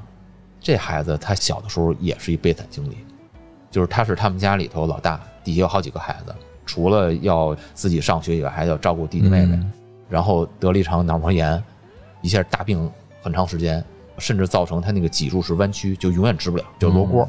[0.61, 2.99] 这孩子他小的时候也是一悲惨经历，
[3.71, 9.73] 就是他是他们家里头老大，底下有好几个孩子，除了要自己上学以外，还要照顾弟弟妹妹，嗯
[10.09, 11.63] 然后得了一场脑膜炎，
[12.23, 12.91] 一下大病
[13.21, 13.85] 很长时间，
[14.17, 17.29] 甚至造成他那个脊柱是弯曲，就永远直不了，就罗锅、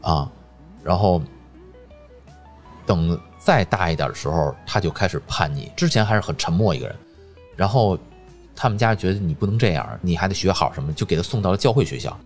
[0.00, 0.30] 啊。
[0.84, 1.20] 然后
[2.86, 6.96] 等再大一点的时候，他就开始叛逆，之前还是很沉默一个人，
[7.54, 7.98] 然后
[8.56, 12.18] 他们家觉得你不能这样，你还得学好什么，就给他送到了教会学校，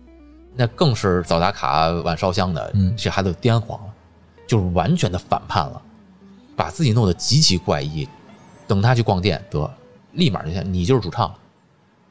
[0.55, 2.95] 那更是早打卡晚烧香的，嗯。
[2.95, 3.93] 这孩子癫狂了，
[4.47, 5.81] 就是完全的反叛了，
[6.55, 8.07] 把自己弄得极其怪异。
[8.65, 9.69] 等他去逛店，得
[10.13, 11.33] 立马就想你就是主唱，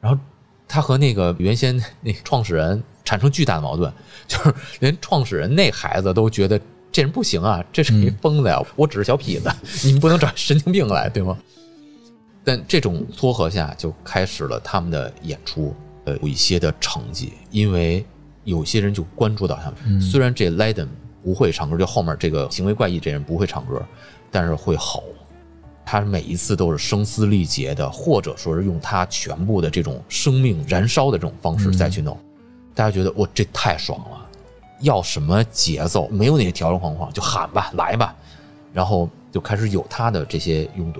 [0.01, 0.19] 然后
[0.67, 3.91] 他和那个原先那创始人产生巨大的矛盾，
[4.27, 6.59] 就是连创始人那孩子都觉得
[6.91, 9.51] 这人不行啊，这是一疯子呀，我只是小痞子，
[9.85, 11.37] 你们不能找神经病来，对吗？
[12.43, 15.75] 但这种撮合下，就开始了他们的演出，
[16.05, 18.03] 呃，有一些的成绩，因为
[18.43, 20.01] 有些人就关注到他们。
[20.01, 20.87] 虽然这 Leiden
[21.23, 23.85] 不会唱歌，就后面这个行为怪异这人不会唱歌，
[24.31, 25.03] 但是会吼。
[25.85, 32.15] 他每一次都是声嘶力竭的，或者说是用他全部的这种生命燃烧的这种方式再去弄。
[32.75, 34.28] 大家觉得哇，这太爽了！
[34.81, 36.07] 要什么节奏？
[36.09, 38.15] 没有那些条条框框，就喊吧，来吧，
[38.73, 40.99] 然后就开始有他的这些拥趸。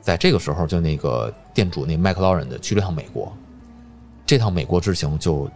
[0.00, 3.32] 在这个时候，就那个店主那麦克劳伦的去了趟美国，
[4.24, 5.50] 这趟美国之行就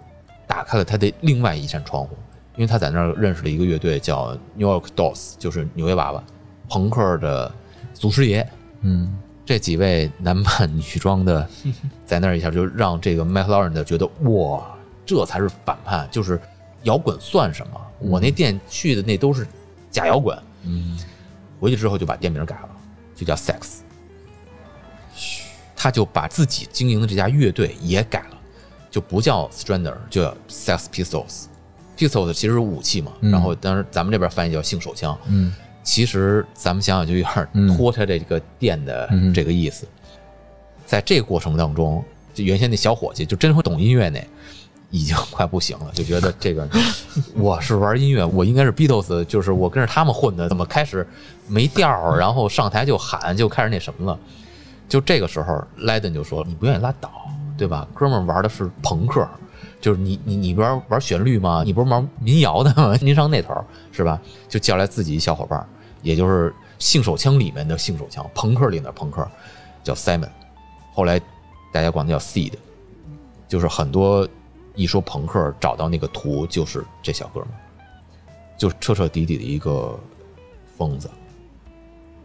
[0.47, 2.11] 打开了他的另外一扇窗户，
[2.57, 6.23] 因为他在那儿认识了一个乐队叫 New York Dolls，就是纽约娃娃，
[6.69, 7.51] 朋克的
[7.95, 8.47] 祖师爷。
[8.83, 11.49] 嗯这几位男扮女装的，
[12.07, 14.63] 在那儿一下就让这个麦克劳伦的觉得哇，
[15.07, 16.41] 这才是反叛，就是
[16.83, 17.81] 摇滚算什么？
[17.99, 19.47] 我那店去的那都是
[19.91, 20.37] 假摇滚。
[20.65, 20.99] 嗯
[21.61, 22.69] 回去之后就把店名改了，
[23.15, 23.81] 就叫 Sex。
[25.15, 25.45] 嘘
[25.77, 28.39] 他就把自己经营的这家乐队也改了，
[28.91, 31.45] 就不叫 Strander，就叫 Sex Pistols。
[31.97, 35.17] Pistols 其实是武器嘛，然后当时咱们这边翻译叫性手枪。
[35.29, 35.55] 嗯
[35.85, 39.87] 其实咱们想想就有点拖他这个店的这个意思。
[40.87, 44.25] 在这个过程当中，就原先那小伙计就真会懂音乐那，
[44.93, 46.69] 已经快不行了，就觉得这个
[47.35, 51.05] 我是玩音乐，我应该是 Beatles，就是我跟着他们混的，怎么开始
[51.49, 54.17] 没调，然后上台就喊，就开始那什么了。
[54.89, 57.11] 就这个时候，莱登就说：“你不愿意拉倒，
[57.57, 57.89] 对吧？
[57.95, 59.27] 哥们儿玩的是朋克，
[59.81, 61.63] 就是你你你玩玩旋律吗？
[61.65, 62.95] 你不是玩民谣的吗？
[63.01, 63.55] 您上那头
[63.91, 64.21] 是吧？
[64.51, 65.67] 就叫来自己小伙伴，
[66.03, 69.27] 也就是性手枪里面的性手枪，朋克里的朋克，
[69.83, 70.29] 叫 Simon。
[70.93, 71.19] 后来
[71.73, 72.53] 大家管他叫 Seed，
[73.49, 74.29] 就是很多
[74.75, 77.49] 一说朋克找到那个图就是这小哥们，
[78.57, 79.99] 就彻彻底底的一个
[80.77, 81.11] 疯子。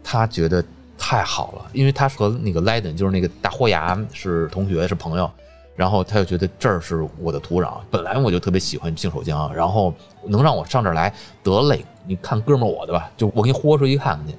[0.02, 0.64] 他觉得
[0.96, 5.30] 太好了，因为他和那个莱登就是那个大豁牙是同学是朋友，
[5.76, 9.92] 然后他就觉得这儿是我的土壤，本来我就特别喜欢性手江，然后
[10.24, 11.12] 能让我上这儿来，
[11.42, 14.34] 得嘞，你看哥们我的吧，就我给你豁出去看看去。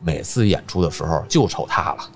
[0.00, 2.10] 每次演出的时候就瞅他了，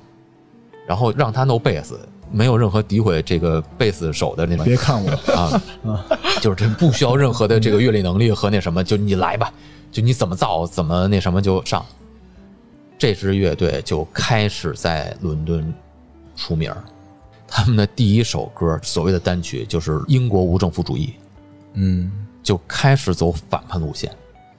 [0.87, 2.01] 然后让他弄贝斯，
[2.31, 5.63] 没有任何诋毁这个贝斯手的那种别看我，啊，
[6.41, 9.53] 就是这不需要任何的这个乐理能力和那什么，就你来吧，
[9.91, 11.85] 就你怎么造怎么那什么就上。
[12.99, 15.73] 这支乐队就开始在伦敦
[16.35, 16.83] 出名儿，
[17.47, 21.15] 他们的第一首歌所谓的单曲就是英国无政府主义，
[21.75, 22.11] 嗯。
[22.47, 24.09] 就开始走反叛路线。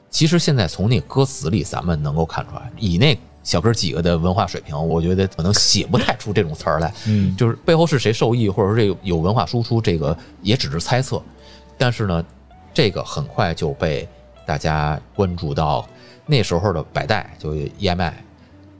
[0.09, 3.17] 其实现在从那歌词里，咱们能够看出来，以那
[3.47, 6.93] 小哥几个的文化水平，我觉得可能写不太出这种词儿来。
[7.07, 11.23] 嗯，就是背后是谁受益，或者说这个有文化输出，这个也只是猜测。
[11.77, 12.21] 但是呢，
[12.73, 14.05] 这个很快就被
[14.45, 15.87] 大家关注到。
[16.25, 18.11] 那时候的百代就 EMI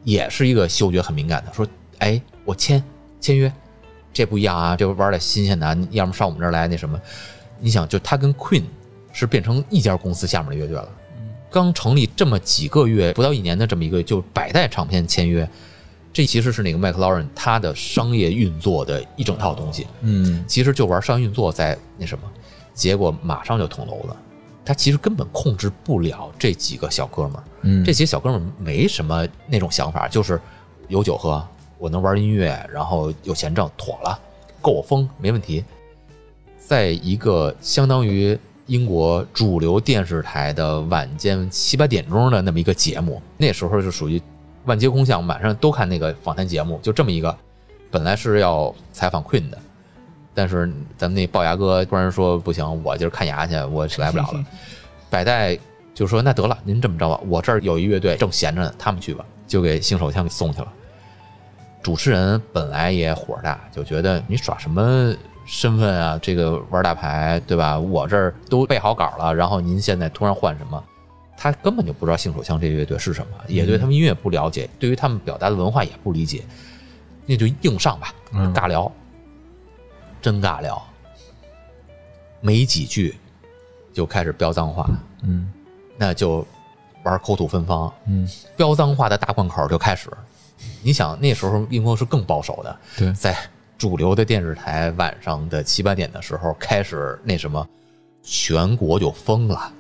[0.04, 1.66] 也是一个嗅觉很敏感的，说
[2.00, 2.84] ：“哎，我签
[3.22, 3.50] 签约，
[4.12, 7.00] 这不一样啊，这玩点新鲜的啊，要么上我们这儿来那什么。”
[7.62, 8.64] 你想，就他跟 Queen
[9.14, 10.90] 是变成一家公司下面的乐队了。
[11.58, 15.50] 刚成立这么几个月，不到一年的这么一个，就百代唱片签约，
[16.14, 19.88] 这其实是那个麦克劳伦他的商业运作的一整套东西。
[20.02, 22.24] 嗯其实就玩商业运作在那什么，
[22.76, 24.16] 结果马上就捅娄子。
[24.64, 30.40] 他其实根本控制不了这几个小哥们儿，嗯，这些小哥们儿没什么那种想法，就是
[30.90, 31.44] 有酒喝，
[31.80, 34.20] 我能玩音乐，然后有钱挣，妥了，
[34.62, 35.64] 够我疯，没问题。
[36.60, 38.38] 在一个相当于
[38.68, 44.22] 英国主流电视台的晚间七八点钟的那么一个节目，那时候就属于
[44.66, 47.36] 万街空巷，晚上都看那个访谈节目，就这么一个。
[47.90, 49.58] 本来是要采访 Queen 的，
[50.34, 54.46] 但是咱们那龅牙哥突然说不行，我今儿看牙去，我来不了了。
[55.10, 55.58] 百代
[55.94, 60.68] 就说那得了，您这么着吧，我这儿有一乐队正闲着呢，他们去吧，就给新手枪给送去了。
[61.82, 65.16] 主持人本来也火大，就觉得你耍什么
[65.48, 66.20] 身份啊？
[66.22, 67.80] 这个玩大牌对吧？
[67.80, 70.84] 我这儿都备好稿了，然后您现在突然换什么？
[71.40, 76.44] 他根本就不知道性手枪这个乐队是什么，也对他们音乐不了解，对于他们表达的文化也不理解，
[77.26, 78.14] 那就硬上吧，
[78.54, 78.92] 尬聊，
[80.22, 80.82] 真尬聊，
[82.42, 83.16] 没几句
[83.94, 84.90] 就开始飙脏话，
[85.22, 85.52] 嗯
[85.96, 86.46] 那就
[87.04, 90.10] 玩口吐芬芳，嗯，飙脏话的大贯口就开始。
[90.82, 93.38] 你想那时候英国是更保守的，对在
[93.78, 97.68] 主流的电视台晚上的七八点的时候开始那什么，
[98.24, 99.72] 全国就疯了，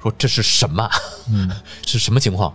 [0.00, 0.88] 说这是什么？
[1.30, 1.50] 嗯，
[1.86, 2.54] 是什么情况？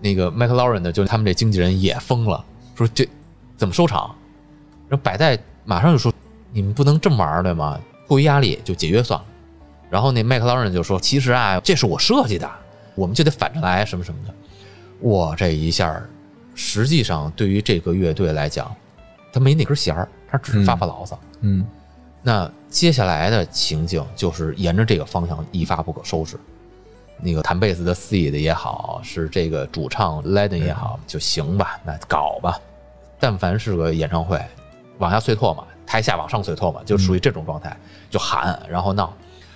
[0.00, 2.44] 那个麦克劳伦的，就是他们这经纪人也疯了，
[2.74, 3.08] 说这
[3.56, 4.14] 怎么收场？
[4.88, 6.12] 然后百代马上就说
[6.52, 7.80] 你们不能这么玩对吗？
[8.06, 9.26] 迫于压力就解约算了。
[9.88, 12.50] 然后那麦克劳伦就说其实啊，这是我设计的，
[12.94, 14.34] 我们就得反着来什么什么的。
[15.00, 16.02] 我，这一下
[16.54, 18.74] 实际上对于这个乐队来讲，
[19.32, 21.18] 他没那根弦儿，他只是发发牢骚。
[21.40, 21.66] 嗯
[22.24, 26.38] 那接下来的情景就是沿着这个方向一发不可收拾。
[27.24, 32.58] 那个弹贝斯的 Seed 也好，是这个主唱 Laden 也好，就行吧，那搞吧。
[33.18, 34.40] 但凡是个演唱会，
[34.98, 37.76] 往下碎拓嘛，台下往上碎拓嘛，就属于这种状态，
[38.10, 39.12] 就喊然后闹，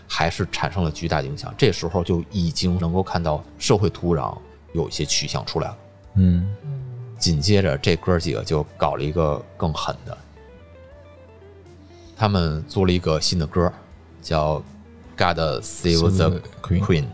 [0.09, 1.53] 还是产生了巨大的影响。
[1.59, 4.37] 这时候就已经能够看到社会土壤
[4.73, 5.79] 有一些趋向出来了。
[6.15, 6.55] 嗯
[7.19, 10.17] 紧接着这哥几个就搞了一个更狠的，
[12.17, 13.73] 他们做了一个新的歌，
[14.23, 14.57] 叫
[15.17, 17.05] 《God Save the Queen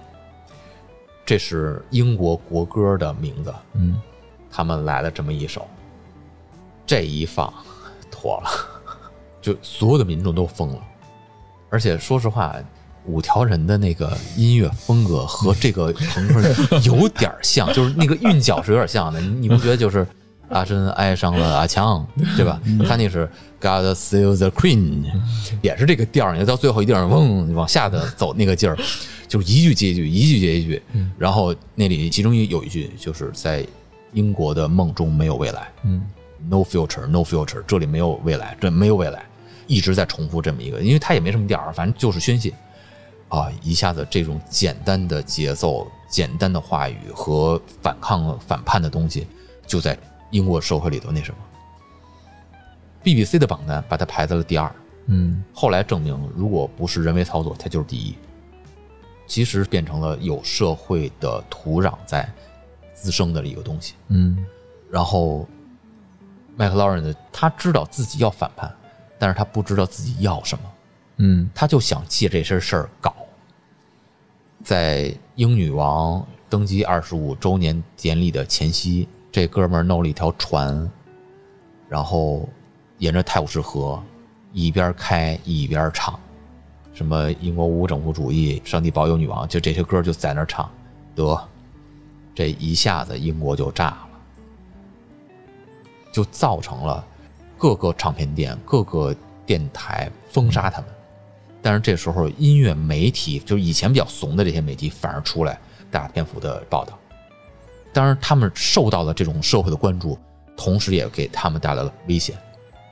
[1.25, 3.55] 这是英国国歌的名字。
[3.75, 4.01] 嗯
[4.55, 5.67] 他们来了这么一首，
[6.85, 7.51] 这一放
[8.11, 8.51] 妥了，
[9.41, 10.83] 就所有的民众都疯了。
[11.71, 12.55] 而且说实话，
[13.07, 16.43] 五条人的那个音乐风格和这个朋克
[16.85, 19.21] 有点像，就是那个韵脚是有点像的。
[19.21, 20.07] 你你不觉得就是
[20.49, 22.07] 阿珍爱上了阿强，
[22.37, 22.61] 对吧？
[22.87, 23.29] 他那是
[23.61, 25.05] God Save the Queen，
[25.63, 28.79] 也是这个调儿，你到最后一定是嗡往下的走那个劲儿，
[29.27, 30.83] 就是一句接一句，一句接一句。
[31.19, 33.67] 然后那里其中有一句就是在
[34.13, 35.69] 英国的梦中没有未来。
[35.85, 36.03] 嗯
[36.49, 39.23] No future, no future，这里没有未来，这没有未来，
[39.69, 42.53] 一直在重复这么一个，因为他也没什么调儿，反正就是宣泄
[43.33, 49.27] 啊，一下子这种简单的节奏、简单的话语和反抗、反叛的东西，
[49.67, 49.99] 就在
[50.31, 51.39] 英国社会里头那什么。
[53.03, 54.71] BBC 的榜单把它排在了第二，
[55.07, 58.15] 嗯后来证明，如果不是人为操作，它就是第一。
[59.27, 62.31] 其实变成了有社会的土壤在
[62.93, 63.95] 滋生的一个东西。
[64.09, 64.45] 嗯
[64.91, 65.49] 然后
[66.55, 68.71] 麦克劳伦的他知道自己要反叛，
[69.19, 70.65] 但是他不知道自己要什么，
[71.17, 73.15] 嗯他就想借这些事儿搞。
[74.63, 80.91] 在英女王登基二十五周年典礼的前夕，这哥们儿弄了一条船，
[81.89, 82.49] 然后
[82.99, 84.03] 沿着泰晤士河
[84.53, 86.19] 一边开一边唱，
[86.95, 90.71] 什么英国无政府主义、上帝保佑女王，就这些歌就在那儿唱，
[91.15, 91.49] 得，
[92.35, 94.09] 这一下子英国就炸了。
[96.13, 97.03] 就造成了
[97.57, 99.17] 各个唱片店、各个
[99.47, 100.91] 电台封杀他们。
[101.63, 105.59] 但是这时候，音乐媒体就是以前比较怂的这些媒体，反而出来
[105.91, 106.99] 大篇幅的报道。
[107.93, 110.19] 当然，他们受到了这种社会的关注，
[110.57, 112.37] 同时也给他们带来了危险，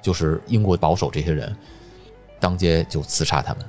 [0.01, 1.55] 就是英国保守这些人
[2.39, 3.65] 当街就刺杀他们。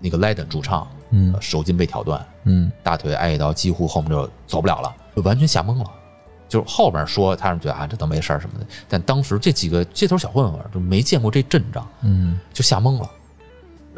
[0.00, 5.84] 那个莱登主唱，嗯呃手筋被挑断，嗯大腿挨一刀，几乎后面就走不了了，就完全吓懵了。
[6.48, 13.10] 就是后边说他们觉得啊这都没事儿什么的，但当时这几个街头小混混就没见过这阵仗，嗯就吓懵了。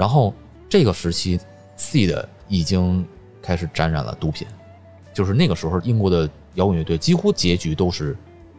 [0.01, 0.33] 然后
[0.67, 1.39] 这个时期
[1.77, 3.07] ，Seed 已经
[3.43, 4.49] 开始沾染了毒品，
[5.13, 8.17] 就是那个时候英国的摇滚乐队几乎结局都是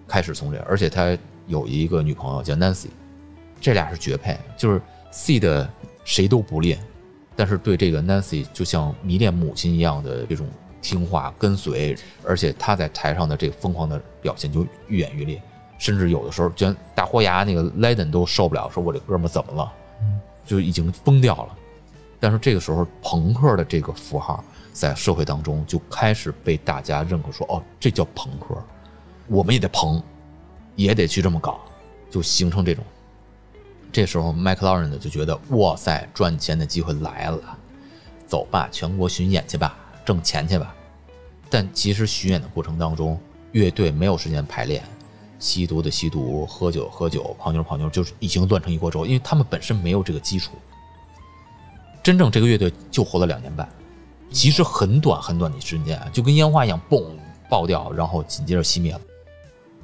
[0.08, 2.90] 开始从这，而且他有一个女朋友叫 Nancy，
[3.60, 4.80] 这俩是绝配，就是
[5.12, 5.68] Seed
[6.04, 6.78] 谁都不恋，
[7.36, 10.48] 但是对这个 Nancy 就像迷恋母亲一样的这种
[10.80, 15.42] 听话跟随，而且他在台上的这个疯狂的表现就愈演愈烈，
[15.80, 19.74] 甚至有的时候就连大豁牙那个 Leden 都受不了，说我这哥们怎么了？
[20.52, 21.58] 就已经疯掉了。
[22.20, 28.62] 但是这个时候，朋克的这个符号在社会当中就开始被大家认可说，哦，这叫朋克，
[29.28, 30.04] 我们也得朋，
[30.76, 31.62] 也得去这么搞，
[32.10, 32.84] 就形成这种。
[33.94, 37.58] 这时候，麦克劳伦呢就觉得，哇塞，赚钱的机会来了，
[38.28, 39.74] 走吧，全国巡演去吧，
[40.04, 40.76] 挣钱去吧。
[41.50, 43.18] 但其实巡演的过程当中，
[43.54, 44.84] 乐队没有时间排练，
[45.42, 50.54] 吸毒的吸毒，喝酒喝酒，泡妞泡妞，就是已经乱成一锅粥，因为他们本身没有这个基础。
[52.02, 53.68] 真正这个乐队就活了两年半，
[54.32, 57.04] 其实很短很短的时间，就跟烟花一样，嘣
[57.50, 59.02] 爆掉，然后紧接着熄灭了。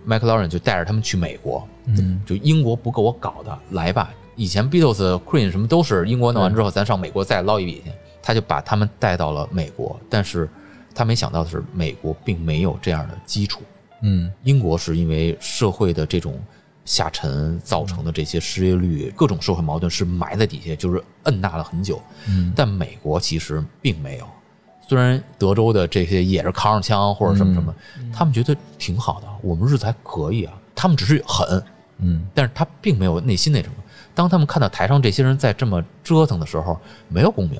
[0.06, 4.14] 麦克劳伦就带着他们去美国，嗯，就英国不够我搞的，来吧。
[4.36, 7.92] 以前 Beatles、Queen 什么都是英国弄完之后，咱上美国再捞一笔去。
[8.22, 10.50] 他就把他们带到了美国，但是
[10.94, 13.62] 他没想到的是，美国并没有这样的基础。
[14.02, 16.40] 嗯英国是因为社会的这种
[16.86, 22.02] 下沉造成的这些失业率、各种社会矛盾是埋在底下，就是摁纳了很久。
[22.28, 24.28] 嗯但美国其实并没有，
[24.88, 27.76] 虽然德州的这些也是扛着枪或者什么什么，
[28.14, 30.54] 他们觉得挺好的，我们日子还可以啊。
[30.76, 31.62] 他们只是狠，
[31.98, 33.76] 嗯但是他并没有内心那什么。
[34.14, 36.80] 当他们看到台上这些人在这么折腾的时候，
[37.10, 37.60] 没有共鸣，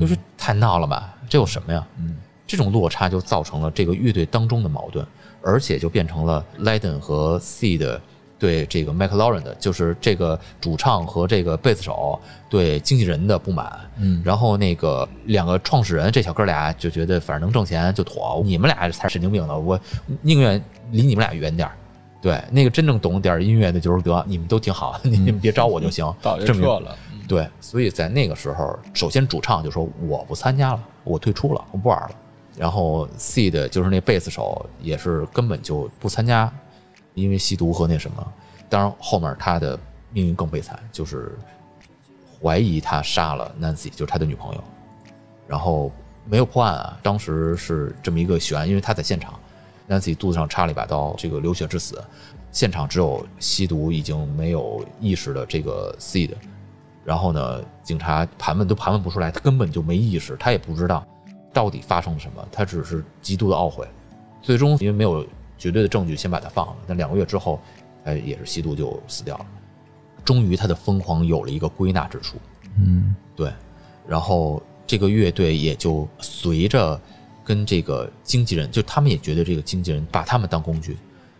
[0.00, 1.14] 就是太闹了吧？
[1.28, 1.86] 这有什么呀？
[1.98, 2.16] 嗯
[2.46, 5.06] 这种落差就造成了这个乐队当中的矛盾，
[5.42, 7.98] 而且就变成了 Lydon 和 Seed
[8.38, 13.72] 对这个 McLaurin 的，就是这个主唱和这个贝斯手对经纪人的不满。
[13.96, 19.78] 嗯然后那个两个创始人这小哥俩就觉得反正能挣钱就妥，你们俩才是神经病呢，我
[20.22, 20.62] 宁愿
[20.92, 21.74] 离你们俩远点儿。
[22.20, 26.04] 对，那个真正懂点儿音乐的就是得你们都挺好， 你们别招我就行。
[26.20, 26.96] 早就这么撤了。
[27.12, 32.10] 嗯对，所以在那个时候，首先主唱就说我不参加了，我退出了，我不玩了。
[32.58, 36.52] 然后 Seed 就是那贝斯手也是根本就不参加，
[37.14, 38.32] 因为吸毒和那什么。
[38.68, 39.78] 当然后面他的
[40.12, 41.38] 命运更悲惨，就是
[42.42, 44.64] 怀疑他杀了 Nancy，就是他的女朋友。
[45.46, 45.90] 然后
[46.26, 49.38] 没有破案啊，当时是这么一个悬案，因为他在现场
[49.88, 52.02] ，Nancy 肚子上插了一把刀，这个流血致死。
[52.50, 56.32] 现场只有吸毒已经没有意识的这个 Seed，
[57.04, 61.06] 然后呢，警察盘问都盘问不出来，他根本就没意识，他也不知道
[61.52, 63.86] 到底发生了什么，他只是极度的懊悔。
[64.42, 65.26] 最终因为没有
[65.56, 66.76] 绝对的证据，先把他放了。
[66.86, 67.60] 但两个月之后，
[68.04, 69.46] 哎，也是吸毒就死掉了。
[70.24, 72.36] 终于他的疯狂有了一个归纳之处，
[72.78, 73.50] 嗯对，
[74.06, 77.00] 然后这个乐队也就随着
[77.42, 80.98] 跟这个经纪人，就他们也觉得这个经纪人把他们当工具，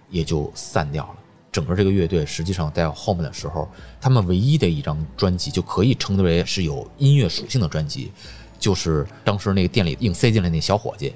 [0.09, 1.15] 也就散掉了。
[1.53, 3.69] 整个这个乐队实际上在后面的时候，
[4.01, 8.11] 他们唯一的一张专辑就可以称之为是有音乐属性的专辑，
[8.59, 11.15] 就是当时那个店里硬塞进来那小伙计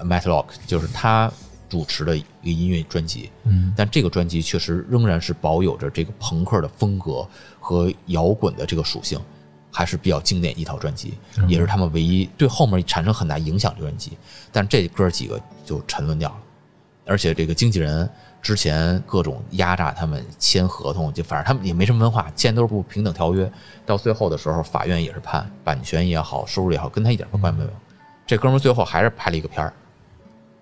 [0.00, 1.30] Matt Lock，就是他
[1.68, 3.30] 主持的一个音乐专辑。
[3.44, 7.28] 嗯但这个专辑确实仍然是保有着这个朋克的风格
[7.60, 9.20] 和摇滚的这个属性，
[9.70, 11.14] 还是比较经典一套专辑，
[11.46, 14.12] 也是他们唯一对后面产生很大影响的专辑。
[14.50, 16.36] 但这哥几个就沉沦掉了，
[17.04, 18.08] 而且这个经纪人
[18.40, 23.50] 之前各种压榨他们签合同，就反正他们也没什么文化，签都是不平等条约。
[23.84, 27.70] 到最后的时候，法院也是判版权也好，收入也好，跟他一点关系没有。
[28.26, 29.72] 这哥们儿最后还是拍了一个片儿，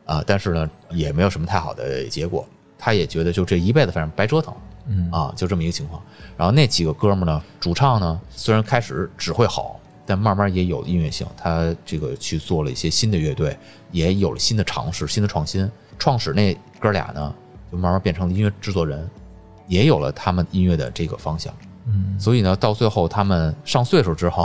[0.05, 2.47] 啊，但是呢，也没有什么太好的结果。
[2.79, 4.55] 他也觉得就这一辈子反正白折腾，
[4.87, 6.03] 嗯啊，就这么一个情况。
[6.37, 11.27] 然后那几个哥们儿呢，主唱呢，虽然开始只会好，但慢慢也有了音乐性。
[11.37, 13.59] 他这个去做了一些新的乐队，
[13.91, 15.69] 也有了新的尝试、新的创新。
[15.99, 17.35] 创始那哥俩呢，
[17.71, 19.09] 就慢慢变成了音乐制作人，
[19.69, 21.53] 也有了他们音乐的这个方向。
[21.89, 24.45] 嗯所以呢，到最后他们上岁数之后，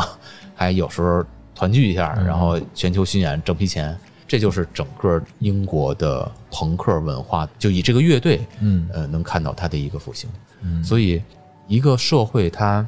[0.56, 1.23] 还有时候
[1.56, 3.98] 团聚一下，然后全球巡演挣批钱。
[4.27, 10.30] 这就是整个英国的朋克文化，就以这个乐队，嗯呃，能看到它的一个复兴。
[10.61, 11.22] 嗯所以，
[11.68, 12.88] 一个社会它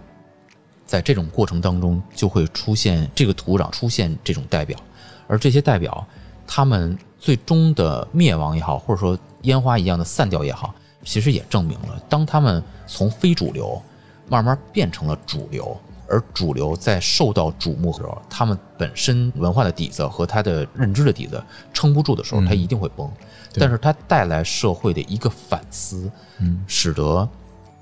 [0.85, 4.80] 在这种过程当中就会出现这个土壤出现这种代表，
[5.27, 6.07] 而这些代表，
[6.47, 13.82] 他们最终的灭亡也好，或者说烟花一样的散掉也好，其实也证明了，当他们从非主流
[14.28, 21.41] 慢慢变成了主流，而主流在受到瞩目的时候，他们本身文化的底子和他的认知的底子
[21.74, 22.45] 撑不住的时候，嗯。
[22.45, 23.10] 他一定会崩。
[23.52, 23.61] 对。
[23.61, 26.10] 但是它带来社会的一个反思，
[26.40, 26.64] 嗯。
[26.68, 27.28] 使得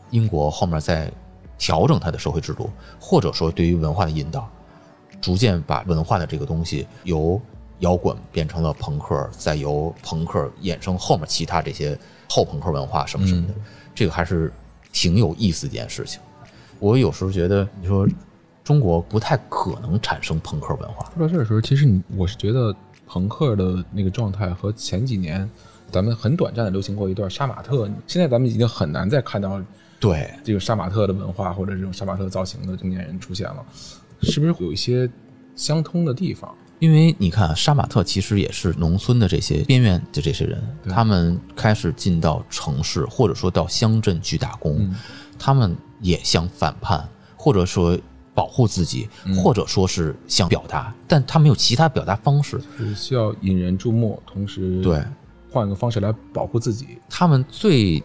[0.09, 1.11] 英国后面在
[1.57, 2.69] 调整它的社会制度，
[2.99, 4.49] 或者说对于文化的引导，
[5.21, 7.39] 逐渐把文化的这个东西由
[7.81, 11.95] 摇滚变成了朋克，再由朋克衍生后面其他这些
[12.27, 13.53] 后朋克文化什么什么的，
[13.93, 14.51] 这个还是
[14.91, 16.19] 挺有意思的一件事情。
[16.79, 18.07] 我有时候觉得，你说
[18.63, 22.75] 中国不太可能产生朋克文化，说到这儿的时候，其实你我是觉得
[23.07, 25.49] 朋克的那个状态和前几年
[25.91, 29.61] 咱们很短暂的流行过一段杀马特，现在咱们已经很难再看到
[29.99, 33.65] 对，这个杀马特的文化或者这种杀马特造型的中年人出现了，
[34.21, 35.09] 是不是有一些
[35.55, 36.55] 相通的地方？
[36.81, 40.59] 因为你看，杀马特其实也是农村的这些边缘的这些人，
[40.89, 44.95] 他们开始进到城市，或者说到乡镇去打工，嗯
[45.37, 47.95] 他们也想反叛，或者说
[48.33, 49.07] 保护自己，
[49.43, 52.59] 或者说是想表达，但他没有其他表达方式。
[52.75, 55.03] 是需要引人注目，同时对，
[55.51, 56.97] 换个方式来保护自己。
[57.07, 58.01] 他们最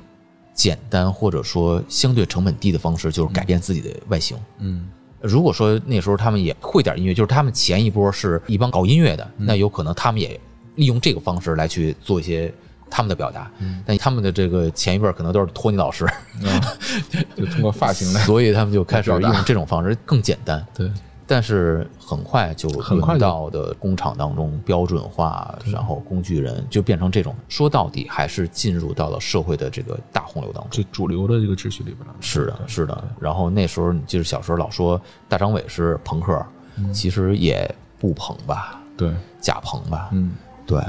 [0.52, 4.36] 简单或者说相对成本低的方式就是改变自己的外形。
[4.58, 4.86] 嗯
[5.26, 10.38] 如果说那时候他们也会点音乐，就是他们前一波是一帮搞音乐的，那有可能他们也
[10.76, 12.52] 利用这个方式来去做一些
[12.88, 13.50] 他们的表达。
[13.84, 16.06] 但他们的这个前一辈可能都是托尼老师，
[16.42, 16.60] 嗯，
[17.36, 20.64] 就通过发型来，所以他们就开始用这种方式更简单。
[20.74, 20.90] 对，
[21.26, 27.34] 但是很快就很快就轮到的工厂当中标准化，然后工具人就变成这种。
[27.48, 30.70] 说到底，还是进入到了社会的这个大洪流当中。
[30.70, 32.14] 这主流的这个秩序里边了。
[32.20, 33.04] 是的，是的。
[33.18, 36.46] 然后那时候你记得小时候老说大张伟是朋克，
[36.92, 40.10] 其实也不朋吧，对，假朋吧。
[40.12, 40.32] 嗯，
[40.64, 40.80] 对。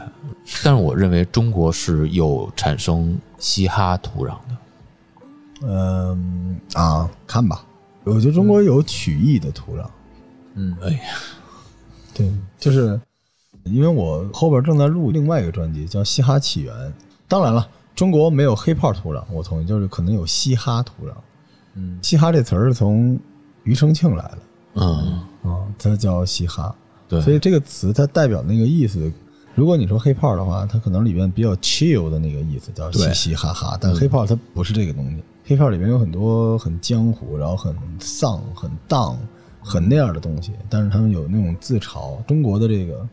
[0.64, 4.58] 但是我认为中国是有产生嘻哈土壤的。
[5.64, 7.66] 嗯啊，看吧，
[8.04, 9.82] 我觉得中国有曲艺的土壤。
[9.82, 9.90] 嗯，
[10.82, 11.00] 哎呀，
[12.14, 13.00] 对，就是
[13.64, 16.74] 因为我后边正在录另外一个专辑，叫《嘻哈起源》。
[17.28, 21.12] 当然了，中国没有 hiphop 土壤，我同意，就是可能有嘻哈土壤。
[21.76, 23.20] 嗯，嘻哈这词儿是从
[23.64, 24.38] 庾澄庆来的
[24.76, 26.74] 嗯，啊，它叫嘻哈。
[27.08, 29.12] 对，所以这个词它代表那个意思，
[29.54, 33.78] 如果你说 hiphop 的话，它可能里面比较 chill 的那个意思，叫嘻嘻哈哈。
[33.80, 35.24] 但 hiphop 它不是这个东西
[35.56, 39.18] ，hiphop 里面有很多很江湖，然后很丧、很荡、
[39.68, 42.24] 很那样的东西，但是他们有那种自嘲。
[42.26, 43.06] 中国的这个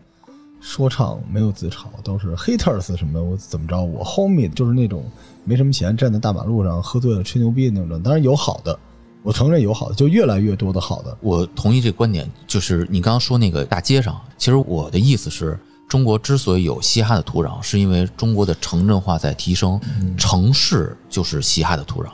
[0.60, 5.04] 说唱没有自嘲，都是 haters 什么我怎么着，我 homie 就是那种
[5.44, 8.00] 没什么钱站在大马路上喝醉了吹牛逼的那种。
[8.02, 8.78] 当然有好的，
[9.22, 11.16] 我承认有好的，就越来越多的好的。
[11.20, 15.58] 我同意这个观点，就是你刚刚说那个大街上，其实我的意思是。
[15.86, 19.78] 中国之所以有嘻哈的土壤，是因为中国的城镇化在提升，
[20.16, 22.08] 城市就是嘻哈的土壤。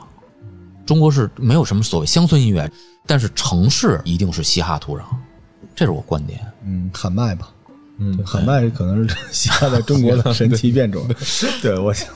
[0.91, 2.69] 中国是没有什么所谓乡村音乐，
[3.05, 5.03] 但是城市一定是嘻哈土壤，
[5.73, 6.41] 这是我观点。
[6.65, 7.49] 嗯，喊麦吧。
[7.97, 11.01] 嗯喊麦可能是嘻哈在中国的神奇变种。
[11.63, 12.09] 对，我想，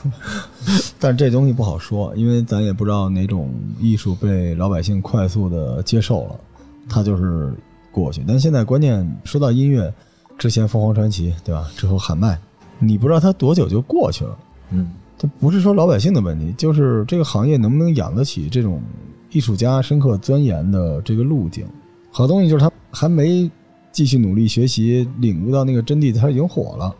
[1.00, 3.50] 但是这东西不好说，因为咱也不知道哪种
[3.80, 6.38] 艺术被老百姓快速的接受了，
[6.86, 7.54] 它就是
[7.90, 8.22] 过去。
[8.28, 9.90] 但现在关键说到音乐，
[10.36, 11.66] 之前凤凰传奇对吧？
[11.78, 12.38] 之后喊麦，
[12.78, 14.36] 你不知道它多久就过去了。
[14.68, 18.82] 嗯，它不是说老百姓的问题，就是这个行业能不能养得起这种
[19.30, 21.66] 艺术家深刻钻研的这个路径。
[22.10, 23.50] 好东西就是他还没
[23.90, 26.94] 继续努力学习，领悟到那个真谛，他已经火了。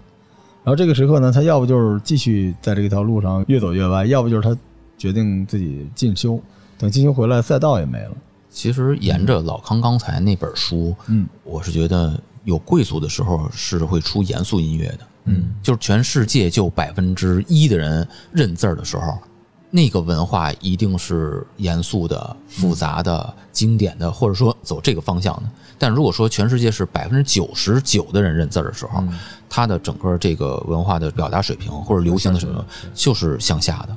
[0.65, 4.59] 然后这个时刻呢，他要不就是继续在这条路上越走越歪，要不就是他
[4.99, 6.41] 决定自己进修，
[6.77, 8.13] 等进修回来赛道也没了。
[8.51, 19.19] 其实沿着老康刚才那本书，嗯，我是觉得有贵族的时候是会出严肃音乐的，嗯，就是全世界就百分之一的人认字儿的时候，
[19.71, 25.43] 那个文化一定是严肃的、复杂的、经典的，或者说走这个方向的。
[25.79, 29.05] 但如果说全世界是百分之九十九的人认字儿的时候，
[29.51, 33.97] 它的整个这个文化的表达水平或者流行的什么就是向下的。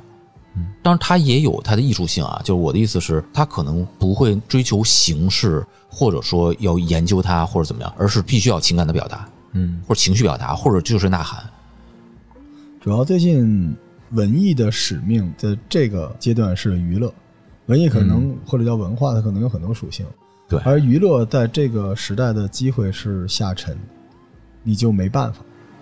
[0.82, 2.40] 当然，它也有它的艺术性啊。
[2.44, 11.42] 就是我的意思是，它可能不会追求形式，或者说要研究它或者怎么样，而是必须要情感的表达，嗯，或者情绪表达，或者就是呐喊。
[12.80, 13.76] 主要最近
[14.12, 17.12] 文艺的使命在这个阶段是娱乐，
[17.66, 20.06] 文艺可能、或者叫文化，它可能有很多属性。
[20.48, 23.76] 对而娱乐在这个时代的机会是下沉，
[24.62, 25.40] 你就没办法。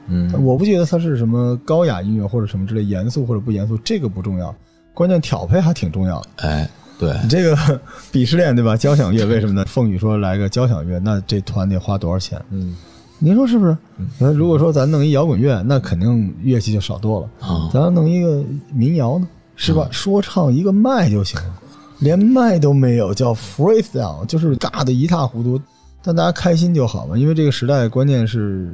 [0.09, 4.55] 嗯，我不觉得它是什么高雅音乐或者什么之类，严肃或者不严肃，这个不重要，
[4.93, 6.28] 关键调配还挺重要的。
[6.36, 6.69] 哎，
[6.99, 7.81] 对，你这个
[8.12, 8.77] 鄙视链对吧？
[8.77, 9.65] 交响乐为什么呢？
[9.69, 12.43] 凤羽说来个交响乐，那这团得花多少钱？
[12.51, 12.77] 嗯，
[13.19, 13.77] 您说是不是？
[14.19, 17.28] 那如果说咱弄一摇滚乐，那肯定乐器就少多了。
[17.40, 19.89] 啊咱要弄一个民谣呢，是吧？
[19.90, 21.55] 说唱一个麦就行了，
[21.99, 25.61] 连麦都没有，叫 freestyle，就是尬的一塌糊涂。
[26.01, 28.73] 但大家开心就好嘛，因为这个时代关键是，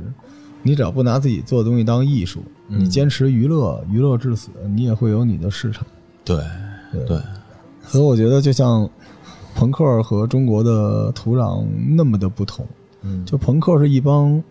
[0.62, 5.84] 你只要不拿自己做的东西当艺术，你坚持娱乐，娱乐至死，你也会有你的市场。
[6.22, 6.36] 对，
[7.06, 7.18] 对，
[7.86, 8.88] 所以我觉得，就像
[9.54, 11.64] 朋克和中国的土壤
[11.96, 12.64] 那么的不同，
[13.04, 14.42] 嗯就朋克是一帮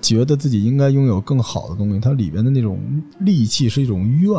[0.00, 2.78] 觉得自己应该拥有更好的东西，它里边的那种
[3.20, 4.32] 戾气是一种怨，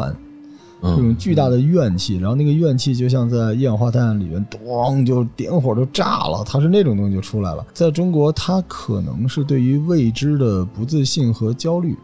[0.82, 7.66] 这种嗯，巨大的怨气，然后那个怨气就像在一氧化碳里面，咣就点火就炸了，它是那种东西就出来了。
[7.74, 11.96] 在中国，它可能是对于未知的不自信和焦虑，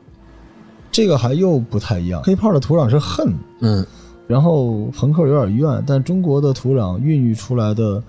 [0.91, 2.21] 这个还又不太一样。
[2.23, 3.85] 黑炮的土壤是恨，嗯，
[4.27, 8.03] 然后朋克有点怨，但中国的土壤孕育出来的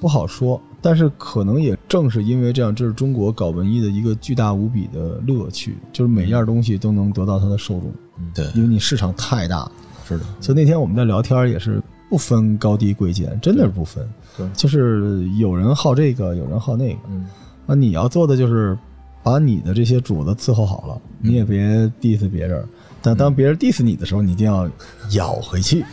[0.00, 7.92] 不好说，但是可能也正是因为这样，这是中国搞文艺的一个巨大无比的乐趣，就是每样东西都能得到它的受众，
[8.34, 9.72] 对，因为你市场太大了。
[10.06, 14.08] 是的，所以那天我们在聊天也是不分高低贵贱，真的是不分。
[14.36, 17.00] 对就是有人好这个，有人好那个。
[17.10, 17.26] 嗯，
[17.66, 18.78] 那你要做的就是
[19.22, 21.60] 把你的这些主子伺候好了，你也别
[22.00, 22.64] diss 别人。
[23.02, 24.68] 但当别人 diss 你的时候，你一定要
[25.12, 25.84] 咬回去，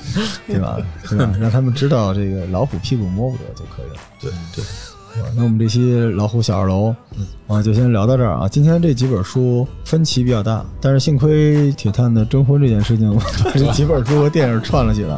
[0.47, 0.77] 对吧？
[1.09, 1.33] 对吧？
[1.39, 4.01] 让他们知道这个老虎屁股摸不得就可以了。
[4.21, 4.63] 对对，
[5.21, 6.93] 好那我们这期老虎小二楼
[7.47, 8.47] 啊，就先聊到这儿啊。
[8.49, 15.17] 今天这几本书分歧比较大，但是幸亏铁探的征婚这件事情，把这几本书和电影串了起来。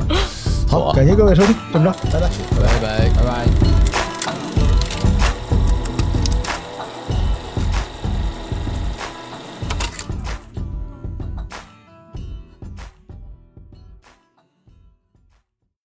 [0.68, 2.30] 好，感谢各位收听，这么着，拜拜。
[2.62, 3.67] 拜拜拜拜。